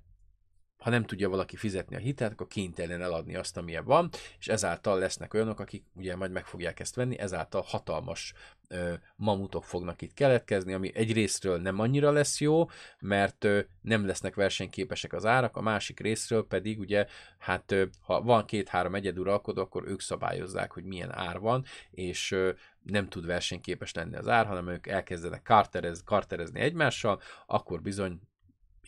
ha 0.79 0.91
nem 0.91 1.05
tudja 1.05 1.29
valaki 1.29 1.57
fizetni 1.57 1.97
a 1.97 1.99
hitelt, 1.99 2.33
akkor 2.33 2.47
kénytelen 2.47 3.03
eladni 3.03 3.35
azt, 3.37 3.57
amilyen 3.57 3.85
van, 3.85 4.11
és 4.39 4.49
ezáltal 4.49 4.99
lesznek 4.99 5.35
olyanok, 5.35 5.61
akik 5.61 5.85
ugye 5.95 6.17
majd 6.17 6.31
meg 6.31 6.47
fogják 6.47 6.81
ezt 6.81 6.95
venni, 6.95 7.19
ezáltal 7.19 7.63
hatalmas 7.67 8.35
ö, 8.69 8.93
mamutok 9.17 9.65
fognak 9.65 10.03
itt 10.03 10.15
keletkezni, 10.15 10.73
ami 10.73 10.91
egy 10.95 11.13
részről 11.13 11.61
nem 11.61 11.79
annyira 11.79 12.11
lesz 12.11 12.41
jó, 12.41 12.69
mert 12.99 13.45
ö, 13.45 13.61
nem 13.81 14.07
lesznek 14.07 14.35
versenyképesek 14.35 15.13
az 15.13 15.25
árak, 15.25 15.57
a 15.57 15.61
másik 15.61 16.01
részről 16.01 16.47
pedig 16.47 16.79
ugye, 16.79 17.07
hát 17.39 17.73
ö, 17.73 17.85
ha 18.01 18.23
van 18.23 18.45
két-három 18.45 18.95
egyeduralkodó, 18.95 19.63
akkor 19.63 19.85
ők 19.87 20.01
szabályozzák, 20.01 20.73
hogy 20.73 20.85
milyen 20.85 21.15
ár 21.15 21.39
van, 21.39 21.65
és 21.91 22.31
ö, 22.31 22.51
nem 22.83 23.09
tud 23.09 23.27
versenyképes 23.27 23.95
lenni 23.95 24.17
az 24.17 24.29
ár, 24.29 24.47
hanem 24.47 24.69
ők 24.69 24.87
elkezdenek 24.87 25.43
karterez, 25.43 26.03
karterezni 26.05 26.61
egymással, 26.61 27.21
akkor 27.47 27.83
bizony 27.83 28.21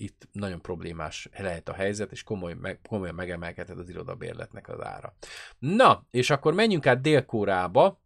itt 0.01 0.29
nagyon 0.33 0.61
problémás 0.61 1.29
lehet 1.33 1.69
a 1.69 1.73
helyzet, 1.73 2.13
és 2.13 2.23
komoly, 2.23 2.55
meg, 2.55 2.81
komolyan 2.89 3.15
megemelkedhet 3.15 3.79
az 3.79 3.89
irodabérletnek 3.89 4.69
az 4.69 4.81
ára. 4.81 5.15
Na, 5.59 6.07
és 6.11 6.31
akkor 6.31 6.55
menjünk 6.55 6.87
át 6.87 7.01
Dél-Kórába, 7.01 8.03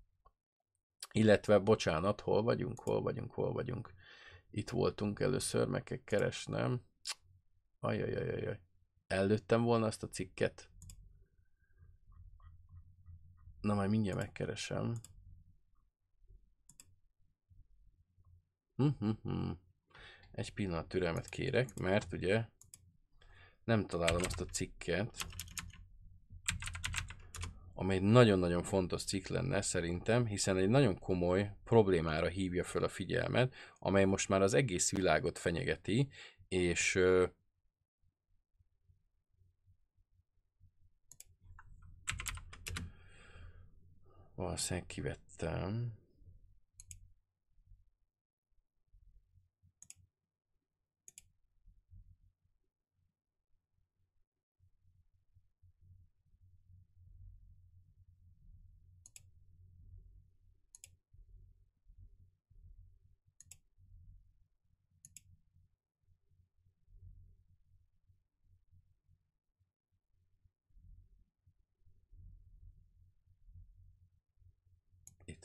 illetve, 1.13 1.59
bocsánat, 1.59 2.21
hol 2.21 2.43
vagyunk, 2.43 2.81
hol 2.81 3.03
vagyunk, 3.03 3.33
hol 3.33 3.53
vagyunk. 3.53 3.93
Itt 4.51 4.71
voltunk 4.71 5.21
először, 5.21 5.69
meg 5.69 5.83
kell 5.83 6.01
keresnem. 6.05 6.83
Ajajajajaj. 7.81 8.61
Előttem 9.07 9.63
volna 9.63 9.87
azt 9.87 10.03
a 10.03 10.09
cikket. 10.09 10.69
Na, 13.61 13.75
majd 13.75 13.91
mindjárt 13.91 14.19
megkeresem. 14.19 14.95
Hm-hm-hm. 18.77 19.51
Egy 20.35 20.53
pillanat 20.53 20.89
türelmet 20.89 21.29
kérek, 21.29 21.75
mert 21.75 22.13
ugye 22.13 22.45
nem 23.65 23.87
találom 23.87 24.23
azt 24.25 24.41
a 24.41 24.45
cikket, 24.45 25.27
amely 27.75 27.99
nagyon-nagyon 27.99 28.63
fontos 28.63 29.05
cikk 29.05 29.27
lenne 29.27 29.63
szerintem, 29.63 30.27
hiszen 30.27 30.57
egy 30.57 30.69
nagyon 30.69 30.99
komoly 30.99 31.51
problémára 31.65 32.27
hívja 32.27 32.65
föl 32.65 32.85
a 32.85 32.89
figyelmet, 32.89 33.55
amely 33.79 34.05
most 34.05 34.29
már 34.29 34.43
az 34.43 34.55
egész 34.55 34.91
világot 34.91 35.39
fenyegeti, 35.39 36.09
és 36.49 36.99
valószínűleg 44.35 44.87
kivettem. 44.87 45.93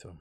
van. 0.00 0.16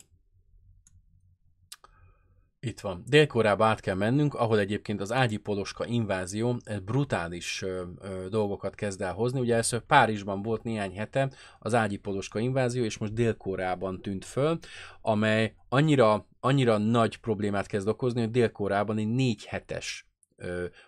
Itt 2.70 2.80
van. 2.80 3.04
Dél-Koreába 3.08 3.66
át 3.66 3.80
kell 3.80 3.96
mennünk, 3.96 4.34
ahol 4.34 4.60
egyébként 4.60 5.02
az 5.02 5.12
ágyi 5.12 5.38
poloska 5.38 5.86
invázió 5.86 6.58
ez 6.64 6.80
brutális 6.80 7.62
ö, 7.62 7.82
ö, 8.02 8.30
dolgokat 8.30 8.76
kezd 8.76 9.02
el 9.02 9.14
hozni. 9.14 9.40
Ugye 9.40 9.54
először 9.54 9.80
Párizsban 9.80 10.42
volt 10.42 10.64
néhány 10.64 10.98
hete 10.98 11.30
az 11.60 11.74
ágyi 11.74 11.98
poloska 11.98 12.40
invázió, 12.40 12.84
és 12.84 12.98
most 12.98 13.14
Dél-Koreában 13.14 14.02
tűnt 14.02 14.26
föl, 14.26 14.60
amely 15.02 15.54
annyira, 15.70 16.28
annyira 16.40 16.78
nagy 16.78 17.18
problémát 17.18 17.68
kezd 17.68 17.88
okozni, 17.88 18.22
hogy 18.22 18.32
Dél-Koreában 18.32 18.98
egy 18.98 19.10
négy 19.10 19.46
hetes 19.46 20.08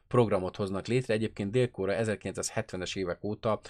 programot 0.07 0.55
hoznak 0.55 0.87
létre. 0.87 1.13
Egyébként 1.13 1.51
Dél-Korea 1.51 2.03
1970-es 2.03 2.97
évek 2.97 3.23
óta 3.23 3.61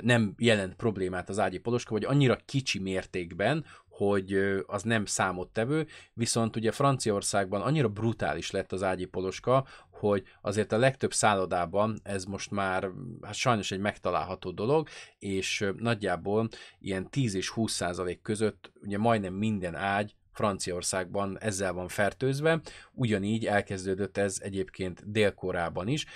nem 0.00 0.34
jelent 0.38 0.74
problémát 0.74 1.28
az 1.28 1.38
ágyi 1.38 1.58
poloska, 1.58 1.92
vagy 1.92 2.04
annyira 2.04 2.38
kicsi 2.44 2.78
mértékben, 2.78 3.64
hogy 3.98 4.34
az 4.66 4.82
nem 4.82 5.04
számottevő, 5.04 5.86
viszont 6.12 6.56
ugye 6.56 6.72
Franciaországban 6.72 7.60
annyira 7.60 7.88
brutális 7.88 8.50
lett 8.50 8.72
az 8.72 8.82
ágyi 8.82 9.04
poloska, 9.04 9.66
hogy 9.90 10.22
azért 10.40 10.72
a 10.72 10.78
legtöbb 10.78 11.12
szállodában 11.12 12.00
ez 12.02 12.24
most 12.24 12.50
már 12.50 12.90
hát 13.22 13.34
sajnos 13.34 13.70
egy 13.70 13.78
megtalálható 13.78 14.50
dolog, 14.50 14.88
és 15.18 15.70
nagyjából 15.76 16.48
ilyen 16.78 17.10
10 17.10 17.34
és 17.34 17.48
20 17.48 17.72
százalék 17.72 18.22
között 18.22 18.72
ugye 18.82 18.98
majdnem 18.98 19.34
minden 19.34 19.74
ágy 19.74 20.14
Franciaországban 20.38 21.38
ezzel 21.40 21.72
van 21.72 21.88
fertőzve, 21.88 22.60
ugyanígy 22.92 23.46
elkezdődött 23.46 24.16
ez 24.16 24.38
egyébként 24.42 25.10
Dél-Korában 25.10 25.88
is, 25.88 26.06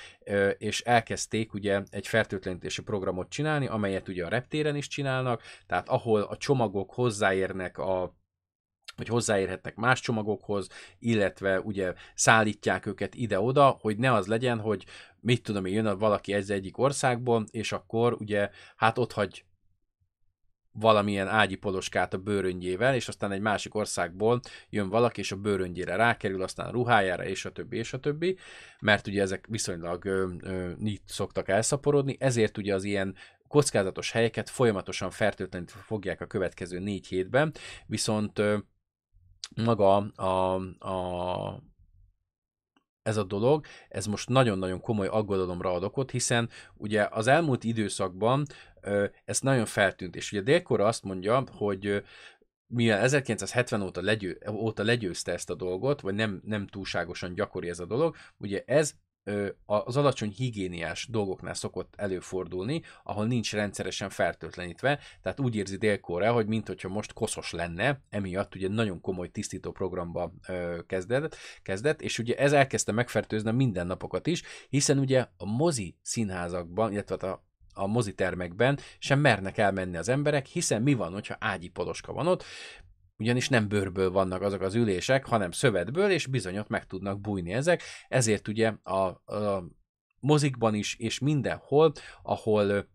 és 0.59 0.81
elkezdték 0.81 1.55
ugye 1.55 1.83
egy 1.91 2.07
fertőtlenítési 2.07 2.83
programot 2.83 3.29
csinálni, 3.29 3.67
amelyet 3.67 4.09
ugye 4.09 4.25
a 4.25 4.29
reptéren 4.29 4.77
is 4.77 4.89
csinálnak, 4.89 5.43
tehát 5.67 5.89
ahol 5.89 6.21
a 6.21 6.37
csomagok 6.37 6.93
hozzáérnek 6.93 7.79
a 7.79 8.21
hogy 8.97 9.09
hozzáérhetnek 9.09 9.75
más 9.75 10.01
csomagokhoz, 10.01 10.69
illetve 10.99 11.61
ugye 11.61 11.95
szállítják 12.15 12.87
őket 12.87 13.15
ide-oda, 13.15 13.77
hogy 13.81 13.97
ne 13.97 14.13
az 14.13 14.27
legyen, 14.27 14.61
hogy 14.61 14.85
mit 15.21 15.43
tudom 15.43 15.65
én, 15.65 15.73
jön 15.73 15.99
valaki 15.99 16.33
ez 16.33 16.51
egyik 16.51 16.79
országból, 16.79 17.45
és 17.51 17.73
akkor 17.73 18.13
ugye 18.13 18.51
hát 18.77 18.99
ott 18.99 19.13
hagy 19.13 19.45
valamilyen 20.73 21.29
ágyi 21.29 21.55
poloskát 21.55 22.15
a 22.15 22.19
bőröngyével, 22.19 22.95
és 22.95 23.09
aztán 23.09 23.33
egy 23.33 23.41
másik 23.41 23.75
országból 23.75 24.41
jön 24.71 24.89
valaki, 24.89 25.21
és 25.21 25.33
a 25.33 25.37
bőröngyére 25.37 25.97
rákerül, 25.97 26.43
aztán 26.43 26.67
a 26.67 26.71
ruhájára, 26.71 27.25
és 27.25 27.45
a 27.45 27.53
többi, 27.53 27.77
és 27.77 27.93
a 27.93 28.01
többi, 28.01 28.37
mert 28.81 29.07
ugye 29.07 29.23
ezek 29.23 29.47
viszonylag 29.49 30.05
ö, 30.05 30.29
ö, 30.41 30.71
itt 30.83 31.03
szoktak 31.07 31.49
elszaporodni, 31.49 32.17
ezért 32.19 32.59
ugye 32.59 32.75
az 32.75 32.85
ilyen 32.85 33.15
kockázatos 33.49 34.11
helyeket 34.11 34.51
folyamatosan 34.51 35.11
fertőtlenítve 35.11 35.81
fogják 35.81 36.21
a 36.21 36.27
következő 36.27 36.79
négy 36.79 37.07
hétben, 37.07 37.53
viszont 37.87 38.39
ö, 38.39 38.57
maga 39.55 39.97
a, 39.97 40.55
a 40.89 41.63
ez 43.03 43.17
a 43.17 43.25
dolog, 43.25 43.67
ez 43.89 44.07
most 44.07 44.29
nagyon-nagyon 44.29 44.81
komoly 44.81 45.07
aggodalomra 45.07 45.73
ad 45.73 45.85
okot, 45.85 46.11
hiszen 46.11 46.49
ugye 46.75 47.09
az 47.11 47.27
elmúlt 47.27 47.65
időszakban 47.65 48.47
ez 49.25 49.41
nagyon 49.41 49.67
feltűnt, 49.67 50.17
és 50.17 50.33
ugye 50.33 50.41
Délkora 50.41 50.87
azt 50.87 51.03
mondja, 51.03 51.45
hogy 51.51 52.03
mivel 52.67 53.01
1970 53.01 53.83
óta, 53.83 54.03
legyő, 54.03 54.39
óta 54.51 54.85
legyőzte 54.85 55.33
ezt 55.33 55.51
a 55.51 55.55
dolgot, 55.55 56.01
vagy 56.01 56.15
nem, 56.15 56.41
nem 56.45 56.67
túlságosan 56.67 57.35
gyakori 57.35 57.69
ez 57.69 57.79
a 57.79 57.87
dolog, 57.87 58.17
ugye 58.39 58.63
ez 58.67 58.95
az 59.65 59.97
alacsony 59.97 60.31
higiéniás 60.31 61.07
dolgoknál 61.11 61.55
szokott 61.55 61.95
előfordulni, 61.97 62.83
ahol 63.03 63.27
nincs 63.27 63.53
rendszeresen 63.53 64.09
fertőtlenítve, 64.11 65.01
tehát 65.23 65.41
úgy 65.41 65.57
érzi 65.57 65.77
dél 65.77 66.01
hogy 66.01 66.47
mintha 66.47 66.89
most 66.89 67.13
koszos 67.13 67.53
lenne, 67.53 68.01
emiatt 68.11 68.55
ugye 68.55 68.69
nagyon 68.69 69.01
komoly 69.01 69.29
tisztító 69.29 69.73
programba 69.73 70.33
kezdett, 70.87 71.37
kezdett, 71.63 72.03
és 72.03 72.19
ugye 72.19 72.37
ez 72.37 72.53
elkezdte 72.53 72.93
megfertőzni 72.93 73.49
a 73.49 73.53
mindennapokat 73.53 74.27
is, 74.27 74.43
hiszen 74.69 74.99
ugye 74.99 75.27
a 75.37 75.45
mozi 75.45 75.97
színházakban, 76.03 76.93
illetve 76.93 77.17
hát 77.21 77.33
a 77.33 77.45
a 77.73 77.87
mozitermekben 77.87 78.79
sem 78.99 79.21
mernek 79.21 79.59
elmenni 79.59 79.97
az 79.97 80.09
emberek, 80.09 80.47
hiszen 80.47 80.83
mi 80.83 80.95
van, 80.95 81.13
hogyha 81.13 81.37
ágyi 81.39 81.69
poloska 81.69 82.13
van 82.13 82.27
ott, 82.27 82.45
ugyanis 83.19 83.49
nem 83.49 83.69
bőrből 83.69 84.11
vannak 84.11 84.43
azok 84.43 84.61
az 84.61 84.75
ülések, 84.75 85.27
hanem 85.27 85.51
szövetből, 85.51 86.11
és 86.11 86.27
bizonyot 86.27 86.69
meg 86.69 86.87
tudnak 86.87 87.21
bújni 87.21 87.53
ezek, 87.53 87.83
ezért 88.09 88.49
ugye 88.49 88.73
a, 88.83 89.07
a 89.35 89.65
mozikban 90.21 90.75
is, 90.75 90.97
és 90.99 91.19
mindenhol, 91.19 91.93
ahol 92.23 92.91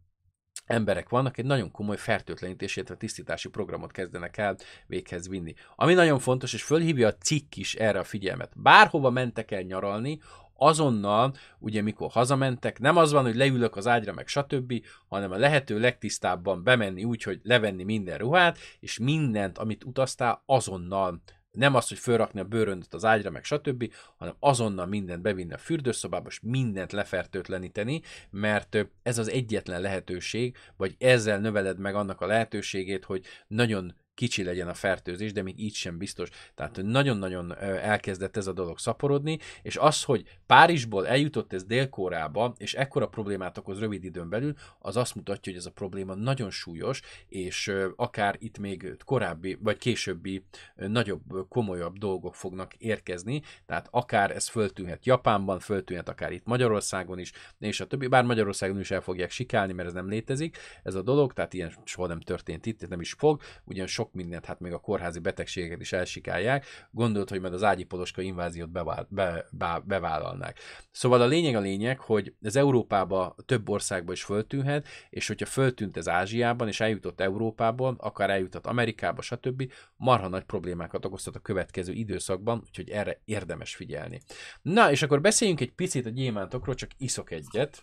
emberek 0.66 1.10
vannak, 1.10 1.38
egy 1.38 1.46
nagyon 1.46 1.72
komoly 1.72 1.98
fertőtlenítés, 1.98 2.76
illetve 2.76 2.96
tisztítási 2.96 3.50
programot 3.50 3.92
kezdenek 3.92 4.38
el 4.38 4.58
véghez 4.88 5.30
vinni. 5.30 5.54
Ami 5.76 5.94
nagyon 5.94 6.20
fontos, 6.20 6.54
és 6.54 6.64
fölhívja 6.64 7.08
a 7.08 7.16
cikk 7.16 7.56
is 7.56 7.76
erre 7.76 8.00
a 8.00 8.04
figyelmet. 8.04 8.52
Bárhova 8.56 9.10
mentek 9.10 9.52
el 9.52 9.62
nyaralni, 9.62 10.20
azonnal, 10.58 11.34
ugye 11.60 11.82
mikor 11.82 12.12
hazamentek, 12.12 12.80
nem 12.80 12.98
az 12.98 13.12
van, 13.12 13.24
hogy 13.24 13.36
leülök 13.36 13.76
az 13.76 13.88
ágyra, 13.88 14.14
meg 14.14 14.28
stb., 14.28 14.74
hanem 15.08 15.32
a 15.32 15.38
lehető 15.38 15.80
legtisztábban 15.80 16.64
bemenni 16.64 17.04
úgy, 17.04 17.24
hogy 17.24 17.40
levenni 17.44 17.84
minden 17.84 18.18
ruhát, 18.18 18.58
és 18.80 18.98
mindent, 18.98 19.58
amit 19.58 19.84
utaztál, 19.84 20.42
azonnal 20.46 21.22
nem 21.52 21.76
az, 21.76 21.88
hogy 21.88 21.98
fölrakni 21.98 22.40
a 22.40 22.44
bőröndöt 22.44 22.94
az 22.94 23.06
ágyra, 23.06 23.30
meg 23.30 23.44
stb., 23.44 23.94
hanem 24.18 24.36
azonnal 24.40 24.86
mindent 24.86 25.22
bevinni 25.22 25.54
a 25.54 25.58
fürdőszobába, 25.58 26.30
és 26.30 26.40
mindent 26.42 26.92
lefertőtleníteni, 26.92 28.02
mert 28.30 28.88
ez 29.04 29.18
az 29.18 29.30
egyetlen 29.30 29.82
lehetőség, 29.82 30.56
vagy 30.78 30.96
ezzel 31.00 31.40
növeled 31.40 31.80
meg 31.80 31.96
annak 31.96 32.22
a 32.22 32.26
lehetőségét, 32.26 33.06
hogy 33.06 33.26
nagyon 33.48 33.96
kicsi 34.18 34.44
legyen 34.44 34.68
a 34.68 34.74
fertőzés, 34.74 35.32
de 35.32 35.42
még 35.42 35.60
így 35.60 35.74
sem 35.74 35.98
biztos. 35.98 36.30
Tehát 36.56 36.82
nagyon-nagyon 36.82 37.58
elkezdett 37.62 38.38
ez 38.38 38.48
a 38.48 38.54
dolog 38.54 38.80
szaporodni, 38.80 39.40
és 39.62 39.78
az, 39.78 40.04
hogy 40.04 40.38
Párizsból 40.46 41.08
eljutott 41.08 41.54
ez 41.54 41.64
Dél-Koreába, 41.64 42.56
és 42.58 42.74
ekkora 42.74 43.08
problémát 43.08 43.58
okoz 43.58 43.80
rövid 43.80 44.04
időn 44.04 44.30
belül, 44.30 44.54
az 44.80 44.98
azt 44.98 45.16
mutatja, 45.16 45.52
hogy 45.52 45.62
ez 45.62 45.68
a 45.68 45.72
probléma 45.72 46.16
nagyon 46.16 46.50
súlyos, 46.50 47.02
és 47.28 47.74
akár 47.96 48.36
itt 48.40 48.58
még 48.58 48.96
korábbi, 49.06 49.58
vagy 49.62 49.78
későbbi 49.78 50.44
nagyobb, 50.76 51.48
komolyabb 51.50 51.98
dolgok 51.98 52.36
fognak 52.36 52.74
érkezni, 52.74 53.42
tehát 53.66 53.88
akár 53.92 54.32
ez 54.32 54.48
föltűnhet 54.48 55.06
Japánban, 55.06 55.60
föltűnhet 55.60 56.10
akár 56.10 56.32
itt 56.32 56.46
Magyarországon 56.46 57.20
is, 57.20 57.32
és 57.60 57.80
a 57.80 57.88
többi, 57.88 58.08
bár 58.08 58.24
Magyarországon 58.24 58.80
is 58.80 58.92
el 58.92 59.02
fogják 59.02 59.32
sikálni, 59.32 59.74
mert 59.74 59.88
ez 59.88 59.94
nem 59.94 60.10
létezik, 60.10 60.58
ez 60.84 60.96
a 60.96 61.02
dolog, 61.02 61.34
tehát 61.34 61.54
ilyen 61.54 61.74
soha 61.84 62.08
nem 62.08 62.20
történt 62.20 62.66
itt, 62.66 62.88
nem 62.88 63.02
is 63.02 63.14
fog, 63.14 63.42
ugyan 63.64 63.88
sok 63.88 64.07
sok 64.08 64.16
mindent, 64.16 64.46
hát 64.46 64.60
még 64.60 64.74
a 64.74 64.80
kórházi 64.80 65.20
betegségeket 65.20 65.82
is 65.82 65.94
elsikálják, 65.94 66.66
gondolt, 66.92 67.30
hogy 67.30 67.42
majd 67.42 67.54
az 67.54 67.64
ágyi 67.64 67.84
poloska 67.84 68.22
inváziót 68.22 68.70
bevál, 68.70 69.08
be, 69.10 69.46
be, 69.52 69.82
bevállalnák. 69.86 70.60
Szóval 70.92 71.22
a 71.22 71.26
lényeg 71.26 71.56
a 71.56 71.60
lényeg, 71.60 72.00
hogy 72.00 72.34
ez 72.42 72.56
Európába, 72.56 73.36
több 73.46 73.70
országba 73.70 74.12
is 74.12 74.24
föltűnhet, 74.24 74.88
és 75.10 75.28
hogyha 75.28 75.46
föltűnt 75.46 75.98
ez 75.98 76.08
Ázsiában, 76.08 76.68
és 76.68 76.80
eljutott 76.80 77.22
Európából, 77.22 77.96
akár 78.00 78.30
eljutott 78.30 78.66
Amerikába, 78.66 79.22
stb., 79.22 79.72
marha 79.96 80.28
nagy 80.28 80.44
problémákat 80.44 81.06
okozhat 81.06 81.36
a 81.36 81.40
következő 81.40 81.94
időszakban, 81.94 82.62
úgyhogy 82.66 82.90
erre 82.90 83.22
érdemes 83.26 83.76
figyelni. 83.76 84.22
Na, 84.62 84.92
és 84.92 85.02
akkor 85.02 85.22
beszéljünk 85.22 85.62
egy 85.62 85.72
picit 85.72 86.06
a 86.06 86.10
gyémántokról, 86.10 86.76
csak 86.76 86.90
iszok 86.98 87.32
egyet. 87.32 87.82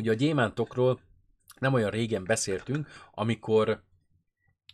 Ugye 0.00 0.10
a 0.10 0.14
gyémántokról 0.14 1.00
nem 1.58 1.72
olyan 1.72 1.90
régen 1.90 2.24
beszéltünk, 2.24 2.88
amikor 3.10 3.82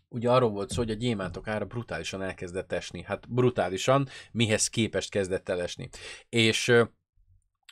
ugye 0.08 0.30
arról 0.30 0.50
volt 0.50 0.70
szó, 0.70 0.76
hogy 0.76 0.90
a 0.90 0.94
gyémántok 0.94 1.48
ára 1.48 1.64
brutálisan 1.64 2.22
elkezdett 2.22 2.72
esni. 2.72 3.02
Hát 3.02 3.32
brutálisan, 3.32 4.08
mihez 4.32 4.68
képest 4.68 5.10
kezdett 5.10 5.48
el 5.48 5.60
esni. 5.62 5.88
És 6.28 6.72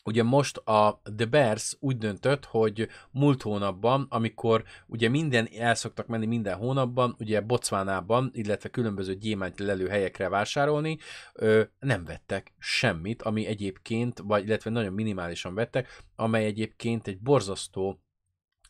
Ugye 0.04 0.22
most 0.22 0.56
a 0.56 1.00
The 1.16 1.26
Bears 1.26 1.76
úgy 1.80 1.98
döntött, 1.98 2.44
hogy 2.44 2.88
múlt 3.10 3.42
hónapban, 3.42 4.06
amikor 4.08 4.64
ugye 4.86 5.08
minden 5.08 5.48
el 5.58 5.74
szoktak 5.74 6.06
menni 6.06 6.26
minden 6.26 6.56
hónapban, 6.56 7.16
ugye 7.18 7.40
Botswanában, 7.40 8.30
illetve 8.32 8.68
különböző 8.68 9.14
gyémánt 9.14 9.58
lelő 9.58 9.88
helyekre 9.88 10.28
vásárolni, 10.28 10.98
ö, 11.32 11.62
nem 11.78 12.04
vettek 12.04 12.52
semmit, 12.58 13.22
ami 13.22 13.46
egyébként, 13.46 14.18
vagy 14.18 14.46
illetve 14.46 14.70
nagyon 14.70 14.92
minimálisan 14.92 15.54
vettek, 15.54 16.02
amely 16.16 16.44
egyébként 16.44 17.06
egy 17.06 17.18
borzasztó 17.18 18.03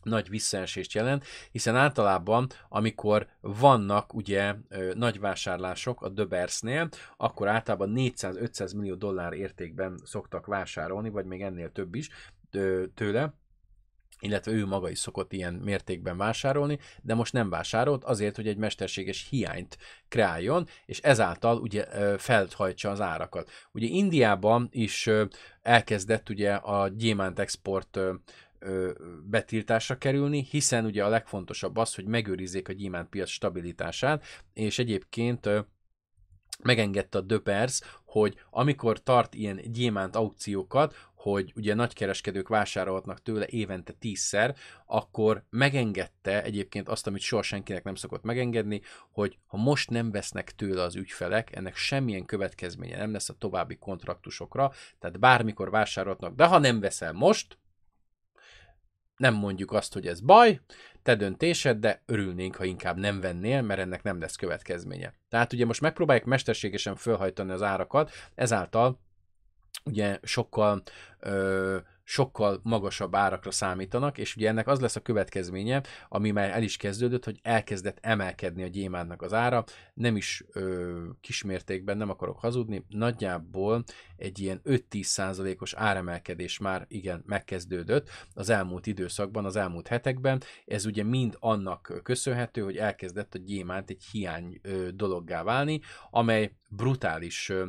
nagy 0.05 0.29
visszaesést 0.29 0.93
jelent, 0.93 1.25
hiszen 1.51 1.77
általában, 1.77 2.47
amikor 2.69 3.27
vannak 3.41 4.15
ugye 4.15 4.55
nagy 4.95 5.21
vásárlások 5.21 6.03
a 6.03 6.09
Döbersnél, 6.09 6.89
akkor 7.17 7.49
általában 7.49 7.93
400-500 7.97 8.77
millió 8.77 8.95
dollár 8.95 9.33
értékben 9.33 10.01
szoktak 10.05 10.47
vásárolni, 10.47 11.11
vagy 11.11 11.25
még 11.25 11.43
ennél 11.43 11.73
több 11.73 11.95
is 11.95 12.09
tőle, 12.95 13.35
illetve 14.21 14.53
ő 14.53 14.67
maga 14.67 14.91
is 14.91 14.99
szokott 14.99 15.33
ilyen 15.33 15.55
mértékben 15.55 16.17
vásárolni, 16.17 16.79
de 17.03 17.15
most 17.15 17.33
nem 17.33 17.51
vásárolt 17.51 18.05
azért, 18.05 18.37
hogy 18.37 18.49
egy 18.49 18.57
mesterséges 18.57 19.27
hiányt 19.31 19.79
kreáljon, 20.09 20.67
és 20.87 20.99
ezáltal 20.99 21.59
ugye 21.59 21.87
felhajtsa 22.19 22.91
az 22.91 23.01
árakat. 23.01 23.51
Ugye 23.73 23.87
Indiában 23.87 24.69
is 24.71 25.11
elkezdett 25.63 26.29
ugye 26.29 26.55
a 26.55 26.89
gyémánt 26.89 27.39
export 27.39 27.99
betiltásra 29.23 29.99
kerülni, 29.99 30.47
hiszen 30.51 30.85
ugye 30.85 31.05
a 31.05 31.09
legfontosabb 31.09 31.77
az, 31.77 31.95
hogy 31.95 32.07
megőrizzék 32.07 32.69
a 32.69 32.73
gyémántpiac 32.73 33.29
stabilitását, 33.29 34.25
és 34.53 34.79
egyébként 34.79 35.49
megengedte 36.63 37.19
a 37.19 37.21
Döpers, 37.21 37.81
hogy 38.05 38.37
amikor 38.51 39.03
tart 39.03 39.35
ilyen 39.35 39.61
gyémánt 39.73 40.17
aukciókat, 40.17 40.95
hogy 41.15 41.53
ugye 41.57 41.75
nagykereskedők 41.75 42.49
vásárolhatnak 42.49 43.23
tőle 43.23 43.47
évente 43.47 43.93
tízszer, 43.93 44.57
akkor 44.87 45.45
megengedte 45.51 46.43
egyébként 46.43 46.89
azt, 46.89 47.07
amit 47.07 47.21
soha 47.21 47.43
senkinek 47.43 47.85
nem 47.85 47.95
szokott 47.95 48.23
megengedni, 48.23 48.81
hogy 49.11 49.39
ha 49.47 49.57
most 49.57 49.91
nem 49.91 50.11
vesznek 50.11 50.55
tőle 50.55 50.83
az 50.83 50.97
ügyfelek, 50.97 51.57
ennek 51.57 51.77
semmilyen 51.77 52.25
következménye 52.25 52.97
nem 52.97 53.13
lesz 53.13 53.29
a 53.29 53.35
további 53.39 53.77
kontraktusokra, 53.77 54.73
tehát 54.99 55.21
bármikor 55.21 55.71
vásárolhatnak, 55.71 56.35
de 56.35 56.45
ha 56.45 56.59
nem 56.59 56.81
veszel 56.81 57.13
most, 57.13 57.59
nem 59.17 59.35
mondjuk 59.35 59.73
azt, 59.73 59.93
hogy 59.93 60.07
ez 60.07 60.21
baj, 60.21 60.61
te 61.03 61.15
döntésed, 61.15 61.79
de 61.79 62.03
örülnénk, 62.07 62.57
ha 62.57 62.65
inkább 62.65 62.99
nem 62.99 63.21
vennél, 63.21 63.63
mert 63.63 63.81
ennek 63.81 64.03
nem 64.03 64.21
lesz 64.21 64.37
következménye. 64.37 65.15
Tehát 65.29 65.53
ugye 65.53 65.67
most 65.67 65.81
megpróbáljuk 65.81 66.27
mesterségesen 66.27 66.97
fölhajtani 66.97 67.51
az 67.51 67.63
árakat, 67.63 68.11
ezáltal 68.35 69.01
ugye 69.85 70.19
sokkal 70.23 70.83
ö, 71.21 71.79
sokkal 72.05 72.61
magasabb 72.63 73.15
árakra 73.15 73.51
számítanak, 73.51 74.19
és 74.19 74.37
ugye 74.37 74.49
ennek 74.49 74.69
az 74.69 74.81
lesz 74.81 74.97
a 74.97 75.01
következménye, 75.01 75.83
ami 76.09 76.31
már 76.31 76.51
el 76.51 76.63
is 76.63 76.77
kezdődött, 76.77 77.25
hogy 77.25 77.39
elkezdett 77.43 77.99
emelkedni 78.01 78.63
a 78.63 78.67
gyémántnak 78.67 79.23
az 79.23 79.33
ára, 79.33 79.65
nem 79.95 80.17
is 80.17 80.45
ö, 80.53 81.05
kismértékben, 81.21 81.97
nem 81.97 82.11
akarok 82.11 82.39
hazudni, 82.39 82.85
nagyjából 82.89 83.85
egy 84.17 84.39
ilyen 84.39 84.61
5-10 84.65 85.03
százalékos 85.03 85.75
áremelkedés 85.75 86.59
már 86.59 86.85
igen 86.89 87.23
megkezdődött 87.27 88.11
az 88.35 88.49
elmúlt 88.49 88.87
időszakban, 88.87 89.45
az 89.45 89.57
elmúlt 89.57 89.89
hetekben, 89.89 90.43
ez 90.65 90.87
ugye 90.87 91.03
mind 91.03 91.37
annak 91.41 92.01
köszönhető, 92.03 92.63
hogy 92.63 92.77
elkezdett 92.77 93.35
a 93.35 93.39
gyémánt 93.39 93.91
egy 93.91 94.05
hiány 94.13 94.59
ö, 94.63 94.89
dologgá 94.91 95.43
válni, 95.43 95.81
amely 96.11 96.53
brutális 96.69 97.49
ö, 97.49 97.67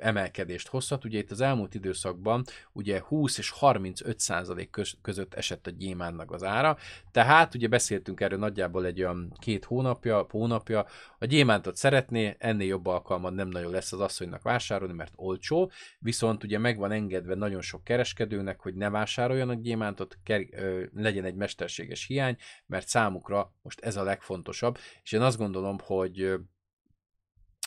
emelkedést 0.00 0.68
hozhat. 0.68 1.04
Ugye 1.04 1.18
itt 1.18 1.30
az 1.30 1.40
elmúlt 1.40 1.74
időszakban 1.74 2.44
ugye 2.72 3.00
20 3.00 3.38
és 3.38 3.50
35 3.50 4.20
százalék 4.20 4.70
között 5.02 5.34
esett 5.34 5.66
a 5.66 5.70
gyémánnak 5.70 6.30
az 6.30 6.42
ára, 6.42 6.76
tehát 7.10 7.54
ugye 7.54 7.68
beszéltünk 7.68 8.20
erről 8.20 8.38
nagyjából 8.38 8.86
egy 8.86 9.00
olyan 9.02 9.32
két 9.38 9.64
hónapja, 9.64 10.26
hónapja, 10.30 10.86
a 11.18 11.24
gyémántot 11.24 11.76
szeretné, 11.76 12.36
ennél 12.38 12.66
jobb 12.66 12.86
alkalmad 12.86 13.34
nem 13.34 13.48
nagyon 13.48 13.70
lesz 13.70 13.92
az 13.92 14.00
asszonynak 14.00 14.42
vásárolni, 14.42 14.94
mert 14.94 15.12
olcsó, 15.16 15.70
viszont 15.98 16.44
ugye 16.44 16.58
meg 16.58 16.78
van 16.78 16.92
engedve 16.92 17.34
nagyon 17.34 17.60
sok 17.60 17.84
kereskedőnek, 17.84 18.60
hogy 18.60 18.74
ne 18.74 18.90
vásároljanak 18.90 19.60
gyémántot, 19.60 20.18
ker- 20.24 20.54
ö, 20.54 20.84
legyen 20.94 21.24
egy 21.24 21.34
mesterséges 21.34 22.06
hiány, 22.06 22.36
mert 22.66 22.88
számukra 22.88 23.52
most 23.62 23.80
ez 23.80 23.96
a 23.96 24.02
legfontosabb, 24.02 24.78
és 25.02 25.12
én 25.12 25.20
azt 25.20 25.38
gondolom, 25.38 25.78
hogy 25.78 26.34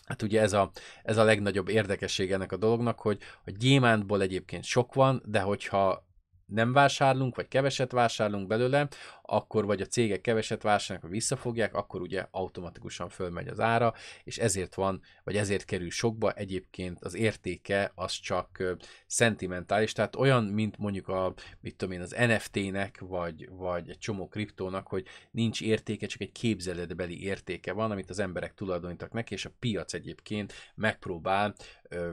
Hát 0.05 0.21
ugye 0.21 0.41
ez 0.41 0.53
a, 0.53 0.71
ez 1.03 1.17
a 1.17 1.23
legnagyobb 1.23 1.69
érdekesség 1.69 2.31
ennek 2.31 2.51
a 2.51 2.57
dolognak, 2.57 2.99
hogy 2.99 3.17
a 3.45 3.51
gyémántból 3.51 4.21
egyébként 4.21 4.63
sok 4.63 4.93
van, 4.93 5.21
de 5.25 5.39
hogyha 5.39 6.04
nem 6.45 6.73
vásárlunk, 6.73 7.35
vagy 7.35 7.47
keveset 7.47 7.91
vásárlunk 7.91 8.47
belőle, 8.47 8.87
akkor 9.21 9.65
vagy 9.65 9.81
a 9.81 9.85
cégek 9.85 10.21
keveset 10.21 10.61
vásárolnak, 10.61 11.09
vagy 11.09 11.19
visszafogják, 11.19 11.75
akkor 11.75 12.01
ugye 12.01 12.27
automatikusan 12.31 13.09
fölmegy 13.09 13.47
az 13.47 13.59
ára, 13.59 13.93
és 14.23 14.37
ezért 14.37 14.75
van, 14.75 15.01
vagy 15.23 15.35
ezért 15.35 15.65
kerül 15.65 15.89
sokba, 15.89 16.31
egyébként 16.31 16.99
az 17.01 17.15
értéke 17.15 17.91
az 17.95 18.11
csak 18.11 18.63
szentimentális, 19.07 19.91
tehát 19.91 20.15
olyan, 20.15 20.43
mint 20.43 20.77
mondjuk 20.77 21.07
a, 21.07 21.33
mit 21.59 21.75
tudom 21.75 21.93
én, 21.93 22.01
az 22.01 22.15
NFT-nek, 22.17 22.99
vagy, 22.99 23.49
vagy 23.49 23.89
egy 23.89 23.97
csomó 23.97 24.27
kriptónak, 24.27 24.87
hogy 24.87 25.05
nincs 25.31 25.61
értéke, 25.61 26.05
csak 26.05 26.21
egy 26.21 26.31
képzeletbeli 26.31 27.23
értéke 27.23 27.73
van, 27.73 27.91
amit 27.91 28.09
az 28.09 28.19
emberek 28.19 28.53
tulajdonítak 28.53 29.11
neki, 29.11 29.33
és 29.33 29.45
a 29.45 29.53
piac 29.59 29.93
egyébként 29.93 30.53
megpróbál 30.75 31.55
ö, 31.89 32.11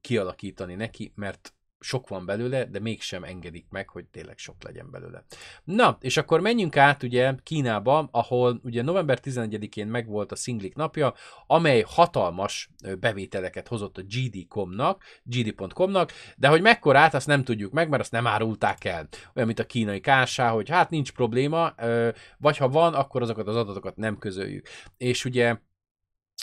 kialakítani 0.00 0.74
neki, 0.74 1.12
mert 1.14 1.54
sok 1.86 2.08
van 2.08 2.26
belőle, 2.26 2.64
de 2.64 2.80
mégsem 2.80 3.24
engedik 3.24 3.66
meg, 3.70 3.88
hogy 3.88 4.04
tényleg 4.04 4.38
sok 4.38 4.56
legyen 4.62 4.90
belőle. 4.90 5.24
Na, 5.64 5.96
és 6.00 6.16
akkor 6.16 6.40
menjünk 6.40 6.76
át 6.76 7.02
ugye 7.02 7.34
Kínába, 7.42 8.08
ahol 8.10 8.60
ugye 8.62 8.82
november 8.82 9.18
11-én 9.22 9.86
megvolt 9.86 10.32
a 10.32 10.36
Singlik 10.36 10.74
napja, 10.74 11.14
amely 11.46 11.84
hatalmas 11.86 12.70
bevételeket 13.00 13.68
hozott 13.68 13.98
a 13.98 14.02
GD.com-nak, 14.02 15.02
GD.com-nak, 15.22 16.12
de 16.36 16.48
hogy 16.48 16.62
mekkorát, 16.62 17.14
azt 17.14 17.26
nem 17.26 17.44
tudjuk 17.44 17.72
meg, 17.72 17.88
mert 17.88 18.02
azt 18.02 18.12
nem 18.12 18.26
árulták 18.26 18.84
el. 18.84 19.08
Olyan, 19.34 19.46
mint 19.46 19.58
a 19.58 19.66
kínai 19.66 20.00
kásá, 20.00 20.50
hogy 20.50 20.68
hát 20.68 20.90
nincs 20.90 21.12
probléma, 21.12 21.74
vagy 22.38 22.56
ha 22.56 22.68
van, 22.68 22.94
akkor 22.94 23.22
azokat 23.22 23.46
az 23.46 23.56
adatokat 23.56 23.96
nem 23.96 24.18
közöljük. 24.18 24.66
És 24.96 25.24
ugye 25.24 25.56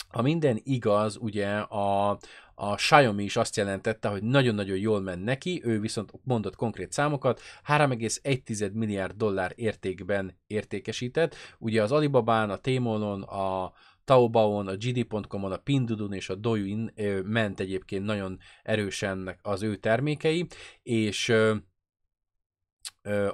ha 0.08 0.22
minden 0.22 0.60
igaz, 0.62 1.16
ugye 1.16 1.48
a, 1.56 2.18
a 2.54 2.74
Xiaomi 2.74 3.24
is 3.24 3.36
azt 3.36 3.56
jelentette, 3.56 4.08
hogy 4.08 4.22
nagyon-nagyon 4.22 4.76
jól 4.76 5.00
ment 5.00 5.24
neki, 5.24 5.60
ő 5.64 5.80
viszont 5.80 6.12
mondott 6.22 6.56
konkrét 6.56 6.92
számokat, 6.92 7.40
3,1 7.66 8.72
milliárd 8.72 9.16
dollár 9.16 9.52
értékben 9.54 10.38
értékesített. 10.46 11.34
Ugye 11.58 11.82
az 11.82 11.92
Alibabán, 11.92 12.50
a 12.50 12.58
Tmall-on, 12.58 13.22
a 13.22 13.72
Taobaon, 14.04 14.68
a 14.68 14.76
GD.com-on, 14.76 15.52
a 15.52 15.56
Pindudun 15.56 16.12
és 16.12 16.28
a 16.28 16.34
Douyin 16.34 16.92
ment 17.24 17.60
egyébként 17.60 18.04
nagyon 18.04 18.38
erősen 18.62 19.38
az 19.42 19.62
ő 19.62 19.76
termékei, 19.76 20.46
és 20.82 21.28
ö, 21.28 21.56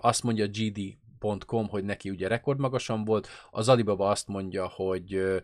azt 0.00 0.22
mondja 0.22 0.46
GD.com, 0.46 1.68
hogy 1.68 1.84
neki 1.84 2.10
ugye 2.10 2.28
rekordmagasan 2.28 3.04
volt, 3.04 3.28
az 3.50 3.68
Alibaba 3.68 4.08
azt 4.08 4.28
mondja, 4.28 4.68
hogy 4.68 5.42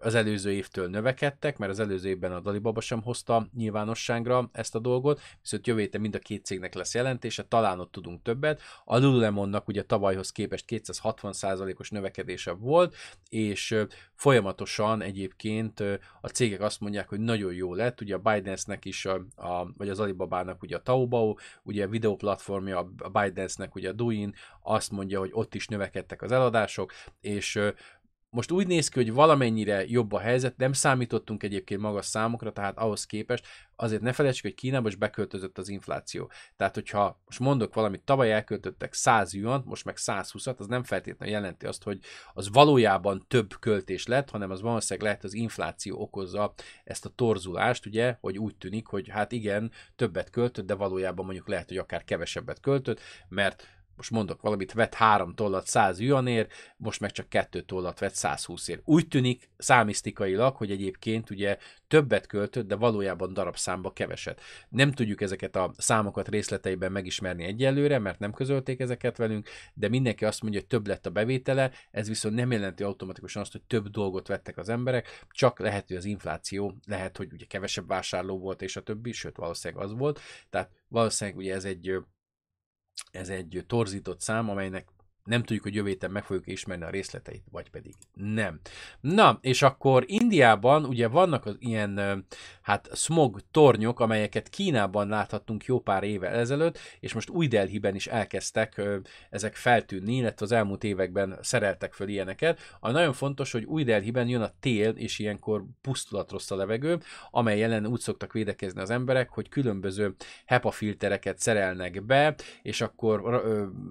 az 0.00 0.14
előző 0.14 0.52
évtől 0.52 0.88
növekedtek, 0.88 1.58
mert 1.58 1.72
az 1.72 1.80
előző 1.80 2.08
évben 2.08 2.32
a 2.32 2.40
Dalibaba 2.40 2.80
sem 2.80 3.02
hozta 3.02 3.46
nyilvánosságra 3.54 4.48
ezt 4.52 4.74
a 4.74 4.78
dolgot, 4.78 5.20
viszont 5.42 5.66
jövő 5.66 5.80
héten 5.80 6.00
mind 6.00 6.14
a 6.14 6.18
két 6.18 6.44
cégnek 6.44 6.74
lesz 6.74 6.94
jelentése, 6.94 7.42
talán 7.42 7.80
ott 7.80 7.92
tudunk 7.92 8.22
többet. 8.22 8.60
A 8.84 8.98
Lululemonnak 8.98 9.68
ugye 9.68 9.82
tavalyhoz 9.82 10.32
képest 10.32 10.64
260%-os 10.68 11.90
növekedése 11.90 12.50
volt, 12.50 12.94
és 13.28 13.84
folyamatosan 14.14 15.02
egyébként 15.02 15.80
a 16.20 16.28
cégek 16.28 16.60
azt 16.60 16.80
mondják, 16.80 17.08
hogy 17.08 17.20
nagyon 17.20 17.52
jó 17.52 17.74
lett, 17.74 18.00
ugye 18.00 18.14
a 18.14 18.18
ByteDance-nek 18.18 18.84
is, 18.84 19.06
a, 19.06 19.26
a, 19.36 19.72
vagy 19.76 19.88
az 19.88 20.00
Alibabának 20.00 20.62
ugye 20.62 20.76
a 20.76 20.82
Taobao, 20.82 21.34
ugye 21.62 21.84
a 21.84 21.88
videóplatformja, 21.88 22.78
a 22.98 23.08
ByteDance-nek 23.08 23.74
ugye 23.74 23.88
a 23.88 23.92
Douyin, 23.92 24.34
azt 24.62 24.90
mondja, 24.90 25.18
hogy 25.18 25.30
ott 25.32 25.54
is 25.54 25.68
növekedtek 25.68 26.22
az 26.22 26.32
eladások, 26.32 26.92
és 27.20 27.60
most 28.36 28.50
úgy 28.50 28.66
néz 28.66 28.88
ki, 28.88 28.98
hogy 28.98 29.12
valamennyire 29.12 29.84
jobb 29.86 30.12
a 30.12 30.18
helyzet, 30.18 30.56
nem 30.56 30.72
számítottunk 30.72 31.42
egyébként 31.42 31.80
magas 31.80 32.06
számokra, 32.06 32.52
tehát 32.52 32.78
ahhoz 32.78 33.06
képest 33.06 33.46
azért 33.76 34.00
ne 34.02 34.12
felejtsük, 34.12 34.42
hogy 34.42 34.54
Kínába 34.54 34.88
is 34.88 34.94
beköltözött 34.94 35.58
az 35.58 35.68
infláció. 35.68 36.30
Tehát, 36.56 36.74
hogyha 36.74 37.20
most 37.24 37.38
mondok 37.38 37.74
valamit, 37.74 38.00
tavaly 38.00 38.32
elköltöttek 38.32 38.92
100 38.92 39.34
yuan, 39.34 39.62
most 39.66 39.84
meg 39.84 39.94
120-at, 39.98 40.56
az 40.56 40.66
nem 40.66 40.82
feltétlenül 40.82 41.34
jelenti 41.34 41.66
azt, 41.66 41.82
hogy 41.82 41.98
az 42.32 42.50
valójában 42.50 43.24
több 43.28 43.58
költés 43.60 44.06
lett, 44.06 44.30
hanem 44.30 44.50
az 44.50 44.60
valószínűleg 44.60 45.08
lehet 45.08 45.24
az 45.24 45.34
infláció 45.34 46.00
okozza 46.00 46.54
ezt 46.84 47.04
a 47.04 47.12
torzulást, 47.14 47.86
ugye, 47.86 48.16
hogy 48.20 48.38
úgy 48.38 48.56
tűnik, 48.56 48.86
hogy 48.86 49.08
hát 49.08 49.32
igen, 49.32 49.70
többet 49.94 50.30
költött, 50.30 50.66
de 50.66 50.74
valójában 50.74 51.24
mondjuk 51.24 51.48
lehet, 51.48 51.68
hogy 51.68 51.78
akár 51.78 52.04
kevesebbet 52.04 52.60
költött, 52.60 53.00
mert 53.28 53.75
most 53.96 54.10
mondok 54.10 54.40
valamit, 54.40 54.72
vett 54.72 54.94
3 54.94 55.34
tollat 55.34 55.66
100 55.66 56.00
juanér, 56.00 56.46
most 56.76 57.00
meg 57.00 57.10
csak 57.10 57.28
2 57.28 57.60
tollat 57.62 57.98
vett 57.98 58.14
120 58.14 58.68
ér. 58.68 58.80
Úgy 58.84 59.08
tűnik 59.08 59.48
számisztikailag, 59.56 60.56
hogy 60.56 60.70
egyébként 60.70 61.30
ugye 61.30 61.58
többet 61.88 62.26
költött, 62.26 62.66
de 62.66 62.74
valójában 62.74 63.32
darabszámba 63.32 63.92
keveset. 63.92 64.40
Nem 64.68 64.92
tudjuk 64.92 65.20
ezeket 65.20 65.56
a 65.56 65.74
számokat 65.76 66.28
részleteiben 66.28 66.92
megismerni 66.92 67.44
egyelőre, 67.44 67.98
mert 67.98 68.18
nem 68.18 68.32
közölték 68.32 68.80
ezeket 68.80 69.16
velünk, 69.16 69.48
de 69.74 69.88
mindenki 69.88 70.24
azt 70.24 70.42
mondja, 70.42 70.60
hogy 70.60 70.68
több 70.68 70.86
lett 70.86 71.06
a 71.06 71.10
bevétele, 71.10 71.70
ez 71.90 72.08
viszont 72.08 72.34
nem 72.34 72.52
jelenti 72.52 72.82
automatikusan 72.82 73.42
azt, 73.42 73.52
hogy 73.52 73.62
több 73.62 73.88
dolgot 73.88 74.28
vettek 74.28 74.58
az 74.58 74.68
emberek, 74.68 75.24
csak 75.30 75.58
lehet, 75.58 75.86
hogy 75.86 75.96
az 75.96 76.04
infláció, 76.04 76.74
lehet, 76.86 77.16
hogy 77.16 77.32
ugye 77.32 77.44
kevesebb 77.44 77.86
vásárló 77.86 78.38
volt, 78.38 78.62
és 78.62 78.76
a 78.76 78.82
többi, 78.82 79.12
sőt 79.12 79.36
valószínűleg 79.36 79.84
az 79.84 79.92
volt, 79.92 80.20
tehát 80.50 80.70
valószínűleg 80.88 81.38
ugye 81.38 81.54
ez 81.54 81.64
egy 81.64 81.96
ez 83.10 83.28
egy 83.28 83.64
torzított 83.66 84.20
szám, 84.20 84.50
amelynek 84.50 84.88
nem 85.26 85.40
tudjuk, 85.40 85.62
hogy 85.62 85.74
jövő 85.74 85.88
héten 85.88 86.10
meg 86.10 86.24
fogjuk 86.24 86.46
ismerni 86.46 86.84
a 86.84 86.90
részleteit, 86.90 87.42
vagy 87.50 87.70
pedig 87.70 87.94
nem. 88.12 88.60
Na, 89.00 89.38
és 89.40 89.62
akkor 89.62 90.04
Indiában 90.06 90.84
ugye 90.84 91.08
vannak 91.08 91.46
az 91.46 91.56
ilyen 91.58 92.24
hát 92.62 92.88
smog 92.94 93.40
tornyok, 93.50 94.00
amelyeket 94.00 94.48
Kínában 94.48 95.08
láthattunk 95.08 95.64
jó 95.64 95.80
pár 95.80 96.02
évvel 96.02 96.34
ezelőtt, 96.34 96.78
és 97.00 97.12
most 97.12 97.28
új 97.28 97.46
Delhiben 97.48 97.94
is 97.94 98.06
elkezdtek 98.06 98.82
ezek 99.30 99.54
feltűnni, 99.54 100.16
illetve 100.16 100.44
az 100.44 100.52
elmúlt 100.52 100.84
években 100.84 101.38
szereltek 101.42 101.92
föl 101.92 102.08
ilyeneket. 102.08 102.60
A 102.80 102.90
nagyon 102.90 103.12
fontos, 103.12 103.52
hogy 103.52 103.64
új 103.64 103.84
Delhiben 103.84 104.28
jön 104.28 104.42
a 104.42 104.52
tél, 104.60 104.90
és 104.90 105.18
ilyenkor 105.18 105.64
pusztulat 105.80 106.30
rossz 106.30 106.50
a 106.50 106.56
levegő, 106.56 106.98
amely 107.30 107.62
ellen 107.62 107.86
úgy 107.86 108.00
szoktak 108.00 108.32
védekezni 108.32 108.80
az 108.80 108.90
emberek, 108.90 109.30
hogy 109.30 109.48
különböző 109.48 110.14
HEPA 110.46 110.70
filtereket 110.70 111.38
szerelnek 111.38 112.04
be, 112.04 112.34
és 112.62 112.80
akkor 112.80 113.42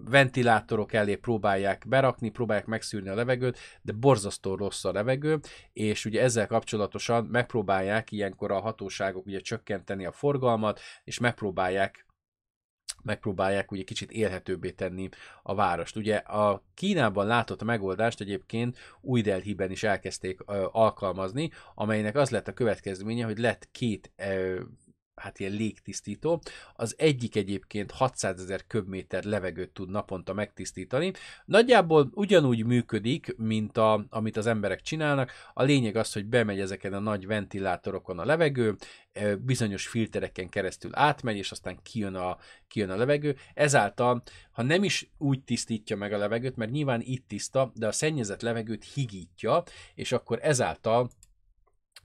ventilátorok 0.09 0.93
elé 0.93 1.15
próbálják 1.25 1.85
berakni, 1.87 2.29
próbálják 2.29 2.65
megszűrni 2.65 3.09
a 3.09 3.15
levegőt, 3.15 3.57
de 3.81 3.91
borzasztó 3.91 4.55
rossz 4.55 4.85
a 4.85 4.91
levegő, 4.91 5.39
és 5.73 6.05
ugye 6.05 6.21
ezzel 6.21 6.47
kapcsolatosan 6.47 7.25
megpróbálják 7.25 8.11
ilyenkor 8.11 8.51
a 8.51 8.59
hatóságok 8.59 9.25
ugye 9.25 9.39
csökkenteni 9.39 10.05
a 10.05 10.11
forgalmat, 10.11 10.79
és 11.03 11.19
megpróbálják 11.19 12.05
megpróbálják 13.03 13.71
ugye 13.71 13.83
kicsit 13.83 14.11
élhetőbbé 14.11 14.71
tenni 14.71 15.09
a 15.43 15.55
várost. 15.55 15.95
Ugye 15.95 16.15
a 16.15 16.63
Kínában 16.73 17.27
látott 17.27 17.63
megoldást 17.63 18.21
egyébként 18.21 18.77
új 19.01 19.21
Delhiben 19.21 19.71
is 19.71 19.83
elkezdték 19.83 20.39
ö, 20.45 20.65
alkalmazni, 20.71 21.51
amelynek 21.75 22.15
az 22.15 22.29
lett 22.29 22.47
a 22.47 22.53
következménye, 22.53 23.25
hogy 23.25 23.37
lett 23.37 23.67
két 23.71 24.11
ö, 24.15 24.61
hát 25.15 25.39
ilyen 25.39 25.51
légtisztító. 25.51 26.41
Az 26.75 26.95
egyik 26.97 27.35
egyébként 27.35 27.91
600 27.91 28.41
ezer 28.41 28.67
köbméter 28.67 29.23
levegőt 29.23 29.69
tud 29.69 29.89
naponta 29.89 30.33
megtisztítani. 30.33 31.13
Nagyjából 31.45 32.09
ugyanúgy 32.13 32.65
működik, 32.65 33.35
mint 33.37 33.77
a, 33.77 34.05
amit 34.09 34.37
az 34.37 34.45
emberek 34.45 34.81
csinálnak. 34.81 35.31
A 35.53 35.63
lényeg 35.63 35.95
az, 35.95 36.13
hogy 36.13 36.25
bemegy 36.25 36.59
ezeken 36.59 36.93
a 36.93 36.99
nagy 36.99 37.27
ventilátorokon 37.27 38.19
a 38.19 38.25
levegő, 38.25 38.75
bizonyos 39.39 39.87
filtereken 39.87 40.49
keresztül 40.49 40.91
átmegy, 40.93 41.37
és 41.37 41.51
aztán 41.51 41.79
kijön 41.83 42.15
a, 42.15 42.37
kijön 42.67 42.89
a 42.89 42.95
levegő. 42.95 43.35
Ezáltal, 43.53 44.23
ha 44.51 44.61
nem 44.61 44.83
is 44.83 45.09
úgy 45.17 45.43
tisztítja 45.43 45.97
meg 45.97 46.13
a 46.13 46.17
levegőt, 46.17 46.55
mert 46.55 46.71
nyilván 46.71 47.01
itt 47.01 47.27
tiszta, 47.27 47.71
de 47.75 47.87
a 47.87 47.91
szennyezett 47.91 48.41
levegőt 48.41 48.93
higítja, 48.93 49.63
és 49.95 50.11
akkor 50.11 50.39
ezáltal 50.41 51.09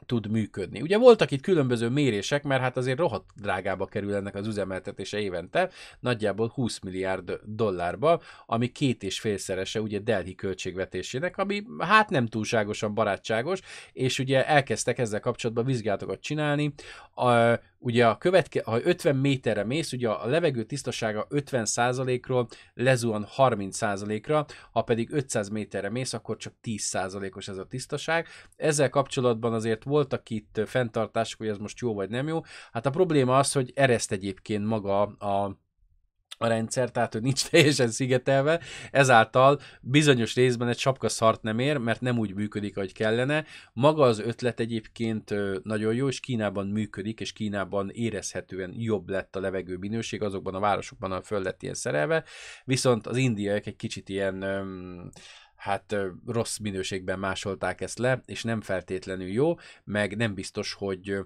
tud 0.07 0.30
működni. 0.30 0.80
Ugye 0.80 0.98
voltak 0.98 1.30
itt 1.30 1.42
különböző 1.42 1.88
mérések, 1.88 2.42
mert 2.42 2.62
hát 2.62 2.76
azért 2.76 2.98
rohadt 2.98 3.28
drágába 3.40 3.86
kerül 3.86 4.14
ennek 4.14 4.34
az 4.34 4.46
üzemeltetése 4.46 5.18
évente, 5.18 5.70
nagyjából 6.01 6.48
20 6.55 6.78
milliárd 6.78 7.40
dollárba, 7.44 8.20
ami 8.46 8.68
két 8.68 9.03
és 9.03 9.20
félszerese 9.20 9.80
ugye 9.80 9.98
Delhi 9.98 10.34
költségvetésének, 10.34 11.38
ami 11.38 11.62
hát 11.78 12.11
nem 12.11 12.26
túlságosan 12.26 12.94
barátságos, 12.94 13.61
és 13.92 14.18
ugye 14.18 14.46
elkezdtek 14.46 14.98
ezzel 14.98 15.20
kapcsolatban 15.20 15.64
vizsgálatokat 15.64 16.20
csinálni. 16.20 16.72
A, 17.14 17.30
ugye 17.83 18.07
a 18.07 18.18
követke, 18.18 18.62
ha 18.64 18.83
50 18.83 19.16
méterre 19.16 19.64
mész, 19.64 19.93
ugye 19.93 20.09
a 20.09 20.26
levegő 20.26 20.64
tisztasága 20.64 21.26
50%-ról 21.31 22.49
lezuhan 22.74 23.26
30%-ra, 23.37 24.47
ha 24.72 24.83
pedig 24.83 25.12
500 25.12 25.49
méterre 25.49 25.91
mész, 25.91 26.12
akkor 26.12 26.37
csak 26.37 26.55
10%-os 26.62 27.49
ez 27.49 27.57
a 27.57 27.66
tisztaság. 27.66 28.26
Ezzel 28.57 28.89
kapcsolatban 28.89 29.53
azért 29.53 29.85
voltak 29.85 30.31
itt 30.31 30.61
fenntartások, 30.66 31.39
hogy 31.39 31.49
ez 31.49 31.59
most 31.59 31.78
jó 31.78 31.95
vagy 31.95 32.11
nem 32.11 32.28
jó. 32.28 32.41
Hát 32.72 32.87
a 32.87 32.91
probléma 32.91 33.39
az, 33.39 33.53
hogy 33.53 33.72
ereszt 33.74 34.12
egyébként 34.12 34.64
maga 34.66 35.03
a 35.03 35.59
a 36.41 36.47
rendszer, 36.47 36.91
tehát 36.91 37.12
hogy 37.12 37.22
nincs 37.22 37.45
teljesen 37.49 37.88
szigetelve, 37.88 38.61
ezáltal 38.91 39.61
bizonyos 39.80 40.34
részben 40.34 40.68
egy 40.68 40.78
sapka 40.78 41.09
szart 41.09 41.43
nem 41.43 41.59
ér, 41.59 41.76
mert 41.76 42.01
nem 42.01 42.18
úgy 42.18 42.34
működik, 42.34 42.76
ahogy 42.76 42.93
kellene. 42.93 43.45
Maga 43.72 44.03
az 44.03 44.18
ötlet 44.18 44.61
egyébként 44.61 45.34
nagyon 45.62 45.95
jó, 45.95 46.09
és 46.09 46.20
Kínában 46.20 46.66
működik, 46.66 47.20
és 47.20 47.32
Kínában 47.32 47.91
érezhetően 47.93 48.74
jobb 48.76 49.09
lett 49.09 49.36
a 49.36 49.41
levegő 49.41 49.76
minőség 49.76 50.22
azokban 50.22 50.55
a 50.55 50.61
városokban, 50.61 51.11
ahol 51.11 51.22
föl 51.22 51.43
lett 51.43 51.62
ilyen 51.62 51.74
szerelve, 51.74 52.24
viszont 52.64 53.07
az 53.07 53.16
indiaiak 53.16 53.66
egy 53.66 53.76
kicsit 53.76 54.09
ilyen 54.09 54.45
hát 55.55 55.97
rossz 56.26 56.59
minőségben 56.59 57.18
másolták 57.18 57.80
ezt 57.80 57.99
le, 57.99 58.22
és 58.24 58.43
nem 58.43 58.61
feltétlenül 58.61 59.28
jó, 59.28 59.55
meg 59.84 60.16
nem 60.16 60.34
biztos, 60.34 60.72
hogy 60.72 61.24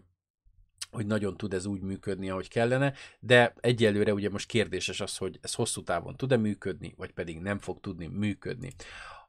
hogy 0.95 1.07
nagyon 1.07 1.37
tud 1.37 1.55
ez 1.55 1.67
úgy 1.67 1.81
működni, 1.81 2.31
ahogy 2.31 2.49
kellene, 2.49 2.93
de 3.21 3.55
egyelőre 3.61 4.13
ugye 4.13 4.31
most 4.31 4.49
kérdéses 4.49 5.01
az, 5.01 5.17
hogy 5.17 5.39
ez 5.43 5.55
hosszú 5.55 5.83
távon 5.83 6.17
tud-e 6.17 6.37
működni, 6.37 6.95
vagy 6.97 7.13
pedig 7.13 7.39
nem 7.39 7.59
fog 7.59 7.81
tudni 7.81 8.07
működni. 8.07 8.73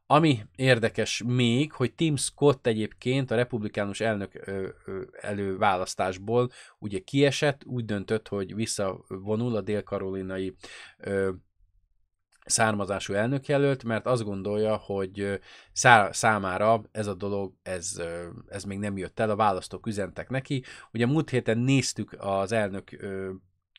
Ami 0.08 0.40
érdekes 0.56 1.24
még, 1.26 1.72
hogy 1.72 1.94
Tim 1.94 2.16
Scott 2.16 2.68
egyébként 2.68 3.32
a 3.32 3.36
republikánus 3.36 4.00
elnök 4.00 4.32
előválasztásból 5.22 6.52
ugye 6.80 7.00
kiesett, 7.00 7.66
úgy 7.66 7.86
döntött, 7.86 8.28
hogy 8.28 8.56
visszavonul 8.56 9.56
a 9.56 9.62
dél-karolinai 9.62 10.56
származású 12.46 13.14
elnökjelölt, 13.14 13.84
mert 13.84 14.06
azt 14.06 14.24
gondolja, 14.24 14.76
hogy 14.76 15.40
szá- 15.72 16.14
számára 16.14 16.82
ez 16.92 17.08
a 17.08 17.14
dolog, 17.14 17.54
ez, 17.64 18.02
ez 18.48 18.64
még 18.64 18.80
nem 18.80 18.98
jött 18.98 19.20
el, 19.20 19.30
a 19.30 19.36
választók 19.36 19.88
üzentek 19.88 20.30
neki. 20.30 20.64
Ugye 20.94 21.06
múlt 21.06 21.30
héten 21.30 21.58
néztük 21.58 22.16
az 22.20 22.52
elnök 22.52 22.90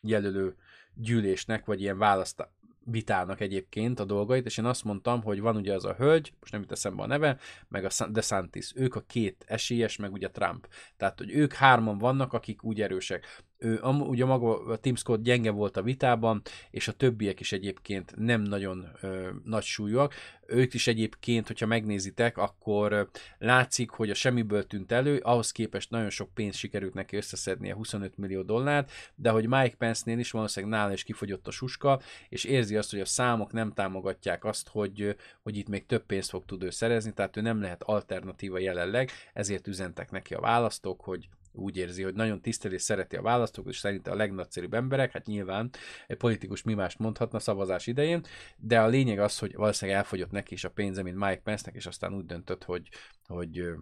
jelölő 0.01 0.55
gyűlésnek, 0.93 1.65
vagy 1.65 1.81
ilyen 1.81 1.97
választ, 1.97 2.47
vitának 2.89 3.39
egyébként 3.39 3.99
a 3.99 4.05
dolgait, 4.05 4.45
és 4.45 4.57
én 4.57 4.65
azt 4.65 4.83
mondtam, 4.83 5.23
hogy 5.23 5.39
van 5.39 5.55
ugye 5.55 5.73
az 5.73 5.85
a 5.85 5.93
hölgy, 5.93 6.33
most 6.39 6.51
nem 6.51 6.61
jut 6.61 6.71
eszembe 6.71 7.03
a 7.03 7.07
neve, 7.07 7.37
meg 7.67 7.85
a 7.85 8.07
DeSantis, 8.09 8.71
ők 8.75 8.95
a 8.95 9.01
két 9.01 9.43
esélyes, 9.47 9.97
meg 9.97 10.11
ugye 10.11 10.29
Trump. 10.29 10.67
Tehát, 10.97 11.17
hogy 11.17 11.31
ők 11.31 11.53
hárman 11.53 11.97
vannak, 11.97 12.33
akik 12.33 12.63
úgy 12.63 12.81
erősek 12.81 13.43
ő, 13.57 13.79
ugye 13.83 14.25
maga 14.25 14.65
a 14.65 14.77
Tim 14.77 14.95
Scott 14.95 15.23
gyenge 15.23 15.51
volt 15.51 15.77
a 15.77 15.81
vitában, 15.81 16.41
és 16.71 16.87
a 16.87 16.91
többiek 16.91 17.39
is 17.39 17.51
egyébként 17.51 18.13
nem 18.15 18.41
nagyon 18.41 18.87
ö, 19.01 19.29
nagy 19.43 19.63
súlyúak. 19.63 20.13
Ők 20.47 20.73
is 20.73 20.87
egyébként, 20.87 21.47
hogyha 21.47 21.65
megnézitek, 21.65 22.37
akkor 22.37 23.09
látszik, 23.37 23.89
hogy 23.89 24.09
a 24.09 24.13
semmiből 24.13 24.67
tűnt 24.67 24.91
elő, 24.91 25.17
ahhoz 25.17 25.51
képest 25.51 25.89
nagyon 25.89 26.09
sok 26.09 26.33
pénz 26.33 26.55
sikerült 26.55 26.93
neki 26.93 27.15
összeszednie, 27.15 27.73
25 27.73 28.17
millió 28.17 28.41
dollárt, 28.41 28.91
de 29.15 29.29
hogy 29.29 29.47
Mike 29.47 29.75
Pence-nél 29.77 30.19
is 30.19 30.31
valószínűleg 30.31 30.79
nála 30.79 30.93
is 30.93 31.03
kifogyott 31.03 31.47
a 31.47 31.51
suska, 31.51 32.01
és 32.29 32.43
érzi 32.43 32.75
azt, 32.75 32.91
hogy 32.91 32.99
a 32.99 33.05
számok 33.05 33.51
nem 33.51 33.73
támogatják 33.73 34.45
azt, 34.45 34.67
hogy, 34.67 35.15
hogy 35.41 35.57
itt 35.57 35.67
még 35.67 35.85
több 35.85 36.05
pénzt 36.05 36.29
fog 36.29 36.45
tud 36.45 36.63
ő 36.63 36.69
szerezni, 36.69 37.13
tehát 37.13 37.37
ő 37.37 37.41
nem 37.41 37.61
lehet 37.61 37.83
alternatíva 37.83 38.59
jelenleg, 38.59 39.11
ezért 39.33 39.67
üzentek 39.67 40.11
neki 40.11 40.33
a 40.33 40.39
választók, 40.39 41.01
hogy 41.01 41.29
úgy 41.57 41.77
érzi, 41.77 42.03
hogy 42.03 42.13
nagyon 42.13 42.41
tiszteli 42.41 42.73
és 42.73 42.81
szereti 42.81 43.15
a 43.15 43.21
választók, 43.21 43.67
és 43.67 43.77
szerinte 43.77 44.11
a 44.11 44.15
legnagyszerűbb 44.15 44.73
emberek, 44.73 45.11
hát 45.11 45.25
nyilván 45.25 45.69
egy 46.07 46.17
politikus 46.17 46.63
mi 46.63 46.73
mást 46.73 46.99
mondhatna 46.99 47.39
szavazás 47.39 47.87
idején, 47.87 48.23
de 48.57 48.79
a 48.79 48.87
lényeg 48.87 49.19
az, 49.19 49.39
hogy 49.39 49.55
valószínűleg 49.55 49.99
elfogyott 49.99 50.31
neki 50.31 50.53
is 50.53 50.63
a 50.63 50.71
pénze, 50.71 51.03
mint 51.03 51.17
Mike 51.17 51.41
Pence-nek, 51.43 51.75
és 51.75 51.85
aztán 51.85 52.13
úgy 52.13 52.25
döntött, 52.25 52.63
hogy, 52.63 52.89
hogy 53.27 53.77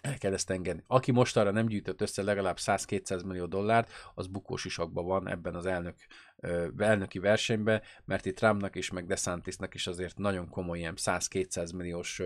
el 0.00 0.18
kell 0.18 0.32
ezt 0.32 0.50
engedni. 0.50 0.82
Aki 0.86 1.12
most 1.12 1.36
arra 1.36 1.50
nem 1.50 1.66
gyűjtött 1.66 2.00
össze 2.00 2.22
legalább 2.22 2.56
100-200 2.60 3.26
millió 3.26 3.46
dollárt, 3.46 3.92
az 4.14 4.26
bukós 4.26 4.64
isakban 4.64 5.04
van 5.04 5.28
ebben 5.28 5.54
az 5.54 5.66
elnök, 5.66 5.96
elnöki 6.78 7.18
versenyben, 7.18 7.82
mert 8.04 8.26
itt 8.26 8.36
Trumpnak 8.36 8.76
is, 8.76 8.90
meg 8.90 9.06
DeSantisnak 9.06 9.74
is 9.74 9.86
azért 9.86 10.18
nagyon 10.18 10.48
komoly 10.48 10.78
ilyen 10.78 10.94
100-200 10.96 11.76
milliós 11.76 12.22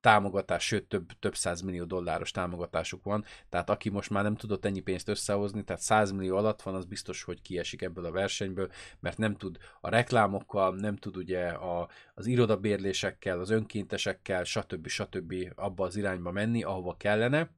támogatás, 0.00 0.64
sőt 0.64 0.88
több, 0.88 1.10
több 1.18 1.34
millió 1.64 1.84
dolláros 1.84 2.30
támogatásuk 2.30 3.04
van, 3.04 3.24
tehát 3.48 3.70
aki 3.70 3.88
most 3.88 4.10
már 4.10 4.22
nem 4.22 4.36
tudott 4.36 4.64
ennyi 4.64 4.80
pénzt 4.80 5.08
összehozni, 5.08 5.64
tehát 5.64 5.82
100 5.82 6.10
millió 6.12 6.36
alatt 6.36 6.62
van, 6.62 6.74
az 6.74 6.84
biztos, 6.84 7.22
hogy 7.22 7.42
kiesik 7.42 7.82
ebből 7.82 8.04
a 8.04 8.10
versenyből, 8.10 8.70
mert 9.00 9.18
nem 9.18 9.36
tud 9.36 9.58
a 9.80 9.88
reklámokkal, 9.88 10.74
nem 10.74 10.96
tud 10.96 11.16
ugye 11.16 11.48
a, 11.48 11.88
az 12.14 12.26
irodabérlésekkel, 12.26 13.40
az 13.40 13.50
önkéntesekkel, 13.50 14.44
stb. 14.44 14.88
stb. 14.88 15.34
abba 15.54 15.84
az 15.84 15.96
irányba 15.96 16.30
menni, 16.30 16.62
ahova 16.62 16.96
kellene, 16.96 17.50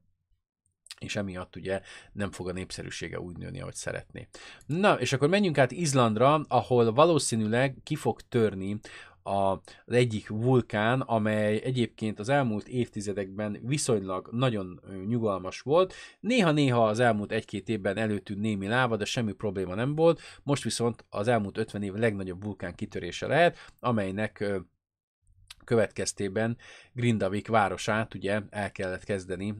és 0.99 1.15
emiatt 1.15 1.55
ugye 1.55 1.81
nem 2.11 2.31
fog 2.31 2.49
a 2.49 2.51
népszerűsége 2.51 3.19
úgy 3.19 3.37
nőni, 3.37 3.61
ahogy 3.61 3.75
szeretné. 3.75 4.27
Na, 4.65 4.99
és 4.99 5.13
akkor 5.13 5.29
menjünk 5.29 5.57
át 5.57 5.71
Izlandra, 5.71 6.33
ahol 6.47 6.93
valószínűleg 6.93 7.77
ki 7.83 7.95
fog 7.95 8.21
törni 8.21 8.79
a, 9.23 9.51
az 9.85 9.93
egyik 9.93 10.27
vulkán, 10.27 11.01
amely 11.01 11.61
egyébként 11.63 12.19
az 12.19 12.29
elmúlt 12.29 12.67
évtizedekben 12.67 13.59
viszonylag 13.61 14.29
nagyon 14.31 14.81
nyugalmas 15.07 15.59
volt. 15.59 15.93
Néha-néha 16.19 16.87
az 16.87 16.99
elmúlt 16.99 17.31
egy-két 17.31 17.69
évben 17.69 17.97
előtűnt 17.97 18.39
némi 18.39 18.67
láva, 18.67 18.97
de 18.97 19.05
semmi 19.05 19.31
probléma 19.31 19.75
nem 19.75 19.95
volt. 19.95 20.21
Most 20.43 20.63
viszont 20.63 21.05
az 21.09 21.27
elmúlt 21.27 21.57
50 21.57 21.83
év 21.83 21.93
legnagyobb 21.93 22.43
vulkán 22.43 22.75
kitörése 22.75 23.27
lehet, 23.27 23.57
amelynek 23.79 24.45
következtében 25.63 26.57
Grindavik 26.93 27.47
városát 27.47 28.13
ugye 28.13 28.41
el 28.49 28.71
kellett 28.71 29.03
kezdeni 29.03 29.55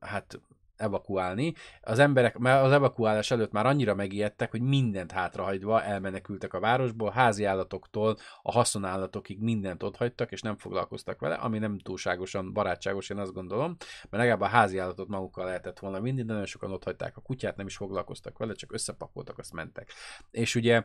hát 0.00 0.40
evakuálni. 0.76 1.54
Az 1.80 1.98
emberek 1.98 2.38
mert 2.38 2.64
az 2.64 2.72
evakuálás 2.72 3.30
előtt 3.30 3.52
már 3.52 3.66
annyira 3.66 3.94
megijedtek, 3.94 4.50
hogy 4.50 4.60
mindent 4.60 5.12
hátrahagyva 5.12 5.82
elmenekültek 5.82 6.54
a 6.54 6.60
városból, 6.60 7.10
házi 7.10 7.44
állatoktól 7.44 8.16
a 8.42 8.52
haszonállatokig 8.52 9.40
mindent 9.40 9.82
otthagytak, 9.82 10.32
és 10.32 10.40
nem 10.40 10.56
foglalkoztak 10.56 11.20
vele, 11.20 11.34
ami 11.34 11.58
nem 11.58 11.78
túlságosan 11.78 12.52
barátságos, 12.52 13.10
én 13.10 13.18
azt 13.18 13.32
gondolom, 13.32 13.76
mert 14.10 14.24
legalább 14.24 14.40
a 14.40 14.46
házi 14.46 14.78
állatot 14.78 15.08
magukkal 15.08 15.44
lehetett 15.44 15.78
volna 15.78 16.00
vinni, 16.00 16.22
de 16.22 16.32
nagyon 16.32 16.46
sokan 16.46 16.72
otthagyták 16.72 17.16
a 17.16 17.20
kutyát, 17.20 17.56
nem 17.56 17.66
is 17.66 17.76
foglalkoztak 17.76 18.38
vele, 18.38 18.52
csak 18.52 18.72
összepakoltak, 18.72 19.38
azt 19.38 19.52
mentek. 19.52 19.92
És 20.30 20.54
ugye 20.54 20.82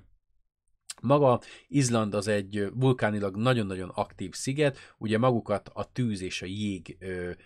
maga 1.01 1.39
Izland 1.67 2.13
az 2.13 2.27
egy 2.27 2.67
vulkánilag 2.73 3.35
nagyon-nagyon 3.35 3.89
aktív 3.89 4.33
sziget, 4.33 4.77
ugye 4.97 5.17
magukat 5.17 5.69
a 5.73 5.91
tűz 5.91 6.21
és 6.21 6.41
a 6.41 6.45
jég 6.45 6.97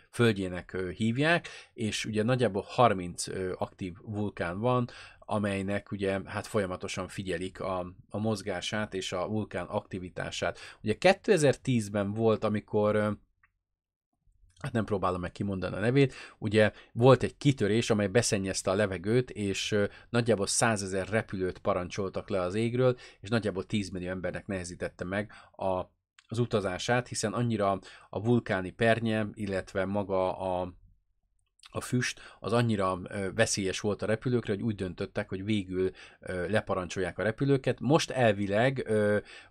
földjének 0.09 0.77
hívják, 0.95 1.47
és 1.73 2.05
ugye 2.05 2.23
nagyjából 2.23 2.63
30 2.67 3.27
ö, 3.27 3.53
aktív 3.57 3.93
vulkán 4.05 4.59
van, 4.59 4.89
amelynek 5.19 5.91
ugye 5.91 6.19
hát 6.25 6.47
folyamatosan 6.47 7.07
figyelik 7.07 7.59
a, 7.59 7.93
a 8.09 8.17
mozgását 8.17 8.93
és 8.93 9.11
a 9.11 9.27
vulkán 9.27 9.65
aktivitását. 9.65 10.59
Ugye 10.83 10.95
2010-ben 10.99 12.13
volt, 12.13 12.43
amikor 12.43 13.17
hát 14.61 14.71
nem 14.71 14.85
próbálom 14.85 15.21
meg 15.21 15.31
kimondani 15.31 15.75
a 15.75 15.79
nevét, 15.79 16.13
ugye 16.37 16.71
volt 16.93 17.23
egy 17.23 17.37
kitörés, 17.37 17.89
amely 17.89 18.07
beszennyezte 18.07 18.71
a 18.71 18.73
levegőt, 18.73 19.29
és 19.29 19.75
nagyjából 20.09 20.47
százezer 20.47 21.07
repülőt 21.09 21.59
parancsoltak 21.59 22.29
le 22.29 22.41
az 22.41 22.55
égről, 22.55 22.97
és 23.19 23.29
nagyjából 23.29 23.65
10 23.65 23.89
millió 23.89 24.09
embernek 24.09 24.47
nehezítette 24.47 25.03
meg 25.03 25.31
a, 25.55 25.81
az 26.27 26.39
utazását, 26.39 27.07
hiszen 27.07 27.33
annyira 27.33 27.79
a 28.09 28.21
vulkáni 28.21 28.69
pernye, 28.69 29.27
illetve 29.33 29.85
maga 29.85 30.37
a 30.37 30.73
a 31.71 31.81
füst 31.81 32.19
az 32.39 32.53
annyira 32.53 32.99
veszélyes 33.35 33.79
volt 33.79 34.01
a 34.01 34.05
repülőkre, 34.05 34.53
hogy 34.53 34.61
úgy 34.61 34.75
döntöttek, 34.75 35.29
hogy 35.29 35.45
végül 35.45 35.91
leparancsolják 36.47 37.17
a 37.17 37.23
repülőket. 37.23 37.79
Most 37.79 38.11
elvileg 38.11 38.91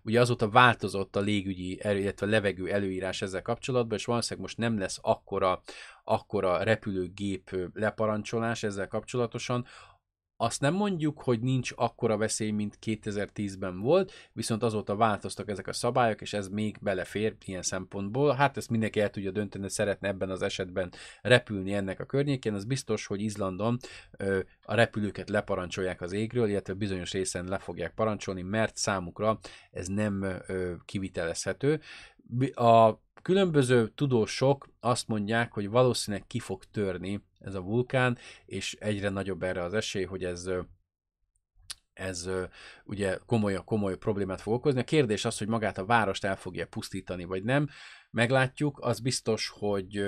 ugye 0.01 0.19
azóta 0.19 0.49
változott 0.49 1.15
a 1.15 1.19
légügyi, 1.19 1.79
illetve 1.83 2.25
a 2.25 2.29
levegő 2.29 2.71
előírás 2.71 3.21
ezzel 3.21 3.41
kapcsolatban, 3.41 3.97
és 3.97 4.05
valószínűleg 4.05 4.43
most 4.43 4.57
nem 4.57 4.79
lesz 4.79 4.99
akkora, 5.01 5.61
akkora 6.03 6.63
repülőgép 6.63 7.55
leparancsolás 7.73 8.63
ezzel 8.63 8.87
kapcsolatosan, 8.87 9.65
azt 10.41 10.61
nem 10.61 10.73
mondjuk, 10.73 11.21
hogy 11.21 11.39
nincs 11.39 11.71
akkora 11.75 12.17
veszély, 12.17 12.51
mint 12.51 12.77
2010-ben 12.85 13.79
volt, 13.79 14.11
viszont 14.33 14.63
azóta 14.63 14.95
változtak 14.95 15.49
ezek 15.49 15.67
a 15.67 15.73
szabályok, 15.73 16.21
és 16.21 16.33
ez 16.33 16.47
még 16.47 16.77
belefér 16.81 17.35
ilyen 17.45 17.61
szempontból. 17.61 18.33
Hát 18.33 18.57
ezt 18.57 18.69
mindenki 18.69 18.99
el 18.99 19.09
tudja 19.09 19.31
dönteni, 19.31 19.63
hogy 19.63 19.73
szeretne 19.73 20.07
ebben 20.07 20.29
az 20.29 20.41
esetben 20.41 20.91
repülni 21.21 21.73
ennek 21.73 21.99
a 21.99 22.05
környékén. 22.05 22.53
Az 22.53 22.65
biztos, 22.65 23.05
hogy 23.05 23.21
Izlandon 23.21 23.77
ö, 24.17 24.39
a 24.63 24.73
repülőket 24.73 25.29
leparancsolják 25.29 26.01
az 26.01 26.11
égről, 26.11 26.49
illetve 26.49 26.73
bizonyos 26.73 27.11
részen 27.11 27.45
le 27.45 27.57
fogják 27.57 27.93
parancsolni, 27.93 28.41
mert 28.41 28.77
számukra 28.77 29.39
ez 29.71 29.87
nem 29.87 30.23
ö, 30.47 30.73
kivitelezhető. 30.85 31.81
A 32.53 33.01
különböző 33.21 33.87
tudósok 33.87 34.69
azt 34.79 35.07
mondják, 35.07 35.51
hogy 35.53 35.69
valószínűleg 35.69 36.27
ki 36.27 36.39
fog 36.39 36.63
törni 36.63 37.23
ez 37.39 37.55
a 37.55 37.61
vulkán, 37.61 38.17
és 38.45 38.73
egyre 38.73 39.09
nagyobb 39.09 39.43
erre 39.43 39.63
az 39.63 39.73
esély, 39.73 40.03
hogy 40.03 40.23
ez 40.23 40.49
ez 41.93 42.29
ugye 42.83 43.17
komoly, 43.25 43.59
komoly 43.65 43.97
problémát 43.97 44.41
fog 44.41 44.53
okozni. 44.53 44.79
A 44.79 44.83
kérdés 44.83 45.25
az, 45.25 45.37
hogy 45.37 45.47
magát 45.47 45.77
a 45.77 45.85
várost 45.85 46.23
el 46.23 46.35
fogja 46.35 46.67
pusztítani, 46.67 47.23
vagy 47.23 47.43
nem 47.43 47.69
meglátjuk. 48.11 48.79
Az 48.81 48.99
biztos, 48.99 49.49
hogy 49.49 50.05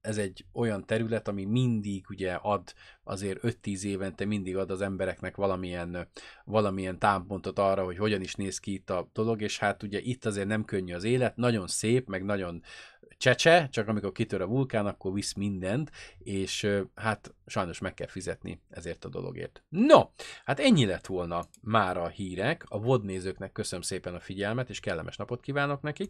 ez 0.00 0.18
egy 0.18 0.44
olyan 0.52 0.86
terület, 0.86 1.28
ami 1.28 1.44
mindig 1.44 2.04
ugye 2.10 2.32
ad 2.32 2.72
azért 3.04 3.40
5-10 3.42 3.82
évente 3.82 4.24
mindig 4.24 4.56
ad 4.56 4.70
az 4.70 4.80
embereknek 4.80 5.36
valamilyen, 5.36 6.08
valamilyen 6.44 6.98
támpontot 6.98 7.58
arra, 7.58 7.84
hogy 7.84 7.98
hogyan 7.98 8.20
is 8.20 8.34
néz 8.34 8.58
ki 8.58 8.72
itt 8.72 8.90
a 8.90 9.10
dolog, 9.12 9.42
és 9.42 9.58
hát 9.58 9.82
ugye 9.82 10.00
itt 10.00 10.24
azért 10.24 10.46
nem 10.46 10.64
könnyű 10.64 10.94
az 10.94 11.04
élet, 11.04 11.36
nagyon 11.36 11.66
szép, 11.66 12.08
meg 12.08 12.24
nagyon 12.24 12.62
csecse, 13.18 13.68
csak 13.70 13.88
amikor 13.88 14.12
kitör 14.12 14.40
a 14.40 14.46
vulkán, 14.46 14.86
akkor 14.86 15.12
visz 15.12 15.32
mindent, 15.32 15.90
és 16.18 16.68
hát 16.94 17.34
sajnos 17.46 17.78
meg 17.78 17.94
kell 17.94 18.06
fizetni 18.06 18.60
ezért 18.70 19.04
a 19.04 19.08
dologért. 19.08 19.62
No, 19.68 20.02
hát 20.44 20.60
ennyi 20.60 20.86
lett 20.86 21.06
volna 21.06 21.44
már 21.62 21.96
a 21.96 22.08
hírek. 22.08 22.64
A 22.68 22.80
vodnézőknek 22.80 23.52
köszönöm 23.52 23.82
szépen 23.82 24.14
a 24.14 24.20
figyelmet, 24.20 24.68
és 24.68 24.80
kellemes 24.80 25.16
napot 25.16 25.40
kívánok 25.40 25.82
nekik. 25.82 26.06